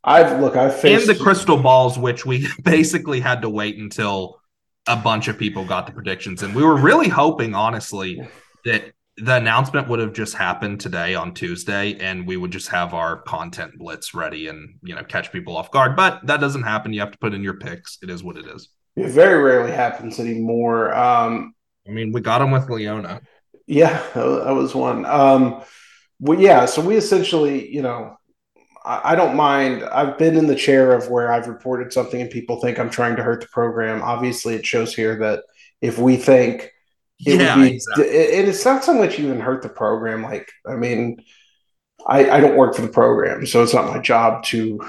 I've 0.05 0.41
look, 0.41 0.57
I've 0.57 0.79
faced 0.79 1.09
and 1.09 1.17
the 1.17 1.23
crystal 1.23 1.61
balls, 1.61 1.99
which 1.99 2.25
we 2.25 2.49
basically 2.63 3.21
had 3.21 3.43
to 3.43 3.49
wait 3.49 3.79
until 3.79 4.41
a 4.87 4.97
bunch 4.97 5.29
of 5.29 5.39
people 5.39 5.65
got 5.65 5.87
the 5.87 5.93
predictions. 5.93 6.43
And 6.43 6.55
we 6.55 6.63
were 6.63 6.77
really 6.77 7.09
hoping, 7.09 7.55
honestly, 7.55 8.21
that 8.65 8.93
the 9.19 9.37
announcement 9.37 9.89
would 9.89 9.99
have 9.99 10.13
just 10.13 10.35
happened 10.35 10.81
today 10.81 11.15
on 11.15 11.35
Tuesday, 11.35 11.97
and 11.99 12.27
we 12.27 12.37
would 12.37 12.51
just 12.51 12.69
have 12.69 12.95
our 12.95 13.19
content 13.23 13.79
blitz 13.79 14.15
ready 14.15 14.49
and 14.49 14.79
you 14.83 14.95
know 14.95 15.05
catch 15.05 15.33
people 15.33 15.57
off 15.57 15.71
guard. 15.71 15.97
But 15.97 16.27
that 16.27 16.41
doesn't 16.41 16.63
happen. 16.63 16.93
You 16.93 17.01
have 17.01 17.13
to 17.13 17.19
put 17.19 17.35
in 17.35 17.43
your 17.43 17.55
picks. 17.55 17.99
It 18.03 18.11
is 18.11 18.23
what 18.25 18.37
it 18.37 18.47
is. 18.47 18.69
It 18.97 19.11
very 19.11 19.43
rarely 19.43 19.73
happens 19.73 20.19
anymore. 20.19 20.95
Um, 20.95 21.55
I 21.87 21.91
mean, 21.91 22.13
we 22.13 22.21
got 22.21 22.39
them 22.39 22.51
with 22.51 22.69
Liona. 22.69 23.21
Yeah, 23.67 24.03
that 24.15 24.55
was 24.55 24.75
one. 24.75 25.05
Um, 25.05 25.63
well, 26.19 26.39
yeah. 26.39 26.67
So 26.67 26.83
we 26.83 26.97
essentially, 26.97 27.73
you 27.73 27.83
know, 27.83 28.17
I, 28.85 29.13
I 29.13 29.15
don't 29.15 29.37
mind. 29.37 29.83
I've 29.85 30.19
been 30.19 30.37
in 30.37 30.47
the 30.47 30.55
chair 30.55 30.93
of 30.93 31.09
where 31.09 31.33
I've 31.33 31.49
reported 31.49 31.93
something 31.93 32.21
and 32.21 32.31
people 32.31 32.61
think 32.61 32.79
I'm 32.79 32.91
trying 32.91 33.17
to 33.17 33.23
hurt 33.23 33.41
the 33.41 33.49
program. 33.49 34.03
Obviously, 34.03 34.55
it 34.55 34.67
shows 34.67 34.95
here 34.95 35.17
that 35.19 35.45
if 35.81 35.99
we 35.99 36.17
think 36.17 36.73
it 37.25 37.41
yeah, 37.41 37.57
be, 37.57 37.75
exactly. 37.75 38.07
and 38.39 38.49
it's 38.49 38.65
not 38.65 38.85
so 38.85 38.95
much 38.95 39.19
even 39.19 39.39
hurt 39.39 39.63
the 39.63 39.69
program. 39.69 40.23
Like, 40.23 40.51
I 40.67 40.75
mean, 40.75 41.19
I, 42.07 42.31
I 42.31 42.41
don't 42.41 42.57
work 42.57 42.75
for 42.75 42.83
the 42.83 42.89
program, 42.89 43.47
so 43.47 43.63
it's 43.63 43.75
not 43.75 43.87
my 43.87 44.01
job 44.01 44.43
to 44.45 44.81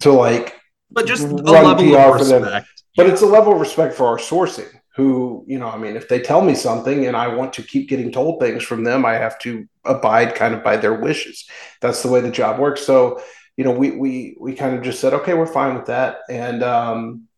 to 0.00 0.12
like. 0.12 0.54
But 0.90 1.06
just 1.06 1.24
a 1.24 1.34
level 1.34 1.84
PR 1.84 1.98
of 1.98 2.20
respect. 2.20 2.66
But 2.96 3.06
it's 3.06 3.22
a 3.22 3.26
level 3.26 3.54
of 3.54 3.60
respect 3.60 3.94
for 3.94 4.06
our 4.06 4.18
sourcing. 4.18 4.68
Who 4.96 5.44
you 5.48 5.58
know, 5.58 5.68
I 5.68 5.78
mean, 5.78 5.96
if 5.96 6.08
they 6.08 6.20
tell 6.20 6.42
me 6.42 6.54
something 6.54 7.06
and 7.06 7.16
I 7.16 7.34
want 7.34 7.54
to 7.54 7.62
keep 7.62 7.88
getting 7.88 8.12
told 8.12 8.40
things 8.40 8.62
from 8.62 8.84
them, 8.84 9.04
I 9.06 9.14
have 9.14 9.38
to 9.40 9.66
abide 9.84 10.34
kind 10.34 10.54
of 10.54 10.62
by 10.62 10.76
their 10.76 10.94
wishes. 10.94 11.48
That's 11.80 12.02
the 12.02 12.10
way 12.10 12.20
the 12.20 12.30
job 12.30 12.60
works. 12.60 12.82
So 12.86 13.22
you 13.56 13.64
know, 13.64 13.72
we 13.72 13.92
we 13.92 14.36
we 14.38 14.54
kind 14.54 14.76
of 14.76 14.82
just 14.82 15.00
said, 15.00 15.14
okay, 15.14 15.34
we're 15.34 15.46
fine 15.46 15.74
with 15.74 15.86
that, 15.86 16.18
and 16.28 16.62
um, 16.62 17.28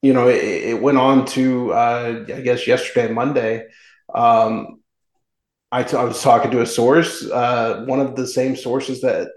you 0.00 0.12
know, 0.14 0.28
it, 0.28 0.42
it 0.42 0.80
went 0.80 0.98
on 0.98 1.26
to 1.26 1.72
uh, 1.72 2.24
I 2.28 2.40
guess 2.40 2.66
yesterday, 2.66 3.12
Monday 3.12 3.66
um, 4.14 4.80
I, 5.72 5.82
t- 5.82 5.96
I 5.96 6.04
was 6.04 6.22
talking 6.22 6.50
to 6.50 6.62
a 6.62 6.66
source, 6.66 7.28
uh, 7.30 7.84
one 7.86 8.00
of 8.00 8.16
the 8.16 8.26
same 8.26 8.56
sources 8.56 9.00
that 9.02 9.28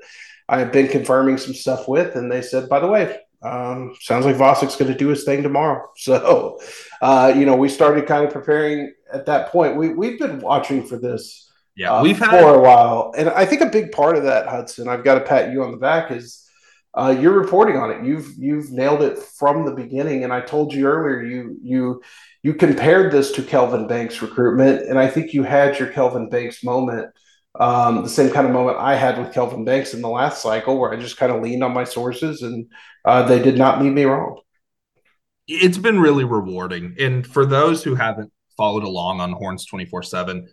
I 0.50 0.60
have 0.60 0.72
been 0.72 0.88
confirming 0.88 1.38
some 1.38 1.54
stuff 1.54 1.88
with, 1.88 2.16
and 2.16 2.32
they 2.32 2.42
said, 2.42 2.70
by 2.70 2.80
the 2.80 2.88
way, 2.88 3.20
um, 3.44 3.96
sounds 4.00 4.26
like 4.26 4.36
Vasek's 4.36 4.76
going 4.76 4.92
to 4.92 4.98
do 4.98 5.10
his 5.10 5.24
thing 5.24 5.44
tomorrow. 5.44 5.90
So, 5.98 6.60
uh, 7.02 7.34
you 7.36 7.46
know, 7.46 7.56
we 7.56 7.70
started 7.70 8.08
kind 8.08 8.26
of 8.26 8.32
preparing 8.32 8.94
at 9.12 9.26
that 9.28 9.50
point. 9.50 9.78
We 9.78 9.94
we've 9.94 10.20
been 10.20 10.40
watching 10.40 10.86
for 10.86 10.98
this, 10.98 11.52
yeah, 11.76 11.94
uh, 11.94 12.04
we've 12.04 12.20
had 12.20 12.42
for 12.42 12.56
a 12.56 12.60
while, 12.60 13.14
and 13.18 13.30
I 13.30 13.46
think 13.46 13.62
a 13.62 13.68
big 13.68 13.92
part 13.92 14.18
of 14.18 14.24
that, 14.24 14.48
Hudson, 14.48 14.88
I've 14.88 15.04
got 15.04 15.16
to 15.16 15.22
pat 15.22 15.52
you 15.52 15.64
on 15.64 15.72
the 15.72 15.78
back, 15.78 16.12
is 16.12 16.50
uh, 16.96 17.16
you're 17.18 17.40
reporting 17.40 17.78
on 17.78 17.92
it. 17.92 18.06
You've 18.06 18.34
you've 18.38 18.72
nailed 18.72 19.02
it 19.02 19.18
from 19.18 19.66
the 19.66 19.74
beginning, 19.74 20.24
and 20.24 20.34
I 20.34 20.42
told 20.42 20.74
you 20.74 20.88
earlier 20.88 21.22
you 21.22 21.58
you 21.62 22.02
you 22.44 22.54
compared 22.54 23.12
this 23.12 23.32
to 23.32 23.42
Kelvin 23.42 23.88
Banks 23.88 24.22
recruitment, 24.22 24.88
and 24.88 25.00
I 25.00 25.08
think 25.08 25.34
you 25.34 25.44
had 25.44 25.80
your 25.80 25.88
Kelvin 25.88 26.30
Banks 26.30 26.64
moment, 26.64 27.12
um, 27.58 28.04
the 28.04 28.10
same 28.10 28.32
kind 28.32 28.46
of 28.46 28.54
moment 28.54 28.78
I 28.78 28.96
had 28.96 29.18
with 29.18 29.34
Kelvin 29.34 29.64
Banks 29.64 29.94
in 29.94 30.02
the 30.02 30.10
last 30.10 30.42
cycle, 30.42 30.78
where 30.78 30.92
I 30.92 30.98
just 30.98 31.18
kind 31.18 31.32
of 31.32 31.42
leaned 31.42 31.64
on 31.64 31.74
my 31.74 31.86
sources, 31.86 32.42
and 32.42 32.68
uh, 33.06 33.24
they 33.24 33.42
did 33.42 33.58
not 33.58 33.82
lead 33.82 33.92
me 33.94 34.04
wrong. 34.04 34.42
It's 35.48 35.78
been 35.78 36.00
really 36.00 36.26
rewarding, 36.26 36.96
and 37.00 37.26
for 37.26 37.46
those 37.46 37.84
who 37.84 37.96
haven't 37.96 38.32
followed 38.58 38.84
along 38.84 39.20
on 39.20 39.32
Horns 39.32 39.66
twenty 39.66 39.86
four 39.86 40.04
seven, 40.04 40.48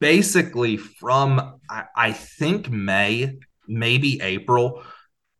basically 0.00 0.76
from 0.76 1.58
I, 1.68 1.84
I 1.96 2.12
think 2.12 2.70
May, 2.70 3.38
maybe 3.66 4.20
April 4.22 4.82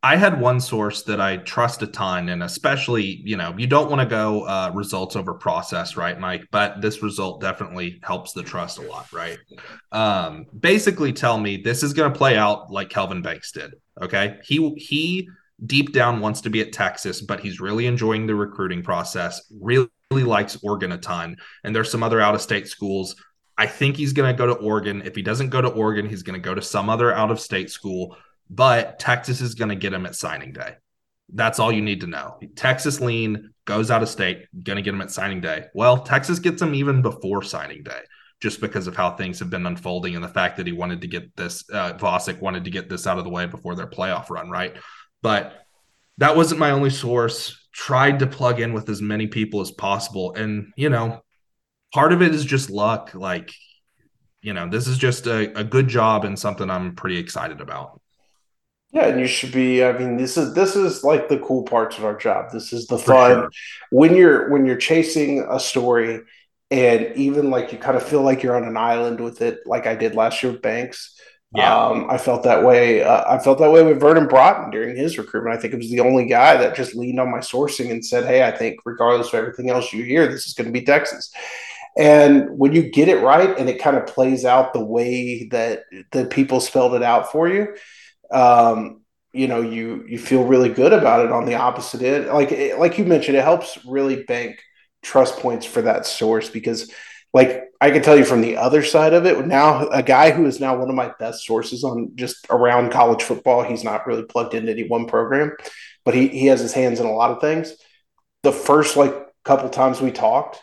I 0.05 0.17
had 0.17 0.39
one 0.39 0.59
source 0.59 1.01
that 1.05 1.19
I 1.19 1.37
trust 1.37 1.81
a 1.81 1.87
ton, 1.87 2.29
and 2.29 2.43
especially, 2.43 3.23
you 3.25 3.37
know, 3.37 3.55
you 3.57 3.65
don't 3.65 3.89
want 3.89 4.01
to 4.01 4.05
go 4.05 4.43
uh, 4.43 4.69
results 4.71 5.15
over 5.15 5.33
process, 5.33 5.97
right, 5.97 6.19
Mike? 6.19 6.47
But 6.51 6.79
this 6.79 7.01
result 7.01 7.41
definitely 7.41 7.99
helps 8.03 8.31
the 8.31 8.43
trust 8.43 8.77
a 8.77 8.83
lot, 8.83 9.11
right? 9.11 9.39
Um, 9.91 10.45
basically, 10.59 11.11
tell 11.11 11.39
me 11.39 11.57
this 11.57 11.81
is 11.81 11.93
going 11.93 12.13
to 12.13 12.15
play 12.15 12.37
out 12.37 12.69
like 12.69 12.91
Kelvin 12.91 13.23
Banks 13.23 13.51
did. 13.51 13.73
Okay, 13.99 14.37
he 14.43 14.75
he 14.75 15.27
deep 15.65 15.91
down 15.91 16.19
wants 16.19 16.41
to 16.41 16.51
be 16.51 16.61
at 16.61 16.71
Texas, 16.71 17.21
but 17.21 17.39
he's 17.39 17.59
really 17.59 17.87
enjoying 17.87 18.27
the 18.27 18.35
recruiting 18.35 18.83
process. 18.83 19.41
Really, 19.59 19.89
really 20.11 20.23
likes 20.23 20.55
Oregon 20.61 20.91
a 20.91 20.99
ton, 20.99 21.35
and 21.63 21.75
there's 21.75 21.89
some 21.89 22.03
other 22.03 22.21
out 22.21 22.35
of 22.35 22.41
state 22.41 22.67
schools. 22.67 23.15
I 23.57 23.65
think 23.65 23.97
he's 23.97 24.13
going 24.13 24.31
to 24.31 24.37
go 24.37 24.45
to 24.45 24.53
Oregon. 24.53 25.01
If 25.03 25.15
he 25.15 25.23
doesn't 25.23 25.49
go 25.49 25.61
to 25.61 25.69
Oregon, 25.69 26.07
he's 26.07 26.21
going 26.21 26.39
to 26.39 26.45
go 26.47 26.53
to 26.53 26.61
some 26.61 26.91
other 26.91 27.11
out 27.11 27.31
of 27.31 27.39
state 27.39 27.71
school 27.71 28.15
but 28.49 28.99
Texas 28.99 29.41
is 29.41 29.55
going 29.55 29.69
to 29.69 29.75
get 29.75 29.93
him 29.93 30.05
at 30.05 30.15
signing 30.15 30.53
day. 30.53 30.75
That's 31.33 31.59
all 31.59 31.71
you 31.71 31.81
need 31.81 32.01
to 32.01 32.07
know. 32.07 32.37
Texas 32.55 33.01
lean 33.01 33.53
goes 33.65 33.89
out 33.89 34.03
of 34.03 34.09
state, 34.09 34.45
going 34.63 34.77
to 34.77 34.83
get 34.83 34.93
him 34.93 35.01
at 35.01 35.11
signing 35.11 35.41
day. 35.41 35.65
Well, 35.73 35.97
Texas 35.97 36.39
gets 36.39 36.61
him 36.61 36.75
even 36.75 37.01
before 37.01 37.41
signing 37.41 37.83
day, 37.83 38.01
just 38.41 38.61
because 38.61 38.85
of 38.85 38.95
how 38.95 39.11
things 39.11 39.39
have 39.39 39.49
been 39.49 39.65
unfolding 39.65 40.15
and 40.15 40.23
the 40.23 40.29
fact 40.29 40.57
that 40.57 40.67
he 40.67 40.73
wanted 40.73 41.01
to 41.01 41.07
get 41.07 41.35
this, 41.35 41.63
uh, 41.71 41.93
Vasek 41.93 42.39
wanted 42.41 42.65
to 42.65 42.69
get 42.69 42.89
this 42.89 43.07
out 43.07 43.17
of 43.17 43.23
the 43.23 43.29
way 43.29 43.47
before 43.47 43.75
their 43.75 43.87
playoff 43.87 44.29
run, 44.29 44.49
right? 44.49 44.75
But 45.23 45.53
that 46.19 46.35
wasn't 46.35 46.59
my 46.59 46.71
only 46.71 46.91
source. 46.91 47.67
Tried 47.73 48.19
to 48.19 48.27
plug 48.27 48.59
in 48.59 48.73
with 48.73 48.87
as 48.89 49.01
many 49.01 49.27
people 49.27 49.61
as 49.61 49.71
possible. 49.71 50.35
And, 50.35 50.71
you 50.77 50.89
know, 50.89 51.23
part 51.93 52.13
of 52.13 52.21
it 52.21 52.35
is 52.35 52.45
just 52.45 52.69
luck. 52.69 53.15
Like, 53.15 53.51
you 54.41 54.53
know, 54.53 54.69
this 54.69 54.87
is 54.87 54.97
just 54.97 55.25
a, 55.25 55.59
a 55.59 55.63
good 55.63 55.87
job 55.87 56.23
and 56.23 56.37
something 56.37 56.69
I'm 56.69 56.95
pretty 56.95 57.17
excited 57.17 57.61
about. 57.61 57.99
Yeah, 58.95 59.07
and 59.07 59.19
you 59.19 59.27
should 59.27 59.51
be. 59.51 59.83
I 59.83 59.91
mean, 59.91 60.15
this 60.15 60.37
is 60.37 60.53
this 60.53 60.77
is 60.77 61.03
like 61.03 61.27
the 61.27 61.39
cool 61.39 61.63
parts 61.63 61.97
of 61.97 62.05
our 62.05 62.15
job. 62.15 62.51
This 62.53 62.71
is 62.71 62.87
the 62.87 62.97
fun 62.97 63.31
sure. 63.31 63.49
when 63.89 64.15
you're 64.15 64.49
when 64.49 64.65
you're 64.65 64.77
chasing 64.77 65.45
a 65.49 65.59
story, 65.59 66.21
and 66.71 67.11
even 67.17 67.49
like 67.49 67.73
you 67.73 67.77
kind 67.77 67.97
of 67.97 68.03
feel 68.03 68.21
like 68.21 68.41
you're 68.41 68.55
on 68.55 68.63
an 68.63 68.77
island 68.77 69.19
with 69.19 69.41
it, 69.41 69.59
like 69.65 69.85
I 69.85 69.95
did 69.95 70.15
last 70.15 70.41
year 70.41 70.53
with 70.53 70.61
Banks. 70.61 71.19
Yeah, 71.53 71.75
um, 71.75 72.09
I 72.09 72.17
felt 72.17 72.43
that 72.43 72.63
way. 72.63 73.03
Uh, 73.03 73.35
I 73.35 73.37
felt 73.39 73.59
that 73.59 73.69
way 73.69 73.83
with 73.83 73.99
Vernon 73.99 74.27
Broughton 74.27 74.71
during 74.71 74.95
his 74.95 75.17
recruitment. 75.17 75.57
I 75.57 75.59
think 75.59 75.73
it 75.73 75.77
was 75.77 75.91
the 75.91 75.99
only 75.99 76.25
guy 76.25 76.55
that 76.55 76.77
just 76.77 76.95
leaned 76.95 77.19
on 77.19 77.29
my 77.29 77.39
sourcing 77.39 77.91
and 77.91 78.03
said, 78.03 78.23
"Hey, 78.23 78.47
I 78.47 78.51
think 78.51 78.79
regardless 78.85 79.27
of 79.27 79.33
everything 79.33 79.69
else 79.69 79.91
you 79.91 80.05
hear, 80.05 80.25
this 80.25 80.47
is 80.47 80.53
going 80.53 80.67
to 80.67 80.79
be 80.79 80.85
Texas." 80.85 81.33
And 81.97 82.57
when 82.57 82.71
you 82.71 82.89
get 82.89 83.09
it 83.09 83.21
right, 83.21 83.57
and 83.59 83.67
it 83.67 83.81
kind 83.81 83.97
of 83.97 84.07
plays 84.07 84.45
out 84.45 84.71
the 84.71 84.83
way 84.83 85.49
that 85.51 85.83
the 86.11 86.25
people 86.27 86.61
spelled 86.61 86.93
it 86.93 87.03
out 87.03 87.29
for 87.29 87.49
you, 87.49 87.75
um, 88.35 89.01
you 89.33 89.47
know 89.47 89.61
you 89.61 90.05
you 90.07 90.19
feel 90.19 90.43
really 90.43 90.69
good 90.69 90.93
about 90.93 91.25
it 91.25 91.31
on 91.31 91.45
the 91.45 91.55
opposite 91.55 92.01
end. 92.01 92.27
Like 92.27 92.51
like 92.77 92.97
you 92.97 93.05
mentioned, 93.05 93.37
it 93.37 93.43
helps 93.43 93.77
really 93.85 94.23
bank 94.23 94.59
trust 95.01 95.37
points 95.37 95.65
for 95.65 95.83
that 95.83 96.05
source 96.05 96.49
because 96.49 96.91
like 97.33 97.63
I 97.79 97.91
can 97.91 98.01
tell 98.01 98.17
you 98.17 98.25
from 98.25 98.41
the 98.41 98.57
other 98.57 98.81
side 98.81 99.13
of 99.13 99.25
it 99.27 99.45
now 99.45 99.87
a 99.89 100.01
guy 100.01 100.31
who 100.31 100.47
is 100.47 100.59
now 100.59 100.77
one 100.77 100.89
of 100.89 100.95
my 100.95 101.11
best 101.19 101.45
sources 101.45 101.83
on 101.83 102.13
just 102.15 102.47
around 102.49 102.91
college 102.91 103.21
football 103.21 103.61
he's 103.61 103.83
not 103.83 104.07
really 104.07 104.23
plugged 104.23 104.55
into 104.55 104.71
any 104.71 104.87
one 104.87 105.05
program 105.05 105.51
but 106.05 106.15
he, 106.15 106.27
he 106.29 106.47
has 106.47 106.59
his 106.59 106.73
hands 106.73 106.99
in 106.99 107.05
a 107.05 107.11
lot 107.11 107.29
of 107.29 107.39
things 107.39 107.75
the 108.41 108.51
first 108.51 108.97
like 108.97 109.13
couple 109.43 109.69
times 109.69 110.01
we 110.01 110.11
talked 110.11 110.59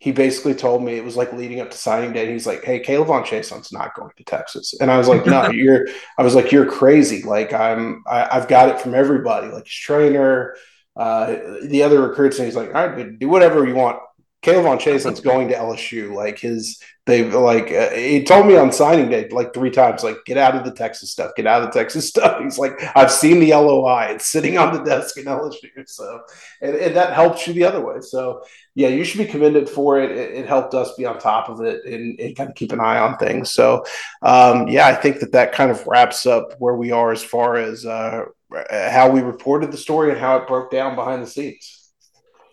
he 0.00 0.12
basically 0.12 0.54
told 0.54 0.82
me 0.82 0.94
it 0.94 1.04
was 1.04 1.14
like 1.14 1.30
leading 1.34 1.60
up 1.60 1.70
to 1.70 1.76
signing 1.76 2.14
day. 2.14 2.32
He's 2.32 2.46
like, 2.46 2.64
"Hey, 2.64 2.80
K'Lavon 2.80 3.22
Chaisson's 3.22 3.70
not 3.70 3.94
going 3.94 4.10
to 4.16 4.24
Texas," 4.24 4.74
and 4.80 4.90
I 4.90 4.96
was 4.96 5.08
like, 5.08 5.26
"No, 5.26 5.50
you're." 5.50 5.88
I 6.16 6.22
was 6.22 6.34
like, 6.34 6.50
"You're 6.50 6.64
crazy! 6.64 7.22
Like 7.22 7.52
I'm, 7.52 8.02
I, 8.06 8.24
i 8.24 8.34
have 8.34 8.48
got 8.48 8.70
it 8.70 8.80
from 8.80 8.94
everybody, 8.94 9.48
like 9.48 9.66
his 9.66 9.74
trainer, 9.74 10.56
uh, 10.96 11.36
the 11.64 11.82
other 11.82 12.00
recruits." 12.00 12.38
And 12.38 12.46
he's 12.46 12.56
like, 12.56 12.74
"All 12.74 12.88
right, 12.88 13.18
do 13.18 13.28
whatever 13.28 13.66
you 13.66 13.74
want. 13.74 14.00
K'Lavon 14.42 14.80
Chaisson's 14.80 15.20
going 15.20 15.48
to 15.48 15.54
LSU. 15.54 16.14
Like 16.14 16.38
his, 16.38 16.82
they 17.10 17.24
like 17.24 17.70
uh, 17.72 17.90
he 17.90 18.22
told 18.24 18.46
me 18.46 18.56
on 18.56 18.72
signing 18.72 19.10
day 19.10 19.28
like 19.28 19.52
three 19.52 19.70
times, 19.70 20.04
like 20.04 20.24
get 20.24 20.36
out 20.36 20.54
of 20.54 20.64
the 20.64 20.70
Texas 20.70 21.10
stuff, 21.10 21.32
get 21.36 21.46
out 21.46 21.62
of 21.62 21.72
the 21.72 21.78
Texas 21.78 22.08
stuff. 22.08 22.42
He's 22.42 22.58
like, 22.58 22.72
I've 22.96 23.10
seen 23.10 23.40
the 23.40 23.50
LOI. 23.50 24.08
It's 24.10 24.26
sitting 24.26 24.56
on 24.58 24.72
the 24.72 24.82
desk 24.82 25.16
in 25.16 25.24
LSU. 25.24 25.88
So, 25.88 26.22
and, 26.60 26.74
and 26.74 26.96
that 26.96 27.12
helps 27.12 27.46
you 27.46 27.54
the 27.54 27.64
other 27.64 27.84
way. 27.84 28.00
So, 28.00 28.42
yeah, 28.74 28.88
you 28.88 29.04
should 29.04 29.18
be 29.18 29.26
commended 29.26 29.68
for 29.68 30.00
it. 30.00 30.10
It, 30.12 30.32
it 30.32 30.46
helped 30.46 30.74
us 30.74 30.94
be 30.94 31.06
on 31.06 31.18
top 31.18 31.48
of 31.48 31.60
it 31.60 31.84
and, 31.84 32.18
and, 32.20 32.36
kind 32.36 32.48
of 32.48 32.56
keep 32.56 32.72
an 32.72 32.80
eye 32.80 32.98
on 32.98 33.16
things. 33.18 33.50
So, 33.50 33.84
um, 34.22 34.68
yeah, 34.68 34.86
I 34.86 34.94
think 34.94 35.20
that 35.20 35.32
that 35.32 35.52
kind 35.52 35.70
of 35.70 35.86
wraps 35.86 36.26
up 36.26 36.54
where 36.58 36.76
we 36.76 36.92
are 36.92 37.12
as 37.12 37.22
far 37.22 37.56
as 37.56 37.84
uh, 37.84 38.24
how 38.70 39.10
we 39.10 39.20
reported 39.20 39.72
the 39.72 39.76
story 39.76 40.10
and 40.10 40.20
how 40.20 40.36
it 40.36 40.46
broke 40.46 40.70
down 40.70 40.94
behind 40.94 41.22
the 41.22 41.26
scenes 41.26 41.79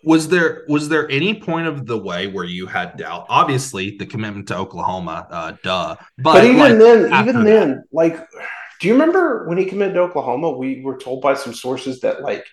was 0.04 0.28
there 0.28 0.64
was 0.68 0.88
there 0.88 1.10
any 1.10 1.34
point 1.34 1.66
of 1.66 1.86
the 1.86 1.98
way 1.98 2.26
where 2.26 2.44
you 2.44 2.66
had 2.66 2.96
doubt? 2.96 3.26
Obviously, 3.28 3.96
the 3.96 4.06
commitment 4.06 4.48
to 4.48 4.56
Oklahoma, 4.56 5.26
uh, 5.30 5.52
duh. 5.62 5.96
But, 6.18 6.32
but 6.34 6.44
even 6.44 6.58
like, 6.58 6.78
then, 6.78 7.22
even 7.22 7.44
then, 7.44 7.84
like, 7.92 8.16
do 8.80 8.88
you 8.88 8.94
remember 8.94 9.46
when 9.48 9.58
he 9.58 9.64
committed 9.64 9.94
to 9.94 10.00
Oklahoma? 10.00 10.50
We 10.50 10.82
were 10.82 10.96
told 10.96 11.22
by 11.22 11.34
some 11.34 11.54
sources 11.54 12.00
that 12.00 12.22
like 12.22 12.44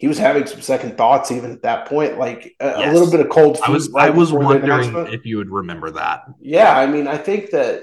he 0.00 0.08
was 0.08 0.16
having 0.16 0.46
some 0.46 0.62
second 0.62 0.96
thoughts 0.96 1.30
even 1.30 1.52
at 1.52 1.62
that 1.62 1.86
point, 1.86 2.18
like 2.18 2.56
a, 2.60 2.66
yes. 2.66 2.88
a 2.88 2.92
little 2.92 3.10
bit 3.10 3.20
of 3.20 3.28
cold 3.28 3.58
feet. 3.58 3.68
I 3.68 3.70
was 3.70 3.90
right 3.90 4.06
I 4.06 4.10
was 4.10 4.32
wondering 4.32 5.12
if 5.12 5.26
you 5.26 5.36
would 5.36 5.50
remember 5.50 5.90
that. 5.90 6.24
Yeah, 6.40 6.74
I 6.74 6.86
mean, 6.86 7.06
I 7.06 7.18
think 7.18 7.50
that 7.50 7.82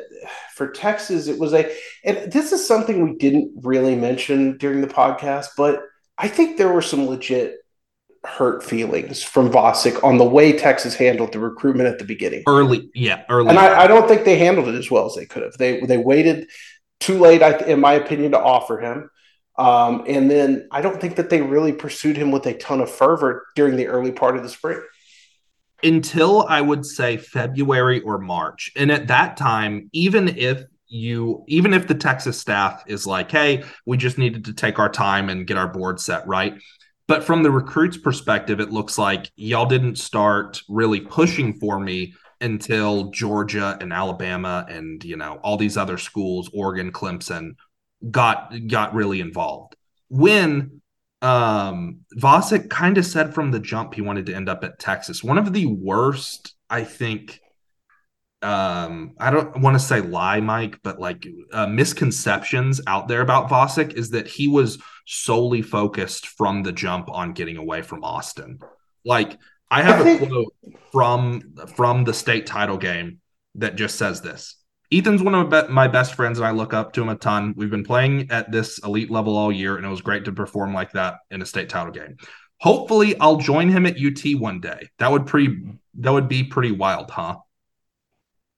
for 0.55 0.69
Texas, 0.71 1.27
it 1.27 1.37
was 1.37 1.53
a, 1.53 1.71
and 2.03 2.31
this 2.31 2.51
is 2.51 2.67
something 2.67 3.03
we 3.03 3.17
didn't 3.17 3.51
really 3.63 3.95
mention 3.95 4.57
during 4.57 4.81
the 4.81 4.87
podcast, 4.87 5.49
but 5.55 5.83
I 6.17 6.27
think 6.27 6.57
there 6.57 6.73
were 6.73 6.81
some 6.81 7.05
legit 7.05 7.57
hurt 8.25 8.63
feelings 8.63 9.23
from 9.23 9.49
Vasek 9.49 10.03
on 10.03 10.17
the 10.17 10.25
way 10.25 10.57
Texas 10.57 10.95
handled 10.95 11.31
the 11.33 11.39
recruitment 11.39 11.87
at 11.87 11.99
the 11.99 12.05
beginning. 12.05 12.43
Early, 12.47 12.89
yeah, 12.93 13.23
early. 13.29 13.49
And 13.49 13.59
I, 13.59 13.83
I, 13.83 13.87
don't 13.87 14.07
think 14.07 14.25
they 14.25 14.37
handled 14.37 14.67
it 14.67 14.75
as 14.75 14.91
well 14.91 15.05
as 15.05 15.15
they 15.15 15.25
could 15.25 15.43
have. 15.43 15.53
They 15.57 15.81
they 15.81 15.97
waited 15.97 16.49
too 16.99 17.19
late, 17.19 17.41
in 17.61 17.79
my 17.79 17.93
opinion, 17.93 18.31
to 18.31 18.39
offer 18.39 18.79
him. 18.79 19.09
Um, 19.57 20.03
and 20.07 20.29
then 20.29 20.67
I 20.71 20.81
don't 20.81 21.01
think 21.01 21.15
that 21.15 21.29
they 21.29 21.41
really 21.41 21.73
pursued 21.73 22.17
him 22.17 22.31
with 22.31 22.45
a 22.45 22.53
ton 22.53 22.79
of 22.79 22.91
fervor 22.91 23.47
during 23.55 23.75
the 23.75 23.87
early 23.87 24.11
part 24.11 24.37
of 24.37 24.43
the 24.43 24.49
spring. 24.49 24.81
Until 25.83 26.45
I 26.47 26.61
would 26.61 26.85
say 26.85 27.17
February 27.17 28.01
or 28.01 28.17
March. 28.17 28.71
And 28.75 28.91
at 28.91 29.07
that 29.07 29.37
time, 29.37 29.89
even 29.93 30.27
if 30.37 30.63
you 30.87 31.43
even 31.47 31.73
if 31.73 31.87
the 31.87 31.95
Texas 31.95 32.39
staff 32.39 32.83
is 32.87 33.05
like, 33.05 33.31
hey, 33.31 33.63
we 33.85 33.97
just 33.97 34.17
needed 34.17 34.45
to 34.45 34.53
take 34.53 34.79
our 34.79 34.89
time 34.89 35.29
and 35.29 35.45
get 35.45 35.57
our 35.57 35.67
board 35.67 35.99
set 35.99 36.25
right 36.27 36.59
but 37.07 37.23
from 37.23 37.43
the 37.43 37.51
recruits 37.51 37.97
perspective, 37.97 38.59
it 38.59 38.71
looks 38.71 38.97
like 38.97 39.31
y'all 39.35 39.65
didn't 39.65 39.97
start 39.97 40.61
really 40.67 40.99
pushing 41.01 41.53
for 41.59 41.79
me 41.79 42.13
until 42.41 43.09
Georgia 43.11 43.77
and 43.81 43.91
Alabama 43.91 44.65
and 44.69 45.03
you 45.03 45.17
know 45.17 45.39
all 45.41 45.57
these 45.57 45.77
other 45.77 45.97
schools, 45.97 46.49
Oregon, 46.53 46.91
Clemson, 46.91 47.55
got 48.11 48.53
got 48.67 48.93
really 48.93 49.21
involved. 49.21 49.75
When 50.09 50.81
um 51.21 52.01
Vasek 52.15 52.69
kind 52.69 52.97
of 52.97 53.05
said 53.05 53.33
from 53.33 53.49
the 53.49 53.59
jump 53.59 53.95
he 53.95 54.01
wanted 54.01 54.27
to 54.27 54.35
end 54.35 54.49
up 54.49 54.63
at 54.63 54.79
Texas. 54.79 55.23
One 55.23 55.37
of 55.37 55.51
the 55.51 55.65
worst, 55.65 56.55
I 56.69 56.83
think, 56.83 57.39
um 58.43 59.13
i 59.19 59.31
don't 59.31 59.59
want 59.61 59.73
to 59.73 59.79
say 59.79 59.99
lie 59.99 60.39
mike 60.39 60.79
but 60.83 60.99
like 60.99 61.27
uh, 61.53 61.65
misconceptions 61.65 62.79
out 62.85 63.07
there 63.07 63.21
about 63.21 63.49
Vasek 63.49 63.93
is 63.93 64.11
that 64.11 64.27
he 64.27 64.47
was 64.47 64.77
solely 65.07 65.63
focused 65.63 66.27
from 66.27 66.61
the 66.61 66.71
jump 66.71 67.09
on 67.09 67.33
getting 67.33 67.57
away 67.57 67.81
from 67.81 68.03
austin. 68.03 68.59
Like 69.03 69.39
i 69.71 69.81
have 69.81 70.05
a 70.05 70.27
quote 70.27 70.53
from 70.91 71.55
from 71.75 72.03
the 72.03 72.13
state 72.13 72.45
title 72.45 72.77
game 72.77 73.21
that 73.55 73.75
just 73.75 73.95
says 73.95 74.21
this. 74.21 74.55
Ethan's 74.91 75.23
one 75.23 75.33
of 75.33 75.69
my 75.69 75.87
best 75.87 76.13
friends 76.13 76.37
and 76.37 76.45
i 76.45 76.51
look 76.51 76.73
up 76.73 76.93
to 76.93 77.01
him 77.01 77.09
a 77.09 77.15
ton. 77.15 77.55
We've 77.57 77.71
been 77.71 77.83
playing 77.83 78.29
at 78.29 78.51
this 78.51 78.77
elite 78.83 79.09
level 79.09 79.35
all 79.35 79.51
year 79.51 79.77
and 79.77 79.85
it 79.85 79.89
was 79.89 80.01
great 80.01 80.25
to 80.25 80.31
perform 80.31 80.75
like 80.75 80.91
that 80.91 81.15
in 81.31 81.41
a 81.41 81.45
state 81.45 81.69
title 81.69 81.91
game. 81.91 82.17
Hopefully 82.59 83.17
i'll 83.19 83.37
join 83.37 83.69
him 83.69 83.87
at 83.87 83.97
ut 83.97 84.39
one 84.39 84.59
day. 84.59 84.89
That 84.99 85.11
would 85.11 85.25
pretty 85.25 85.57
that 85.95 86.11
would 86.11 86.27
be 86.27 86.43
pretty 86.43 86.71
wild 86.71 87.09
huh 87.09 87.37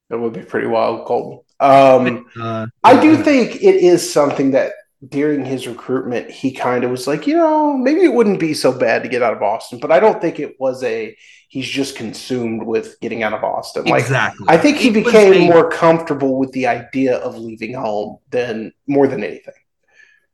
it 0.10 0.20
would 0.20 0.34
be 0.34 0.42
pretty 0.42 0.68
wild, 0.68 1.06
Colton. 1.06 1.40
Um, 1.60 2.28
uh, 2.40 2.68
I 2.84 3.00
do 3.00 3.22
think 3.22 3.56
it 3.58 3.76
is 3.76 4.12
something 4.12 4.52
that 4.52 4.74
during 5.08 5.46
his 5.46 5.68
recruitment, 5.68 6.30
he 6.30 6.52
kind 6.52 6.84
of 6.84 6.92
was 6.92 7.08
like, 7.08 7.26
you 7.28 7.36
know, 7.36 7.76
maybe 7.76 8.02
it 8.02 8.14
wouldn't 8.14 8.40
be 8.40 8.54
so 8.54 8.78
bad 8.78 9.04
to 9.04 9.10
get 9.10 9.24
out 9.24 9.34
of 9.34 9.42
Austin, 9.42 9.80
but 9.80 9.92
I 9.92 10.00
don't 10.00 10.22
think 10.22 10.40
it 10.40 10.60
was 10.60 10.84
a 10.84 11.16
he's 11.48 11.68
just 11.68 11.96
consumed 11.96 12.64
with 12.64 13.00
getting 13.02 13.24
out 13.24 13.34
of 13.34 13.44
Austin. 13.44 13.86
Like, 13.86 14.04
exactly. 14.04 14.46
I 14.50 14.58
think 14.58 14.78
he 14.78 14.90
became 14.90 15.34
a, 15.34 15.54
more 15.54 15.70
comfortable 15.70 16.38
with 16.38 16.52
the 16.52 16.68
idea 16.68 17.18
of 17.18 17.38
leaving 17.38 17.74
home 17.74 18.20
than 18.30 18.72
more 18.88 19.08
than 19.08 19.24
anything. 19.24 19.56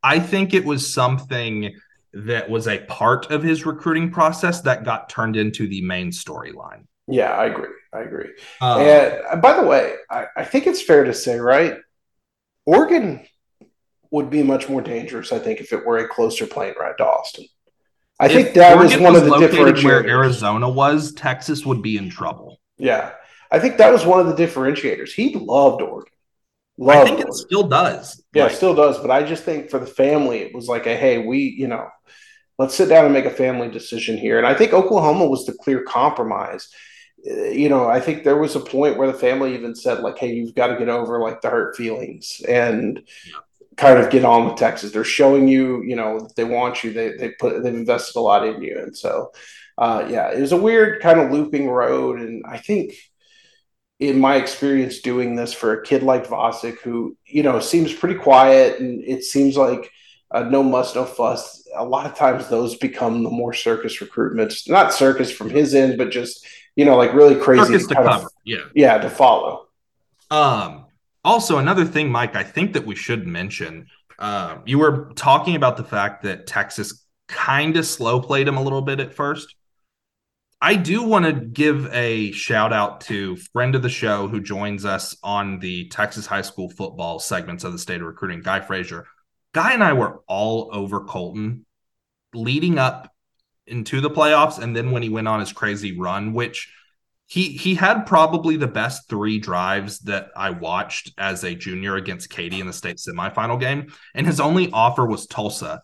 I 0.04 0.20
think 0.20 0.54
it 0.54 0.66
was 0.66 0.94
something 0.94 1.74
that 2.14 2.50
was 2.50 2.68
a 2.68 2.80
part 2.86 3.32
of 3.32 3.44
his 3.44 3.66
recruiting 3.66 4.12
process 4.12 4.62
that 4.62 4.84
got 4.84 5.10
turned 5.10 5.36
into 5.36 5.68
the 5.68 5.82
main 5.82 6.12
storyline. 6.12 6.86
Yeah, 7.08 7.32
I 7.32 7.46
agree. 7.46 7.70
I 7.94 8.02
agree. 8.02 8.30
Um, 8.62 8.82
and 8.82 9.22
uh, 9.30 9.36
by 9.38 9.60
the 9.60 9.66
way, 9.66 9.96
I, 10.10 10.26
I 10.38 10.44
think 10.44 10.68
it's 10.68 10.82
fair 10.82 11.04
to 11.04 11.14
say, 11.14 11.40
right? 11.40 11.78
Oregon 12.66 13.26
would 14.12 14.30
be 14.30 14.44
much 14.44 14.70
more 14.70 14.82
dangerous, 14.82 15.32
I 15.32 15.40
think, 15.40 15.60
if 15.60 15.72
it 15.72 15.86
were 15.86 15.98
a 15.98 16.08
closer 16.08 16.48
plane 16.48 16.74
ride 16.80 16.98
to 16.98 17.06
Austin. 17.06 17.46
I 18.20 18.28
think 18.28 18.54
that 18.54 18.78
Oregon 18.78 19.04
was 19.04 19.14
one 19.14 19.14
was 19.14 19.22
of 19.24 19.28
the 19.30 19.48
differentiators. 19.48 19.84
Where 19.84 20.08
Arizona 20.08 20.70
was, 20.70 21.14
Texas 21.14 21.66
would 21.66 21.82
be 21.82 21.98
in 21.98 22.10
trouble. 22.10 22.60
Yeah, 22.78 23.12
I 23.52 23.60
think 23.60 23.78
that 23.78 23.92
was 23.92 24.06
one 24.06 24.20
of 24.20 24.28
the 24.28 24.46
differentiators. 24.46 25.12
He 25.12 25.36
loved 25.36 25.82
Oregon. 25.82 26.12
Loved 26.78 27.00
I 27.00 27.04
think 27.04 27.18
Oregon. 27.20 27.28
it 27.30 27.34
still 27.34 27.68
does. 27.68 28.24
Yeah, 28.34 28.44
like, 28.44 28.54
still 28.54 28.74
does. 28.74 29.00
But 29.00 29.12
I 29.12 29.24
just 29.24 29.44
think 29.44 29.70
for 29.70 29.80
the 29.80 29.86
family, 29.86 30.40
it 30.40 30.56
was 30.56 30.68
like 30.68 30.88
a 30.88 30.96
hey, 30.96 31.20
we, 31.20 31.40
you 31.40 31.68
know, 31.68 31.88
let's 32.58 32.74
sit 32.74 32.90
down 32.90 33.06
and 33.06 33.14
make 33.14 33.26
a 33.26 33.30
family 33.30 33.70
decision 33.70 34.18
here. 34.18 34.38
And 34.38 34.48
I 34.48 34.54
think 34.54 34.74
Oklahoma 34.74 35.28
was 35.28 35.46
the 35.46 35.54
clear 35.54 35.84
compromise 35.84 36.70
you 37.26 37.70
know, 37.70 37.88
I 37.88 38.00
think 38.00 38.24
there 38.24 38.38
was 38.38 38.56
a 38.56 38.60
point 38.60 38.98
where 38.98 39.12
the 39.12 39.18
family 39.18 39.56
even 39.56 39.76
said, 39.76 40.02
like, 40.02 40.18
hey, 40.18 40.34
you've 40.34 40.54
got 40.54 40.68
to 40.68 40.78
get 40.78 40.90
over 40.90 41.20
like 41.20 41.42
the 41.42 41.50
hurt 41.50 41.76
feelings 41.76 42.42
and 42.48 43.02
kind 43.78 44.00
of 44.00 44.12
get 44.12 44.24
on 44.24 44.46
with 44.46 44.58
Texas. 44.58 44.92
They're 44.92 45.04
showing 45.04 45.48
you, 45.48 45.82
you 45.84 45.96
know, 45.96 46.30
they 46.36 46.44
want 46.44 46.84
you. 46.84 46.94
They 46.94 47.14
they 47.18 47.30
put 47.32 47.64
they've 47.64 47.74
invested 47.74 48.18
a 48.18 48.22
lot 48.22 48.48
in 48.48 48.62
you. 48.62 48.80
And 48.80 48.96
so 48.96 49.32
uh 49.78 50.08
yeah, 50.10 50.32
it 50.32 50.40
was 50.40 50.52
a 50.52 50.58
weird 50.58 51.02
kind 51.02 51.20
of 51.20 51.32
looping 51.32 51.70
road. 51.70 52.20
And 52.20 52.44
I 52.48 52.58
think 52.58 52.94
in 54.00 54.20
my 54.20 54.36
experience 54.36 55.00
doing 55.00 55.36
this 55.36 55.54
for 55.54 55.74
a 55.74 55.84
kid 55.84 56.04
like 56.04 56.28
Vasek, 56.28 56.80
who, 56.80 57.18
you 57.26 57.44
know, 57.44 57.60
seems 57.60 57.94
pretty 57.94 58.16
quiet 58.16 58.80
and 58.80 59.04
it 59.04 59.24
seems 59.24 59.58
like 59.58 59.90
uh, 60.32 60.44
no 60.44 60.64
muss, 60.64 60.96
no 60.96 61.06
fuss. 61.06 61.68
A 61.76 61.84
lot 61.84 62.06
of 62.06 62.16
times 62.16 62.48
those 62.48 62.76
become 62.76 63.24
the 63.24 63.30
more 63.30 63.54
circus 63.54 64.00
recruitments, 64.00 64.70
not 64.70 64.94
circus 64.94 65.32
from 65.32 65.50
his 65.50 65.76
end, 65.76 65.98
but 65.98 66.12
just 66.12 66.46
you 66.76 66.86
know, 66.86 66.96
like 66.96 67.14
really 67.14 67.36
crazy 67.36 67.78
to 67.78 67.96
cover. 67.96 68.10
Of, 68.10 68.28
yeah. 68.44 68.60
Yeah, 68.74 68.98
to 68.98 69.10
follow. 69.10 69.68
Um 70.32 70.86
also 71.24 71.58
another 71.58 71.86
thing, 71.86 72.12
Mike, 72.12 72.36
I 72.36 72.44
think 72.44 72.74
that 72.74 72.86
we 72.86 72.96
should 72.96 73.26
mention. 73.26 73.88
Um, 74.20 74.62
you 74.66 74.80
were 74.80 75.12
talking 75.16 75.56
about 75.56 75.76
the 75.76 75.84
fact 75.84 76.24
that 76.24 76.48
Texas 76.48 77.06
kind 77.28 77.76
of 77.76 77.86
slow 77.86 78.22
played 78.22 78.48
him 78.48 78.58
a 78.58 78.62
little 78.62 78.82
bit 78.82 79.00
at 79.00 79.14
first. 79.14 79.56
I 80.62 80.76
do 80.76 81.04
want 81.04 81.26
to 81.26 81.34
give 81.34 81.92
a 81.94 82.32
shout 82.32 82.72
out 82.72 83.02
to 83.02 83.36
friend 83.36 83.76
of 83.76 83.82
the 83.82 83.90
show 83.90 84.28
who 84.28 84.40
joins 84.40 84.86
us 84.86 85.18
on 85.22 85.60
the 85.60 85.90
Texas 85.90 86.26
high 86.26 86.44
school 86.44 86.70
football 86.70 87.20
segments 87.20 87.64
of 87.64 87.74
the 87.74 87.80
state 87.80 88.02
of 88.02 88.08
recruiting, 88.08 88.42
Guy 88.42 88.62
Frazier. 88.62 89.06
Guy 89.54 89.74
and 89.74 89.84
I 89.84 89.94
were 89.94 90.22
all 90.28 90.70
over 90.72 91.06
Colton 91.06 91.66
leading 92.34 92.78
up 92.80 93.12
into 93.68 94.02
the 94.02 94.10
playoffs 94.10 94.60
and 94.60 94.76
then 94.76 94.92
when 94.92 95.04
he 95.04 95.10
went 95.10 95.28
on 95.28 95.40
his 95.40 95.54
crazy 95.54 95.98
run 95.98 96.34
which 96.34 96.72
he 97.28 97.50
he 97.50 97.76
had 97.76 98.06
probably 98.06 98.56
the 98.56 98.68
best 98.68 99.10
three 99.10 99.40
drives 99.40 100.00
that 100.00 100.30
I 100.36 100.52
watched 100.52 101.12
as 101.18 101.44
a 101.44 101.56
junior 101.56 101.96
against 101.96 102.30
Katy 102.30 102.60
in 102.60 102.68
the 102.68 102.74
state 102.74 102.98
semifinal 102.98 103.60
game, 103.60 103.92
and 104.14 104.28
his 104.28 104.40
only 104.40 104.70
offer 104.72 105.06
was 105.06 105.26
Tulsa, 105.26 105.82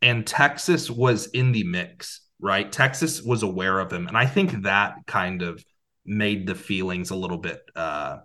and 0.00 0.26
Texas 0.26 0.90
was 0.90 1.26
in 1.28 1.52
the 1.52 1.64
mix. 1.64 2.22
Right, 2.42 2.70
Texas 2.72 3.22
was 3.22 3.42
aware 3.42 3.78
of 3.78 3.92
him, 3.92 4.06
and 4.08 4.16
I 4.16 4.24
think 4.24 4.62
that 4.62 4.94
kind 5.06 5.42
of 5.42 5.62
made 6.06 6.46
the 6.46 6.54
feelings 6.54 7.10
a 7.10 7.16
little 7.16 7.36
bit 7.36 7.60
uh, 7.76 8.18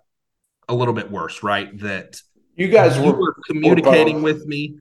a 0.70 0.74
little 0.74 0.94
bit 0.94 1.12
worse. 1.12 1.44
Right, 1.44 1.78
that 1.80 2.22
you 2.56 2.70
guys 2.70 2.98
were, 2.98 3.20
were 3.20 3.36
communicating 3.46 4.22
with 4.22 4.46
me. 4.46 4.78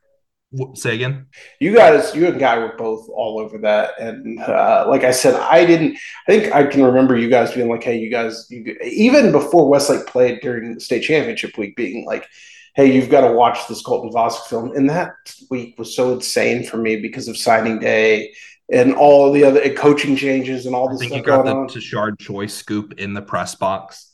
Say 0.74 0.94
again. 0.94 1.26
you 1.59 1.74
guys, 1.74 2.14
you 2.14 2.26
and 2.26 2.38
Guy 2.38 2.59
were 2.59 2.76
both 2.76 3.09
all 3.09 3.40
over 3.40 3.59
that, 3.59 3.98
and 3.98 4.40
uh, 4.40 4.86
like 4.88 5.02
I 5.02 5.11
said, 5.11 5.34
I 5.34 5.64
didn't. 5.64 5.98
I 6.28 6.32
think 6.32 6.55
I 6.55 6.64
can 6.64 6.84
remember 6.84 7.16
you 7.16 7.28
guys 7.28 7.52
being 7.52 7.68
like, 7.68 7.82
"Hey, 7.82 7.98
you 7.98 8.11
guys," 8.11 8.46
you, 8.50 8.76
even 8.84 9.32
before 9.32 9.68
Westlake 9.68 10.07
played 10.07 10.40
during 10.40 10.74
the 10.74 10.80
state 10.80 11.02
championship 11.02 11.57
week, 11.59 11.76
being 11.76 12.05
like, 12.05 12.28
"Hey, 12.74 12.92
you've 12.92 13.11
got 13.11 13.26
to 13.26 13.32
watch 13.32 13.66
this 13.68 13.82
Colton 13.82 14.11
Vasek 14.11 14.46
film." 14.46 14.76
And 14.76 14.88
that 14.90 15.14
week 15.50 15.78
was 15.78 15.96
so 15.96 16.12
insane 16.12 16.64
for 16.64 16.76
me 16.76 16.96
because 16.96 17.26
of 17.28 17.36
signing 17.36 17.78
day 17.78 18.32
and 18.70 18.94
all 18.94 19.32
the 19.32 19.44
other 19.44 19.74
coaching 19.74 20.16
changes 20.16 20.66
and 20.66 20.74
all 20.74 20.88
this. 20.88 20.98
I 20.98 21.00
think 21.00 21.12
stuff 21.12 21.18
you 21.18 21.24
got 21.24 21.44
going 21.44 21.55
the 21.55 21.61
on. 21.62 21.68
Tashard 21.68 22.18
choice 22.18 22.55
scoop 22.55 22.94
in 22.98 23.14
the 23.14 23.22
press 23.22 23.55
box. 23.55 24.13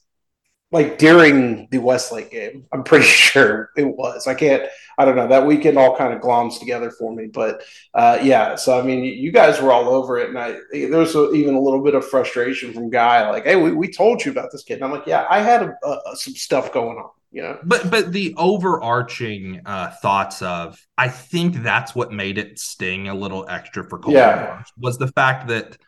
Like 0.72 0.98
during 0.98 1.68
the 1.70 1.78
Westlake 1.78 2.30
game. 2.30 2.66
I'm 2.72 2.84
pretty 2.84 3.04
sure 3.08 3.70
it 3.76 3.84
was. 3.84 4.26
I 4.26 4.34
can't. 4.34 4.64
I 4.98 5.04
don't 5.04 5.16
know. 5.16 5.28
That 5.28 5.46
weekend 5.46 5.78
all 5.78 5.96
kind 5.96 6.12
of 6.12 6.20
gloms 6.20 6.58
together 6.58 6.90
for 6.90 7.14
me, 7.14 7.26
but 7.26 7.62
uh, 7.94 8.18
yeah. 8.22 8.54
So 8.54 8.78
I 8.78 8.82
mean, 8.82 9.04
you 9.04 9.32
guys 9.32 9.60
were 9.60 9.72
all 9.72 9.88
over 9.88 10.18
it, 10.18 10.28
and 10.28 10.38
I 10.38 10.56
there 10.72 10.98
was 10.98 11.14
even 11.34 11.54
a 11.54 11.60
little 11.60 11.82
bit 11.82 11.94
of 11.94 12.06
frustration 12.06 12.72
from 12.72 12.90
Guy, 12.90 13.28
like, 13.30 13.44
"Hey, 13.44 13.56
we, 13.56 13.72
we 13.72 13.90
told 13.90 14.24
you 14.24 14.30
about 14.30 14.52
this 14.52 14.62
kid." 14.62 14.74
And 14.74 14.84
I'm 14.84 14.92
like, 14.92 15.06
"Yeah, 15.06 15.26
I 15.28 15.40
had 15.40 15.62
a, 15.62 15.88
a, 15.88 16.16
some 16.16 16.34
stuff 16.34 16.72
going 16.72 16.98
on." 16.98 17.10
You 17.32 17.42
know, 17.42 17.58
But 17.62 17.90
but 17.90 18.12
the 18.12 18.34
overarching 18.36 19.60
uh, 19.64 19.92
thoughts 20.02 20.42
of 20.42 20.84
I 20.98 21.08
think 21.08 21.62
that's 21.62 21.94
what 21.94 22.12
made 22.12 22.38
it 22.38 22.58
sting 22.58 23.06
a 23.06 23.14
little 23.14 23.46
extra 23.48 23.88
for 23.88 23.98
Colton 23.98 24.14
Yeah. 24.14 24.62
Was 24.76 24.98
the 24.98 25.06
fact 25.06 25.46
that 25.46 25.78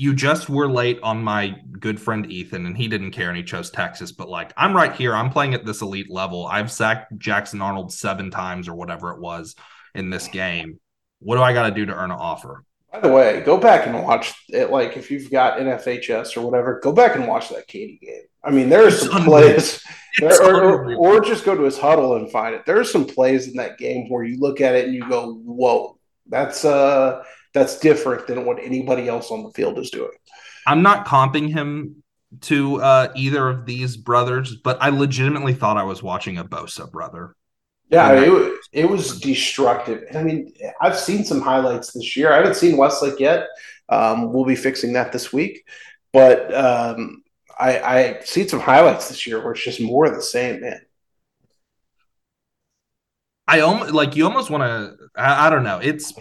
you 0.00 0.14
just 0.14 0.48
were 0.48 0.66
late 0.66 0.98
on 1.02 1.22
my 1.22 1.54
good 1.78 2.00
friend 2.00 2.32
Ethan 2.32 2.64
and 2.64 2.74
he 2.74 2.88
didn't 2.88 3.10
care 3.10 3.28
and 3.28 3.36
he 3.36 3.42
chose 3.42 3.70
Texas. 3.70 4.12
But 4.12 4.30
like 4.30 4.50
I'm 4.56 4.74
right 4.74 4.94
here, 4.94 5.14
I'm 5.14 5.28
playing 5.28 5.52
at 5.52 5.66
this 5.66 5.82
elite 5.82 6.10
level. 6.10 6.46
I've 6.46 6.72
sacked 6.72 7.18
Jackson 7.18 7.60
Arnold 7.60 7.92
seven 7.92 8.30
times 8.30 8.66
or 8.66 8.74
whatever 8.74 9.12
it 9.12 9.20
was 9.20 9.56
in 9.94 10.08
this 10.08 10.26
game. 10.28 10.80
What 11.18 11.36
do 11.36 11.42
I 11.42 11.52
got 11.52 11.68
to 11.68 11.74
do 11.74 11.84
to 11.84 11.94
earn 11.94 12.10
an 12.10 12.16
offer? 12.16 12.64
By 12.90 13.00
the 13.00 13.12
way, 13.12 13.42
go 13.42 13.58
back 13.58 13.86
and 13.86 14.02
watch 14.02 14.32
it. 14.48 14.70
Like, 14.70 14.96
if 14.96 15.10
you've 15.10 15.30
got 15.30 15.58
NFHS 15.58 16.34
or 16.34 16.40
whatever, 16.40 16.80
go 16.82 16.92
back 16.92 17.14
and 17.14 17.28
watch 17.28 17.50
that 17.50 17.66
Katy 17.66 18.00
game. 18.02 18.22
I 18.42 18.50
mean, 18.50 18.70
there 18.70 18.86
are 18.86 18.90
some 18.90 19.24
plays, 19.24 19.84
It's 20.14 20.40
or, 20.40 20.64
or, 20.64 20.94
or 20.94 21.20
just 21.20 21.44
go 21.44 21.54
to 21.54 21.62
his 21.62 21.78
huddle 21.78 22.16
and 22.16 22.32
find 22.32 22.54
it. 22.54 22.64
There 22.64 22.80
are 22.80 22.84
some 22.84 23.04
plays 23.04 23.48
in 23.48 23.54
that 23.56 23.76
game 23.76 24.08
where 24.08 24.24
you 24.24 24.40
look 24.40 24.62
at 24.62 24.74
it 24.74 24.86
and 24.86 24.94
you 24.94 25.06
go, 25.10 25.34
"Whoa, 25.34 25.98
that's 26.26 26.64
uh, 26.64 27.22
that's 27.52 27.78
different 27.78 28.26
than 28.26 28.44
what 28.44 28.58
anybody 28.62 29.08
else 29.08 29.30
on 29.30 29.42
the 29.42 29.50
field 29.50 29.78
is 29.78 29.90
doing." 29.90 30.12
I'm 30.66 30.82
not 30.82 31.06
comping 31.06 31.52
him 31.52 32.02
to 32.42 32.80
uh, 32.80 33.12
either 33.16 33.48
of 33.48 33.66
these 33.66 33.96
brothers, 33.96 34.54
but 34.56 34.78
I 34.80 34.90
legitimately 34.90 35.54
thought 35.54 35.76
I 35.76 35.82
was 35.82 36.02
watching 36.02 36.38
a 36.38 36.44
Bosa 36.44 36.90
brother. 36.90 37.34
Yeah, 37.88 38.06
I 38.06 38.20
mean, 38.20 38.30
it, 38.30 38.58
it 38.84 38.88
was 38.88 39.18
destructive. 39.18 40.04
And 40.08 40.16
I 40.16 40.22
mean, 40.22 40.52
I've 40.80 40.96
seen 40.96 41.24
some 41.24 41.40
highlights 41.40 41.92
this 41.92 42.16
year. 42.16 42.32
I 42.32 42.36
haven't 42.36 42.54
seen 42.54 42.76
Westlake 42.76 43.18
yet. 43.18 43.48
Um, 43.88 44.32
we'll 44.32 44.44
be 44.44 44.54
fixing 44.54 44.92
that 44.92 45.10
this 45.10 45.32
week. 45.32 45.64
But 46.12 46.54
um, 46.54 47.24
I, 47.58 47.80
I've 47.80 48.26
seen 48.26 48.48
some 48.48 48.60
highlights 48.60 49.08
this 49.08 49.26
year 49.26 49.42
where 49.42 49.52
it's 49.52 49.64
just 49.64 49.80
more 49.80 50.06
of 50.06 50.14
the 50.14 50.22
same, 50.22 50.60
man. 50.60 50.80
I 53.48 53.60
almost 53.60 53.92
like 53.92 54.14
you 54.14 54.24
almost 54.24 54.50
want 54.50 54.62
to. 54.62 54.96
I, 55.16 55.48
I 55.48 55.50
don't 55.50 55.64
know. 55.64 55.80
It's 55.82 56.14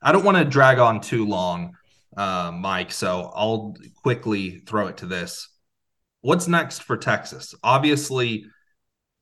I 0.00 0.12
don't 0.12 0.24
want 0.24 0.36
to 0.36 0.44
drag 0.44 0.78
on 0.78 1.00
too 1.00 1.26
long, 1.26 1.76
uh, 2.16 2.52
Mike. 2.54 2.92
So 2.92 3.30
I'll 3.34 3.76
quickly 4.02 4.58
throw 4.60 4.86
it 4.88 4.98
to 4.98 5.06
this. 5.06 5.48
What's 6.20 6.48
next 6.48 6.82
for 6.82 6.96
Texas? 6.96 7.54
Obviously, 7.62 8.44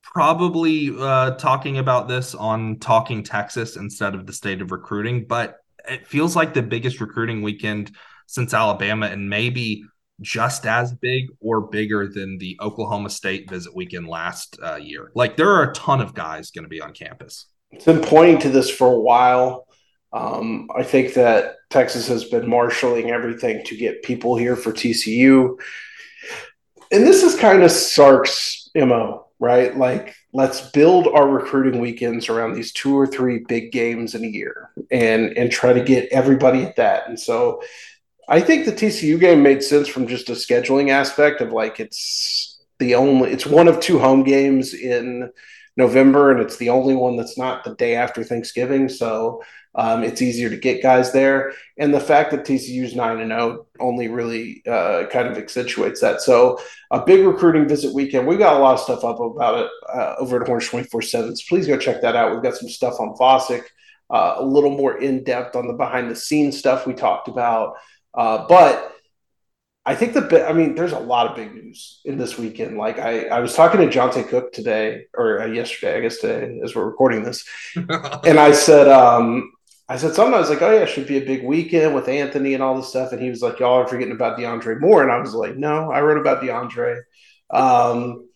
probably 0.03 0.95
uh, 0.99 1.33
talking 1.33 1.79
about 1.79 2.09
this 2.09 2.35
on 2.35 2.79
Talking 2.79 3.23
Texas 3.23 3.77
instead 3.77 4.15
of 4.15 4.27
the 4.27 4.33
state 4.33 4.63
of 4.63 4.71
recruiting, 4.71 5.27
but 5.27 5.57
it 5.89 6.07
feels 6.07 6.35
like 6.35 6.55
the 6.55 6.63
biggest 6.63 7.01
recruiting 7.01 7.43
weekend 7.43 7.93
since 8.27 8.55
Alabama, 8.55 9.07
and 9.07 9.29
maybe 9.29 9.85
just 10.21 10.67
as 10.67 10.93
big 10.95 11.27
or 11.41 11.61
bigger 11.61 12.09
than 12.09 12.39
the 12.39 12.59
Oklahoma 12.61 13.11
State 13.11 13.49
visit 13.49 13.75
weekend 13.75 14.09
last 14.09 14.59
uh, 14.63 14.77
year. 14.77 15.13
Like 15.15 15.37
there 15.37 15.51
are 15.51 15.71
a 15.71 15.75
ton 15.75 16.01
of 16.01 16.15
guys 16.15 16.51
going 16.51 16.65
to 16.65 16.69
be 16.69 16.81
on 16.81 16.93
campus. 16.93 17.47
It's 17.71 17.85
been 17.85 18.01
pointing 18.01 18.39
to 18.41 18.49
this 18.49 18.71
for 18.71 18.93
a 18.93 18.99
while. 18.99 19.66
Um, 20.17 20.71
I 20.75 20.83
think 20.83 21.13
that 21.15 21.57
Texas 21.69 22.09
has 22.09 22.25
been 22.25 22.49
marshaling 22.49 23.11
everything 23.11 23.63
to 23.67 23.77
get 23.77 24.03
people 24.03 24.35
here 24.35 24.57
for 24.57 24.73
TCU. 24.73 25.59
And 26.91 27.07
this 27.07 27.23
is 27.23 27.39
kind 27.39 27.63
of 27.63 27.71
Sark's 27.71 28.71
MO, 28.75 29.27
right? 29.39 29.77
Like, 29.77 30.15
let's 30.33 30.71
build 30.71 31.07
our 31.09 31.29
recruiting 31.29 31.81
weekends 31.81 32.31
around 32.31 32.55
these 32.55 32.73
two 32.73 32.97
or 32.97 33.07
three 33.07 33.45
big 33.47 33.73
games 33.73 34.15
in 34.15 34.25
a 34.25 34.29
year 34.29 34.71
and 34.91 35.37
and 35.37 35.51
try 35.51 35.75
to 35.75 35.85
get 35.85 36.09
everybody 36.11 36.63
at 36.63 36.77
that. 36.77 37.09
And 37.09 37.21
so 37.21 37.61
I 38.29 38.41
think 38.41 38.65
the 38.65 38.73
TCU 38.73 39.21
game 39.21 39.43
made 39.43 39.63
sense 39.63 39.87
from 39.87 40.07
just 40.07 40.31
a 40.31 40.33
scheduling 40.33 40.91
aspect 40.91 41.43
of 41.43 41.53
like 41.53 41.79
it's 41.79 42.59
the 42.79 42.95
only 42.95 43.33
it's 43.33 43.47
one 43.47 43.69
of 43.69 43.81
two 43.81 43.99
home 43.99 44.23
games 44.23 44.73
in 44.73 45.31
November, 45.77 46.31
and 46.31 46.41
it's 46.41 46.57
the 46.57 46.71
only 46.71 46.95
one 46.95 47.17
that's 47.17 47.37
not 47.37 47.65
the 47.65 47.75
day 47.75 47.97
after 47.97 48.25
Thanksgiving. 48.25 48.89
So 48.89 49.43
um, 49.77 50.03
it's 50.03 50.23
easier 50.23 50.49
to 50.49 50.57
get 50.57 50.83
guys 50.83 51.13
there. 51.13 51.53
And 51.77 51.93
the 51.93 52.01
fact 52.01 52.31
that 52.31 52.45
TCU's 52.45 52.97
9 52.97 53.21
and 53.21 53.31
0 53.31 53.67
only 53.79 54.09
really 54.09 54.63
uh, 54.67 55.05
kind 55.11 55.29
of 55.29 55.37
accentuates 55.37 56.01
that. 56.01 56.23
So 56.23 56.59
a 56.91 57.05
big 57.05 57.25
recruiting 57.25 57.69
visit 57.69 57.95
weekend. 57.95 58.27
We 58.27 58.39
got 58.39 58.57
a 58.57 58.59
lot 58.59 58.75
of 58.75 58.81
stuff 58.81 59.05
up 59.05 59.21
about 59.21 59.65
it 59.65 59.71
uh, 59.93 60.15
over 60.19 60.43
at 60.43 60.49
Orange 60.49 60.69
24 60.69 61.03
7. 61.03 61.37
So 61.37 61.45
please 61.49 61.67
go 61.67 61.77
check 61.77 62.01
that 62.01 62.17
out. 62.17 62.33
We've 62.33 62.43
got 62.43 62.57
some 62.57 62.71
stuff 62.71 62.99
on 62.99 63.15
Vasek, 63.17 63.65
uh, 64.09 64.37
a 64.39 64.45
little 64.45 64.71
more 64.71 64.99
in 64.99 65.23
depth 65.23 65.55
on 65.55 65.67
the 65.67 65.75
behind 65.75 66.11
the 66.11 66.17
scenes 66.17 66.59
stuff 66.59 66.87
we 66.87 66.95
talked 66.95 67.29
about. 67.29 67.75
Uh, 68.15 68.47
but 68.49 68.95
I 69.85 69.95
think 69.95 70.15
the 70.15 70.49
I 70.49 70.55
mean, 70.55 70.75
there's 70.75 70.93
a 70.93 70.99
lot 70.99 71.29
of 71.29 71.37
big 71.37 71.55
news 71.55 72.01
in 72.07 72.17
this 72.17 72.39
weekend. 72.39 72.79
Like 72.79 72.99
I, 72.99 73.27
I 73.27 73.41
was 73.41 73.55
talking 73.55 73.81
to 73.81 73.87
Johntay 73.87 74.29
Cook 74.29 74.53
today 74.53 75.05
or 75.15 75.43
uh, 75.43 75.47
yesterday, 75.47 75.99
I 75.99 76.01
guess 76.01 76.17
today 76.17 76.59
as 76.65 76.75
we're 76.75 76.87
recording 76.87 77.23
this, 77.23 77.45
and 77.77 78.41
I 78.41 78.53
said, 78.53 78.89
um, 78.89 79.53
I 79.89 79.97
said 79.97 80.15
something. 80.15 80.35
I 80.35 80.41
was 80.41 80.51
like, 80.51 80.63
oh 80.63 80.73
yeah, 80.73 80.81
it 80.81 80.89
should 80.89 81.07
be 81.07 81.19
a 81.19 81.25
big 81.25 81.45
weekend 81.45 81.95
with 81.95 82.09
Anthony 82.09 82.55
and 82.55 82.63
all 82.63 82.77
this 82.77 82.89
stuff. 82.89 83.13
And 83.13 83.23
he 83.23 83.31
was 83.31 83.41
like, 83.41 83.61
y'all 83.61 83.75
are 83.75 83.87
forgetting 83.87 84.15
about 84.15 84.39
DeAndre 84.39 84.81
Moore, 84.81 85.03
and 85.03 85.13
I 85.13 85.19
was 85.19 85.35
like, 85.35 85.57
no, 85.57 85.93
I 85.93 86.01
wrote 86.01 86.21
about 86.21 86.43
DeAndre. 86.43 87.03
Um, 87.51 88.29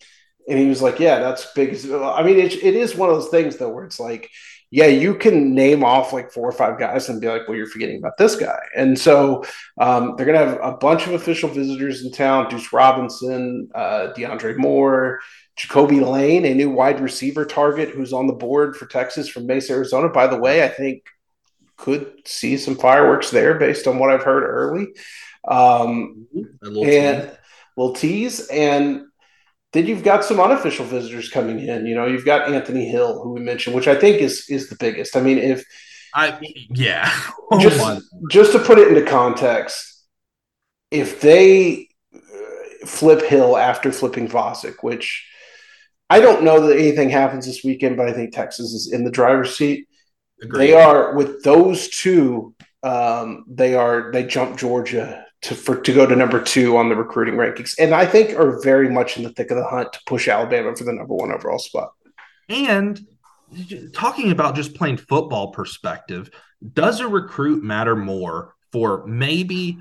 and 0.47 0.57
he 0.57 0.67
was 0.67 0.81
like, 0.81 0.99
yeah, 0.99 1.19
that's 1.19 1.51
big. 1.53 1.69
I 1.91 2.23
mean, 2.23 2.39
it, 2.39 2.53
it 2.63 2.75
is 2.75 2.95
one 2.95 3.09
of 3.09 3.15
those 3.15 3.29
things 3.29 3.57
though, 3.57 3.69
where 3.69 3.85
it's 3.85 3.99
like, 3.99 4.29
yeah, 4.73 4.85
you 4.85 5.15
can 5.15 5.53
name 5.53 5.83
off 5.83 6.13
like 6.13 6.31
four 6.31 6.47
or 6.47 6.53
five 6.53 6.79
guys 6.79 7.09
and 7.09 7.19
be 7.19 7.27
like, 7.27 7.45
well, 7.47 7.57
you're 7.57 7.67
forgetting 7.67 7.97
about 7.97 8.17
this 8.17 8.37
guy. 8.37 8.59
And 8.75 8.97
so 8.97 9.43
um, 9.77 10.15
they're 10.15 10.25
going 10.25 10.39
to 10.39 10.45
have 10.45 10.59
a 10.63 10.77
bunch 10.77 11.05
of 11.05 11.13
official 11.13 11.49
visitors 11.49 12.05
in 12.05 12.11
town 12.13 12.49
Deuce 12.49 12.71
Robinson, 12.71 13.69
uh, 13.75 14.13
DeAndre 14.15 14.57
Moore, 14.57 15.19
Jacoby 15.57 15.99
Lane, 15.99 16.45
a 16.45 16.53
new 16.53 16.69
wide 16.69 17.01
receiver 17.01 17.43
target 17.43 17.89
who's 17.89 18.13
on 18.13 18.27
the 18.27 18.33
board 18.33 18.77
for 18.77 18.85
Texas 18.85 19.27
from 19.27 19.45
Mesa, 19.45 19.73
Arizona. 19.73 20.07
By 20.07 20.27
the 20.27 20.37
way, 20.37 20.63
I 20.63 20.69
think 20.69 21.03
could 21.81 22.13
see 22.25 22.57
some 22.57 22.75
fireworks 22.75 23.31
there 23.31 23.55
based 23.55 23.87
on 23.87 23.97
what 23.97 24.11
I've 24.11 24.23
heard 24.23 24.43
early. 24.43 24.87
Um, 25.47 26.27
and 26.33 27.23
team. 27.23 27.31
little 27.75 27.95
tease. 27.95 28.47
And 28.47 29.05
then 29.73 29.87
you've 29.87 30.03
got 30.03 30.23
some 30.23 30.39
unofficial 30.39 30.85
visitors 30.85 31.29
coming 31.29 31.59
in. 31.59 31.85
You 31.85 31.95
know, 31.95 32.05
you've 32.05 32.25
got 32.25 32.53
Anthony 32.53 32.85
Hill, 32.87 33.21
who 33.23 33.33
we 33.33 33.41
mentioned, 33.41 33.75
which 33.75 33.87
I 33.87 33.95
think 33.95 34.21
is 34.21 34.45
is 34.49 34.69
the 34.69 34.75
biggest. 34.79 35.15
I 35.15 35.21
mean, 35.21 35.37
if 35.37 35.65
I 36.13 36.39
yeah. 36.69 37.11
Oh 37.51 37.59
just 37.59 37.79
my- 37.79 37.99
just 38.29 38.51
to 38.51 38.59
put 38.59 38.77
it 38.77 38.89
into 38.89 39.09
context, 39.09 40.05
if 40.91 41.21
they 41.21 41.87
uh, 42.13 42.85
flip 42.85 43.23
Hill 43.23 43.57
after 43.57 43.91
flipping 43.91 44.27
Vasek, 44.27 44.75
which 44.81 45.27
I 46.09 46.19
don't 46.19 46.43
know 46.43 46.67
that 46.67 46.77
anything 46.77 47.09
happens 47.09 47.45
this 47.45 47.63
weekend, 47.63 47.95
but 47.97 48.09
I 48.09 48.13
think 48.13 48.33
Texas 48.33 48.73
is 48.73 48.91
in 48.91 49.05
the 49.05 49.11
driver's 49.11 49.57
seat. 49.57 49.87
Agreed. 50.41 50.67
They 50.67 50.73
are 50.73 51.15
with 51.15 51.43
those 51.43 51.89
two. 51.89 52.55
Um, 52.83 53.45
they 53.47 53.75
are 53.75 54.11
they 54.11 54.25
jump 54.25 54.57
Georgia 54.57 55.25
to 55.43 55.55
for 55.55 55.75
to 55.75 55.93
go 55.93 56.05
to 56.05 56.15
number 56.15 56.41
two 56.41 56.77
on 56.77 56.89
the 56.89 56.95
recruiting 56.95 57.35
rankings, 57.35 57.75
and 57.79 57.93
I 57.93 58.05
think 58.05 58.37
are 58.37 58.61
very 58.61 58.89
much 58.89 59.17
in 59.17 59.23
the 59.23 59.29
thick 59.31 59.51
of 59.51 59.57
the 59.57 59.67
hunt 59.67 59.93
to 59.93 59.99
push 60.05 60.27
Alabama 60.27 60.75
for 60.75 60.83
the 60.83 60.93
number 60.93 61.13
one 61.13 61.31
overall 61.31 61.59
spot. 61.59 61.91
And 62.49 62.99
talking 63.93 64.31
about 64.31 64.55
just 64.55 64.75
plain 64.75 64.97
football 64.97 65.51
perspective, 65.51 66.29
does 66.73 66.99
a 66.99 67.07
recruit 67.07 67.63
matter 67.63 67.95
more 67.95 68.55
for 68.71 69.05
maybe 69.05 69.79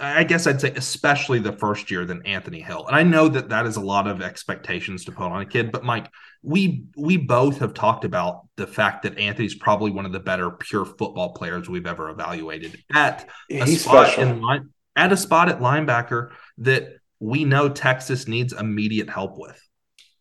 I 0.00 0.24
guess 0.24 0.46
I'd 0.46 0.60
say 0.60 0.72
especially 0.76 1.38
the 1.38 1.52
first 1.52 1.90
year 1.90 2.04
than 2.04 2.24
Anthony 2.26 2.60
Hill. 2.60 2.86
And 2.86 2.96
I 2.96 3.02
know 3.02 3.28
that 3.28 3.48
that 3.50 3.66
is 3.66 3.76
a 3.76 3.80
lot 3.80 4.06
of 4.06 4.20
expectations 4.22 5.04
to 5.06 5.12
put 5.12 5.24
on 5.24 5.40
a 5.42 5.46
kid, 5.46 5.72
but 5.72 5.84
Mike, 5.84 6.10
we 6.42 6.84
we 6.96 7.16
both 7.16 7.58
have 7.58 7.74
talked 7.74 8.04
about 8.04 8.46
the 8.56 8.66
fact 8.66 9.02
that 9.02 9.18
Anthony's 9.18 9.54
probably 9.54 9.90
one 9.90 10.06
of 10.06 10.12
the 10.12 10.20
better 10.20 10.50
pure 10.50 10.84
football 10.84 11.32
players 11.34 11.68
we've 11.68 11.86
ever 11.86 12.10
evaluated 12.10 12.82
at 12.94 13.28
a 13.50 13.64
He's 13.64 13.82
spot 13.82 14.08
special. 14.08 14.22
in 14.24 14.40
line 14.40 14.70
at 14.96 15.12
a 15.12 15.16
spot 15.16 15.48
at 15.48 15.60
linebacker 15.60 16.30
that 16.58 16.88
we 17.20 17.44
know 17.44 17.68
Texas 17.68 18.26
needs 18.28 18.52
immediate 18.52 19.08
help 19.10 19.38
with. 19.38 19.60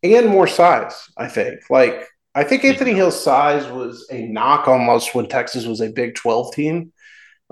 and 0.04 0.28
more 0.28 0.48
size. 0.48 1.10
I 1.18 1.28
think. 1.28 1.62
Like 1.70 2.08
I 2.34 2.44
think 2.44 2.64
Anthony 2.66 2.94
Hill's 2.94 3.22
size 3.22 3.68
was 3.68 4.08
a 4.12 4.26
knock 4.28 4.68
almost 4.68 5.16
when 5.16 5.28
Texas 5.28 5.66
was 5.66 5.82
a 5.82 5.90
Big 5.90 6.16
Twelve 6.16 6.54
team. 6.54 6.92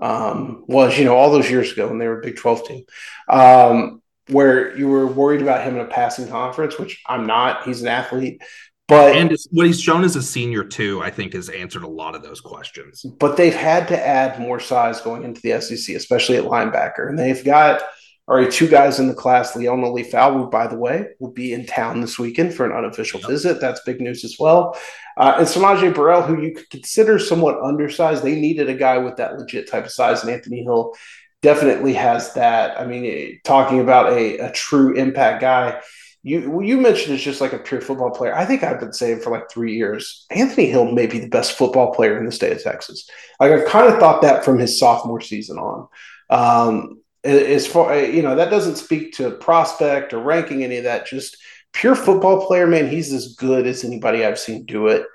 Um, 0.01 0.63
was 0.67 0.97
you 0.97 1.05
know 1.05 1.15
all 1.15 1.31
those 1.31 1.49
years 1.49 1.71
ago 1.71 1.87
when 1.87 1.99
they 1.99 2.07
were 2.07 2.19
a 2.19 2.23
Big 2.23 2.37
Twelve 2.37 2.65
team, 2.65 2.83
um, 3.29 4.01
where 4.29 4.75
you 4.77 4.87
were 4.87 5.05
worried 5.05 5.41
about 5.41 5.63
him 5.63 5.75
in 5.75 5.81
a 5.81 5.87
passing 5.87 6.27
conference, 6.27 6.79
which 6.79 7.01
I'm 7.07 7.27
not. 7.27 7.63
He's 7.63 7.81
an 7.81 7.87
athlete, 7.87 8.41
but 8.87 9.15
And 9.15 9.35
what 9.51 9.65
he's 9.65 9.79
shown 9.79 10.03
as 10.03 10.15
a 10.15 10.21
senior 10.21 10.63
too, 10.63 11.01
I 11.01 11.09
think, 11.09 11.33
has 11.33 11.49
answered 11.49 11.83
a 11.83 11.87
lot 11.87 12.15
of 12.15 12.23
those 12.23 12.41
questions. 12.41 13.05
but 13.19 13.37
they've 13.37 13.55
had 13.55 13.87
to 13.87 14.07
add 14.07 14.39
more 14.39 14.59
size 14.59 14.99
going 14.99 15.23
into 15.23 15.41
the 15.41 15.59
SEC, 15.61 15.95
especially 15.95 16.37
at 16.37 16.43
linebacker. 16.43 17.07
And 17.07 17.17
they've 17.17 17.43
got 17.43 17.81
already 18.27 18.49
two 18.51 18.67
guys 18.67 18.99
in 18.99 19.07
the 19.07 19.13
class. 19.13 19.53
Liona 19.53 19.93
Lefau, 19.93 20.33
who, 20.33 20.49
by 20.49 20.67
the 20.67 20.77
way, 20.77 21.07
will 21.19 21.31
be 21.31 21.53
in 21.53 21.65
town 21.65 22.01
this 22.01 22.17
weekend 22.17 22.53
for 22.53 22.65
an 22.65 22.71
unofficial 22.71 23.19
Yep. 23.19 23.29
visit. 23.29 23.61
That's 23.61 23.81
big 23.81 23.99
news 23.99 24.23
as 24.23 24.37
well. 24.39 24.77
Uh, 25.17 25.35
and 25.39 25.47
S'Maje 25.47 25.93
Burrell, 25.93 26.21
who 26.21 26.41
you 26.41 26.53
could 26.53 26.69
consider 26.69 27.19
somewhat 27.19 27.61
undersized. 27.61 28.23
They 28.23 28.39
needed 28.39 28.69
a 28.69 28.73
guy 28.73 28.97
with 28.97 29.17
that 29.17 29.37
legit 29.37 29.69
type 29.69 29.85
of 29.85 29.91
size, 29.91 30.23
and 30.23 30.31
Anthony 30.31 30.63
Hill 30.63 30.93
definitely 31.41 31.93
has 31.93 32.33
that. 32.33 32.79
I 32.79 32.85
mean, 32.85 33.05
eh, 33.05 33.31
talking 33.43 33.79
about 33.81 34.13
a, 34.13 34.37
a 34.37 34.51
true 34.51 34.93
impact 34.95 35.41
guy. 35.41 35.81
You 36.25 36.61
you 36.61 36.77
mentioned 36.77 37.13
it's 37.13 37.23
just 37.23 37.41
like 37.41 37.51
a 37.51 37.59
pure 37.59 37.81
football 37.81 38.09
player. 38.09 38.33
I 38.33 38.45
think 38.45 38.63
I've 38.63 38.79
been 38.79 38.93
saying 38.93 39.19
for 39.19 39.29
like 39.29 39.51
three 39.51 39.75
years, 39.75 40.25
Anthony 40.31 40.67
Hill 40.67 40.89
may 40.89 41.05
be 41.05 41.19
the 41.19 41.27
best 41.27 41.57
football 41.57 41.93
player 41.93 42.17
in 42.17 42.25
the 42.25 42.31
state 42.31 42.53
of 42.53 42.63
Texas. 42.63 43.07
Like 43.41 43.51
I've 43.51 43.67
kind 43.67 43.91
of 43.91 43.99
thought 43.99 44.21
that 44.21 44.45
from 44.45 44.57
his 44.57 44.79
sophomore 44.79 45.19
season 45.19 45.57
on. 45.57 45.87
Um, 46.29 47.01
as 47.23 47.65
far 47.65 47.97
you 47.97 48.21
know, 48.21 48.35
that 48.35 48.49
doesn't 48.49 48.75
speak 48.75 49.13
to 49.13 49.31
prospect 49.31 50.13
or 50.13 50.19
ranking 50.19 50.63
any 50.63 50.77
of 50.77 50.83
that. 50.83 51.07
Just 51.07 51.37
pure 51.71 51.95
football 51.95 52.45
player, 52.45 52.67
man. 52.67 52.89
He's 52.89 53.13
as 53.13 53.35
good 53.35 53.65
as 53.65 53.83
anybody 53.83 54.25
I've 54.25 54.39
seen 54.39 54.65
do 54.65 54.87
it 54.87 55.05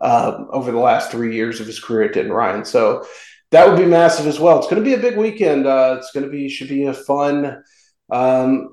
um, 0.00 0.48
over 0.50 0.70
the 0.70 0.78
last 0.78 1.10
three 1.10 1.34
years 1.34 1.60
of 1.60 1.66
his 1.66 1.80
career 1.80 2.08
at 2.08 2.14
Denton 2.14 2.32
Ryan. 2.32 2.64
So 2.64 3.06
that 3.50 3.68
would 3.68 3.78
be 3.78 3.86
massive 3.86 4.26
as 4.26 4.38
well. 4.38 4.58
It's 4.58 4.68
going 4.68 4.82
to 4.82 4.88
be 4.88 4.94
a 4.94 4.98
big 4.98 5.16
weekend. 5.16 5.66
Uh, 5.66 5.96
it's 5.98 6.12
going 6.12 6.24
to 6.24 6.30
be 6.30 6.48
should 6.48 6.68
be 6.68 6.86
a 6.86 6.94
fun. 6.94 7.62
Um, 8.10 8.70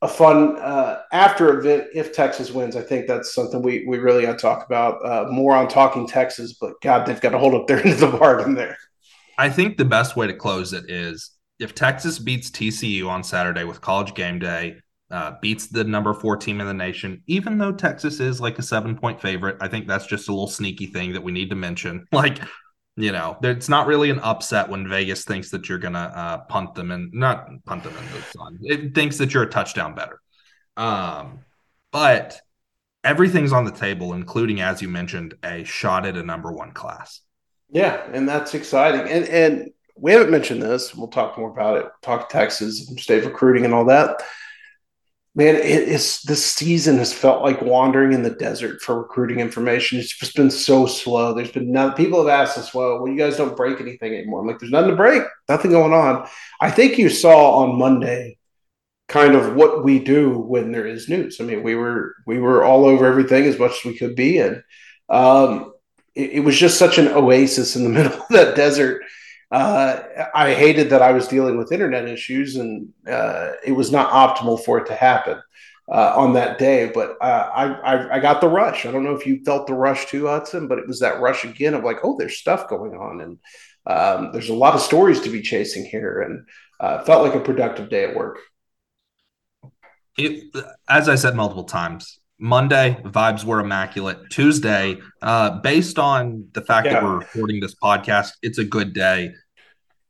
a 0.00 0.06
fun 0.06 0.56
uh, 0.58 1.00
after 1.12 1.58
event 1.58 1.88
if 1.92 2.12
Texas 2.12 2.52
wins. 2.52 2.76
I 2.76 2.82
think 2.82 3.08
that's 3.08 3.34
something 3.34 3.60
we 3.62 3.84
we 3.86 3.98
really 3.98 4.22
got 4.22 4.32
to 4.32 4.38
talk 4.38 4.64
about 4.64 5.04
uh, 5.04 5.26
more 5.28 5.56
on 5.56 5.66
talking 5.66 6.06
Texas. 6.06 6.52
But 6.52 6.80
God, 6.80 7.04
they've 7.04 7.20
got 7.20 7.30
to 7.30 7.38
hold 7.38 7.54
up 7.54 7.66
their 7.66 7.80
end 7.80 7.90
of 7.90 8.12
the 8.12 8.16
bargain 8.18 8.54
there. 8.54 8.76
I 9.38 9.50
think 9.50 9.76
the 9.76 9.84
best 9.84 10.16
way 10.16 10.28
to 10.28 10.34
close 10.34 10.72
it 10.72 10.88
is 10.88 11.30
if 11.58 11.74
Texas 11.74 12.18
beats 12.18 12.50
TCU 12.50 13.08
on 13.08 13.24
Saturday 13.24 13.64
with 13.64 13.80
college 13.80 14.14
game 14.14 14.38
day, 14.38 14.76
uh, 15.10 15.32
beats 15.40 15.68
the 15.68 15.84
number 15.84 16.12
four 16.12 16.36
team 16.36 16.60
in 16.60 16.66
the 16.66 16.74
nation, 16.74 17.22
even 17.26 17.58
though 17.58 17.72
Texas 17.72 18.20
is 18.20 18.40
like 18.40 18.58
a 18.58 18.62
seven 18.62 18.96
point 18.96 19.20
favorite, 19.20 19.56
I 19.60 19.68
think 19.68 19.86
that's 19.86 20.06
just 20.06 20.28
a 20.28 20.32
little 20.32 20.48
sneaky 20.48 20.86
thing 20.86 21.12
that 21.14 21.22
we 21.22 21.32
need 21.32 21.50
to 21.50 21.56
mention. 21.56 22.06
Like, 22.12 22.40
you 22.96 23.12
know, 23.12 23.38
it's 23.42 23.68
not 23.68 23.86
really 23.86 24.10
an 24.10 24.18
upset 24.18 24.68
when 24.68 24.88
Vegas 24.88 25.24
thinks 25.24 25.50
that 25.50 25.68
you're 25.68 25.78
going 25.78 25.94
to 25.94 26.00
uh, 26.00 26.38
punt 26.38 26.74
them 26.74 26.90
and 26.90 27.12
not 27.14 27.48
punt 27.64 27.84
them 27.84 27.96
in 27.96 28.04
the 28.12 28.22
sun. 28.22 28.58
It 28.62 28.94
thinks 28.94 29.18
that 29.18 29.32
you're 29.32 29.44
a 29.44 29.48
touchdown 29.48 29.94
better. 29.94 30.20
Um, 30.76 31.38
but 31.92 32.40
everything's 33.04 33.52
on 33.52 33.64
the 33.64 33.70
table, 33.70 34.14
including, 34.14 34.60
as 34.60 34.82
you 34.82 34.88
mentioned, 34.88 35.34
a 35.44 35.62
shot 35.62 36.06
at 36.06 36.16
a 36.16 36.24
number 36.24 36.52
one 36.52 36.72
class. 36.72 37.20
Yeah, 37.70 38.02
and 38.12 38.28
that's 38.28 38.54
exciting. 38.54 39.08
And 39.08 39.24
and 39.26 39.70
we 40.00 40.12
haven't 40.12 40.30
mentioned 40.30 40.62
this. 40.62 40.94
We'll 40.94 41.08
talk 41.08 41.36
more 41.38 41.50
about 41.50 41.78
it. 41.78 41.86
Talk 42.02 42.28
Texas 42.28 42.88
and 42.88 42.98
state 42.98 43.24
recruiting 43.24 43.64
and 43.64 43.74
all 43.74 43.86
that. 43.86 44.22
Man, 45.34 45.54
it 45.54 45.64
is 45.64 46.22
this 46.22 46.44
season 46.44 46.98
has 46.98 47.12
felt 47.12 47.42
like 47.42 47.62
wandering 47.62 48.12
in 48.12 48.22
the 48.22 48.30
desert 48.30 48.80
for 48.80 48.98
recruiting 48.98 49.38
information. 49.38 49.98
It's 49.98 50.16
just 50.16 50.34
been 50.34 50.50
so 50.50 50.86
slow. 50.86 51.32
There's 51.32 51.52
been 51.52 51.70
none. 51.70 51.92
People 51.92 52.18
have 52.18 52.28
asked 52.28 52.58
us, 52.58 52.74
"Well, 52.74 53.00
well, 53.00 53.12
you 53.12 53.16
guys 53.16 53.36
don't 53.36 53.56
break 53.56 53.80
anything 53.80 54.14
anymore." 54.14 54.40
I'm 54.40 54.48
like, 54.48 54.58
"There's 54.58 54.72
nothing 54.72 54.90
to 54.90 54.96
break. 54.96 55.22
Nothing 55.48 55.70
going 55.70 55.92
on." 55.92 56.26
I 56.60 56.70
think 56.70 56.98
you 56.98 57.08
saw 57.08 57.58
on 57.58 57.78
Monday 57.78 58.38
kind 59.08 59.34
of 59.34 59.54
what 59.54 59.84
we 59.84 59.98
do 59.98 60.38
when 60.38 60.72
there 60.72 60.86
is 60.86 61.08
news. 61.08 61.38
I 61.40 61.44
mean, 61.44 61.62
we 61.62 61.74
were 61.74 62.16
we 62.26 62.40
were 62.40 62.64
all 62.64 62.84
over 62.84 63.06
everything 63.06 63.44
as 63.44 63.58
much 63.58 63.72
as 63.72 63.84
we 63.84 63.96
could 63.96 64.16
be, 64.16 64.38
and 64.38 64.62
um, 65.08 65.72
it, 66.14 66.30
it 66.30 66.40
was 66.40 66.58
just 66.58 66.78
such 66.78 66.98
an 66.98 67.08
oasis 67.08 67.76
in 67.76 67.84
the 67.84 67.90
middle 67.98 68.20
of 68.20 68.28
that 68.30 68.56
desert. 68.56 69.02
Uh, 69.50 70.02
I 70.34 70.52
hated 70.52 70.90
that 70.90 71.00
I 71.00 71.12
was 71.12 71.26
dealing 71.26 71.56
with 71.56 71.72
internet 71.72 72.06
issues, 72.06 72.56
and 72.56 72.90
uh, 73.06 73.52
it 73.64 73.72
was 73.72 73.90
not 73.90 74.10
optimal 74.10 74.62
for 74.62 74.78
it 74.78 74.86
to 74.86 74.94
happen 74.94 75.40
uh, 75.90 76.12
on 76.16 76.34
that 76.34 76.58
day. 76.58 76.90
But 76.92 77.16
uh, 77.20 77.50
I, 77.54 77.64
I, 77.66 78.14
I 78.16 78.18
got 78.20 78.40
the 78.40 78.48
rush. 78.48 78.84
I 78.84 78.92
don't 78.92 79.04
know 79.04 79.14
if 79.14 79.26
you 79.26 79.42
felt 79.44 79.66
the 79.66 79.74
rush 79.74 80.06
too, 80.06 80.26
Hudson, 80.26 80.68
but 80.68 80.78
it 80.78 80.86
was 80.86 81.00
that 81.00 81.20
rush 81.20 81.44
again 81.44 81.74
of 81.74 81.82
like, 81.82 81.98
oh, 82.02 82.16
there's 82.18 82.36
stuff 82.36 82.68
going 82.68 82.94
on, 82.94 83.20
and 83.22 83.38
um, 83.86 84.32
there's 84.32 84.50
a 84.50 84.54
lot 84.54 84.74
of 84.74 84.82
stories 84.82 85.20
to 85.22 85.30
be 85.30 85.40
chasing 85.40 85.84
here, 85.86 86.20
and 86.20 86.46
uh, 86.80 87.02
felt 87.04 87.24
like 87.24 87.34
a 87.34 87.40
productive 87.40 87.88
day 87.88 88.04
at 88.04 88.14
work. 88.14 88.38
It, 90.18 90.54
as 90.88 91.08
I 91.08 91.14
said 91.14 91.36
multiple 91.36 91.64
times, 91.64 92.18
Monday 92.38 93.00
vibes 93.04 93.44
were 93.44 93.60
immaculate. 93.60 94.30
Tuesday, 94.30 94.98
uh, 95.22 95.58
based 95.60 95.98
on 95.98 96.48
the 96.52 96.60
fact 96.62 96.86
Yeah. 96.86 96.94
that 96.94 97.02
we're 97.04 97.18
recording 97.18 97.60
this 97.60 97.74
podcast, 97.74 98.32
it's 98.42 98.58
a 98.58 98.64
good 98.64 98.92
day. 98.92 99.32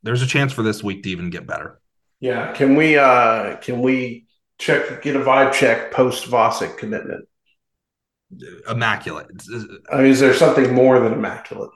There's 0.03 0.21
a 0.21 0.27
chance 0.27 0.53
for 0.53 0.61
this 0.63 0.83
week 0.83 1.03
to 1.03 1.09
even 1.09 1.29
get 1.29 1.47
better. 1.47 1.79
Yeah, 2.19 2.53
can 2.53 2.75
we 2.75 2.97
uh, 2.97 3.55
can 3.57 3.81
we 3.81 4.27
check 4.57 5.01
get 5.01 5.15
a 5.15 5.19
vibe 5.19 5.53
check 5.53 5.91
post 5.91 6.29
Vasek 6.29 6.77
commitment? 6.77 7.25
Immaculate. 8.69 9.27
I 9.91 9.97
mean, 9.97 10.05
is 10.07 10.19
there 10.19 10.33
something 10.33 10.73
more 10.73 10.99
than 10.99 11.13
immaculate? 11.13 11.71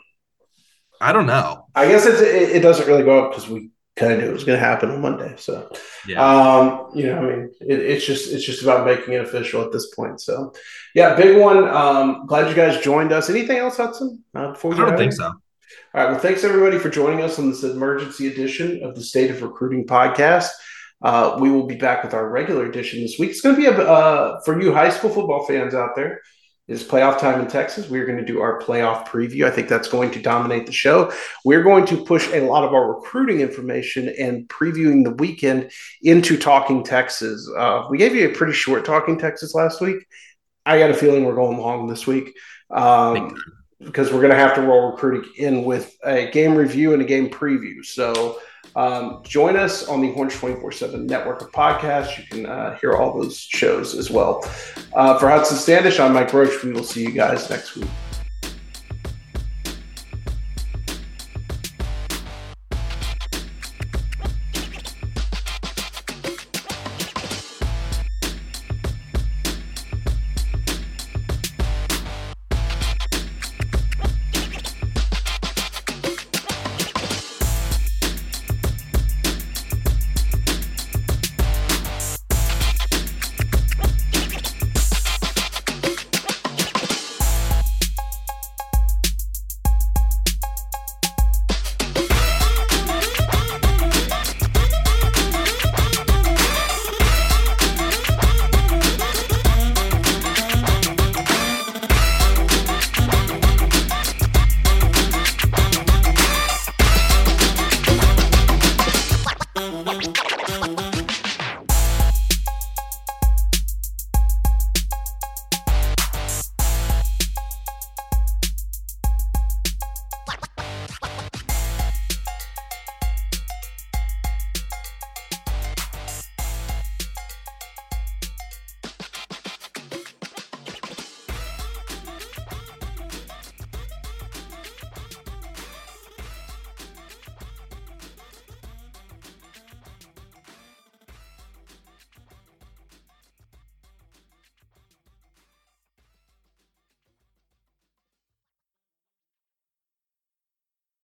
I 1.02 1.12
don't 1.12 1.26
know. 1.26 1.68
I 1.76 1.88
guess 1.88 2.06
it's, 2.06 2.22
it, 2.22 2.58
it 2.58 2.60
doesn't 2.62 2.88
really 2.88 3.04
go 3.04 3.26
up 3.26 3.32
because 3.32 3.50
we 3.50 3.72
kind 3.96 4.14
of 4.14 4.20
knew 4.20 4.30
it 4.30 4.34
was 4.34 4.44
going 4.44 4.60
to 4.60 4.66
happen 4.66 4.90
on 4.90 5.02
Monday. 5.02 5.36
So, 5.38 5.70
Yeah. 6.08 6.24
um, 6.26 6.90
you 6.96 7.06
know, 7.08 7.18
I 7.18 7.22
mean, 7.22 7.52
it, 7.62 7.80
it's 7.80 8.06
just 8.06 8.32
it's 8.32 8.44
just 8.44 8.64
about 8.64 8.86
making 8.86 9.14
it 9.14 9.22
official 9.22 9.62
at 9.62 9.72
this 9.72 9.94
point. 9.94 10.20
So, 10.20 10.54
yeah, 10.96 11.16
big 11.16 11.40
one. 11.40 11.68
Um, 11.68 12.26
glad 12.26 12.50
you 12.50 12.56
guys 12.56 12.84
joined 12.84 13.12
us. 13.12 13.30
Anything 13.30 13.58
else, 13.58 13.78
Hudson? 13.78 14.24
Uh, 14.34 14.52
before 14.52 14.72
we 14.72 14.78
I 14.78 14.86
don't 14.86 14.98
think 14.98 15.14
so. 15.14 15.26
All 15.26 15.34
right. 15.94 16.10
Well, 16.12 16.20
thanks 16.20 16.44
everybody 16.44 16.80
for 16.80 16.90
joining 16.90 17.24
us 17.24 17.38
on 17.38 17.50
this 17.50 17.64
emergency 17.64 18.28
edition 18.28 18.84
of 18.84 18.96
the 18.96 19.04
State 19.04 19.30
of 19.30 19.42
Recruiting 19.42 19.86
podcast. 19.86 20.50
Uh, 21.04 21.38
we 21.40 21.52
will 21.52 21.68
be 21.68 21.76
back 21.76 22.04
with 22.04 22.14
our 22.14 22.30
regular 22.30 22.66
edition 22.66 23.02
this 23.02 23.20
week. 23.20 23.30
It's 23.30 23.42
going 23.42 23.56
to 23.56 23.62
be 23.62 23.68
a 23.68 23.72
uh, 23.74 24.42
for 24.42 24.60
you 24.60 24.74
high 24.74 24.90
school 24.90 25.10
football 25.10 25.46
fans 25.46 25.76
out 25.76 25.96
there. 25.96 26.22
It's 26.68 26.84
playoff 26.84 27.20
time 27.20 27.42
in 27.42 27.48
Texas. 27.48 27.90
We're 27.90 28.06
going 28.06 28.20
to 28.20 28.26
do 28.26 28.40
our 28.40 28.60
playoff 28.60 29.06
preview. 29.08 29.46
I 29.46 29.52
think 29.52 29.68
that's 29.68 29.90
going 29.90 30.12
to 30.12 30.22
dominate 30.22 30.66
the 30.66 30.72
show. 30.72 31.12
We're 31.44 31.64
going 31.64 31.86
to 31.88 32.06
push 32.06 32.30
a 32.30 32.42
lot 32.42 32.64
of 32.64 32.74
our 32.74 32.96
recruiting 32.96 33.42
information 33.42 34.14
and 34.18 34.48
previewing 34.48 35.04
the 35.04 35.12
weekend 35.16 35.72
into 36.02 36.38
Talking 36.38 36.84
Texas. 36.84 37.50
Uh, 37.58 37.86
we 37.90 37.98
gave 37.98 38.16
you 38.16 38.30
a 38.30 38.34
pretty 38.34 38.54
short 38.54 38.86
Talking 38.86 39.20
Texas 39.20 39.54
last 39.54 39.82
week. 39.82 40.06
I 40.66 40.80
got 40.80 40.90
a 40.90 40.94
feeling 40.94 41.26
we're 41.26 41.36
going 41.36 41.58
long 41.58 41.88
this 41.88 42.08
week. 42.08 42.34
Um, 42.72 43.36
because 43.80 44.12
we're 44.12 44.22
going 44.22 44.32
to 44.32 44.38
have 44.38 44.56
to 44.56 44.62
roll 44.62 44.92
recruiting 44.92 45.30
in 45.38 45.64
with 45.64 45.96
a 46.06 46.32
game 46.32 46.56
review 46.56 46.94
and 46.94 47.02
a 47.02 47.06
game 47.06 47.30
preview. 47.30 47.84
So 47.84 48.40
um, 48.76 49.22
join 49.24 49.56
us 49.56 49.88
on 49.88 50.02
the 50.02 50.12
Orange 50.14 50.34
24 50.36 50.72
7 50.72 51.06
network 51.06 51.42
of 51.42 51.52
podcasts. 51.52 52.18
You 52.18 52.24
can 52.26 52.46
uh, 52.46 52.78
hear 52.80 52.94
all 52.94 53.20
those 53.20 53.38
shows 53.38 53.96
as 53.96 54.10
well. 54.10 54.42
Uh, 54.94 55.18
for 55.20 55.30
Hudson 55.30 55.58
Standish, 55.58 56.00
I'm 56.00 56.14
Mike 56.14 56.34
Roach. 56.34 56.64
We 56.64 56.72
will 56.74 56.84
see 56.84 57.04
you 57.04 57.12
guys 57.12 57.50
next 57.50 57.76
week. 57.76 57.90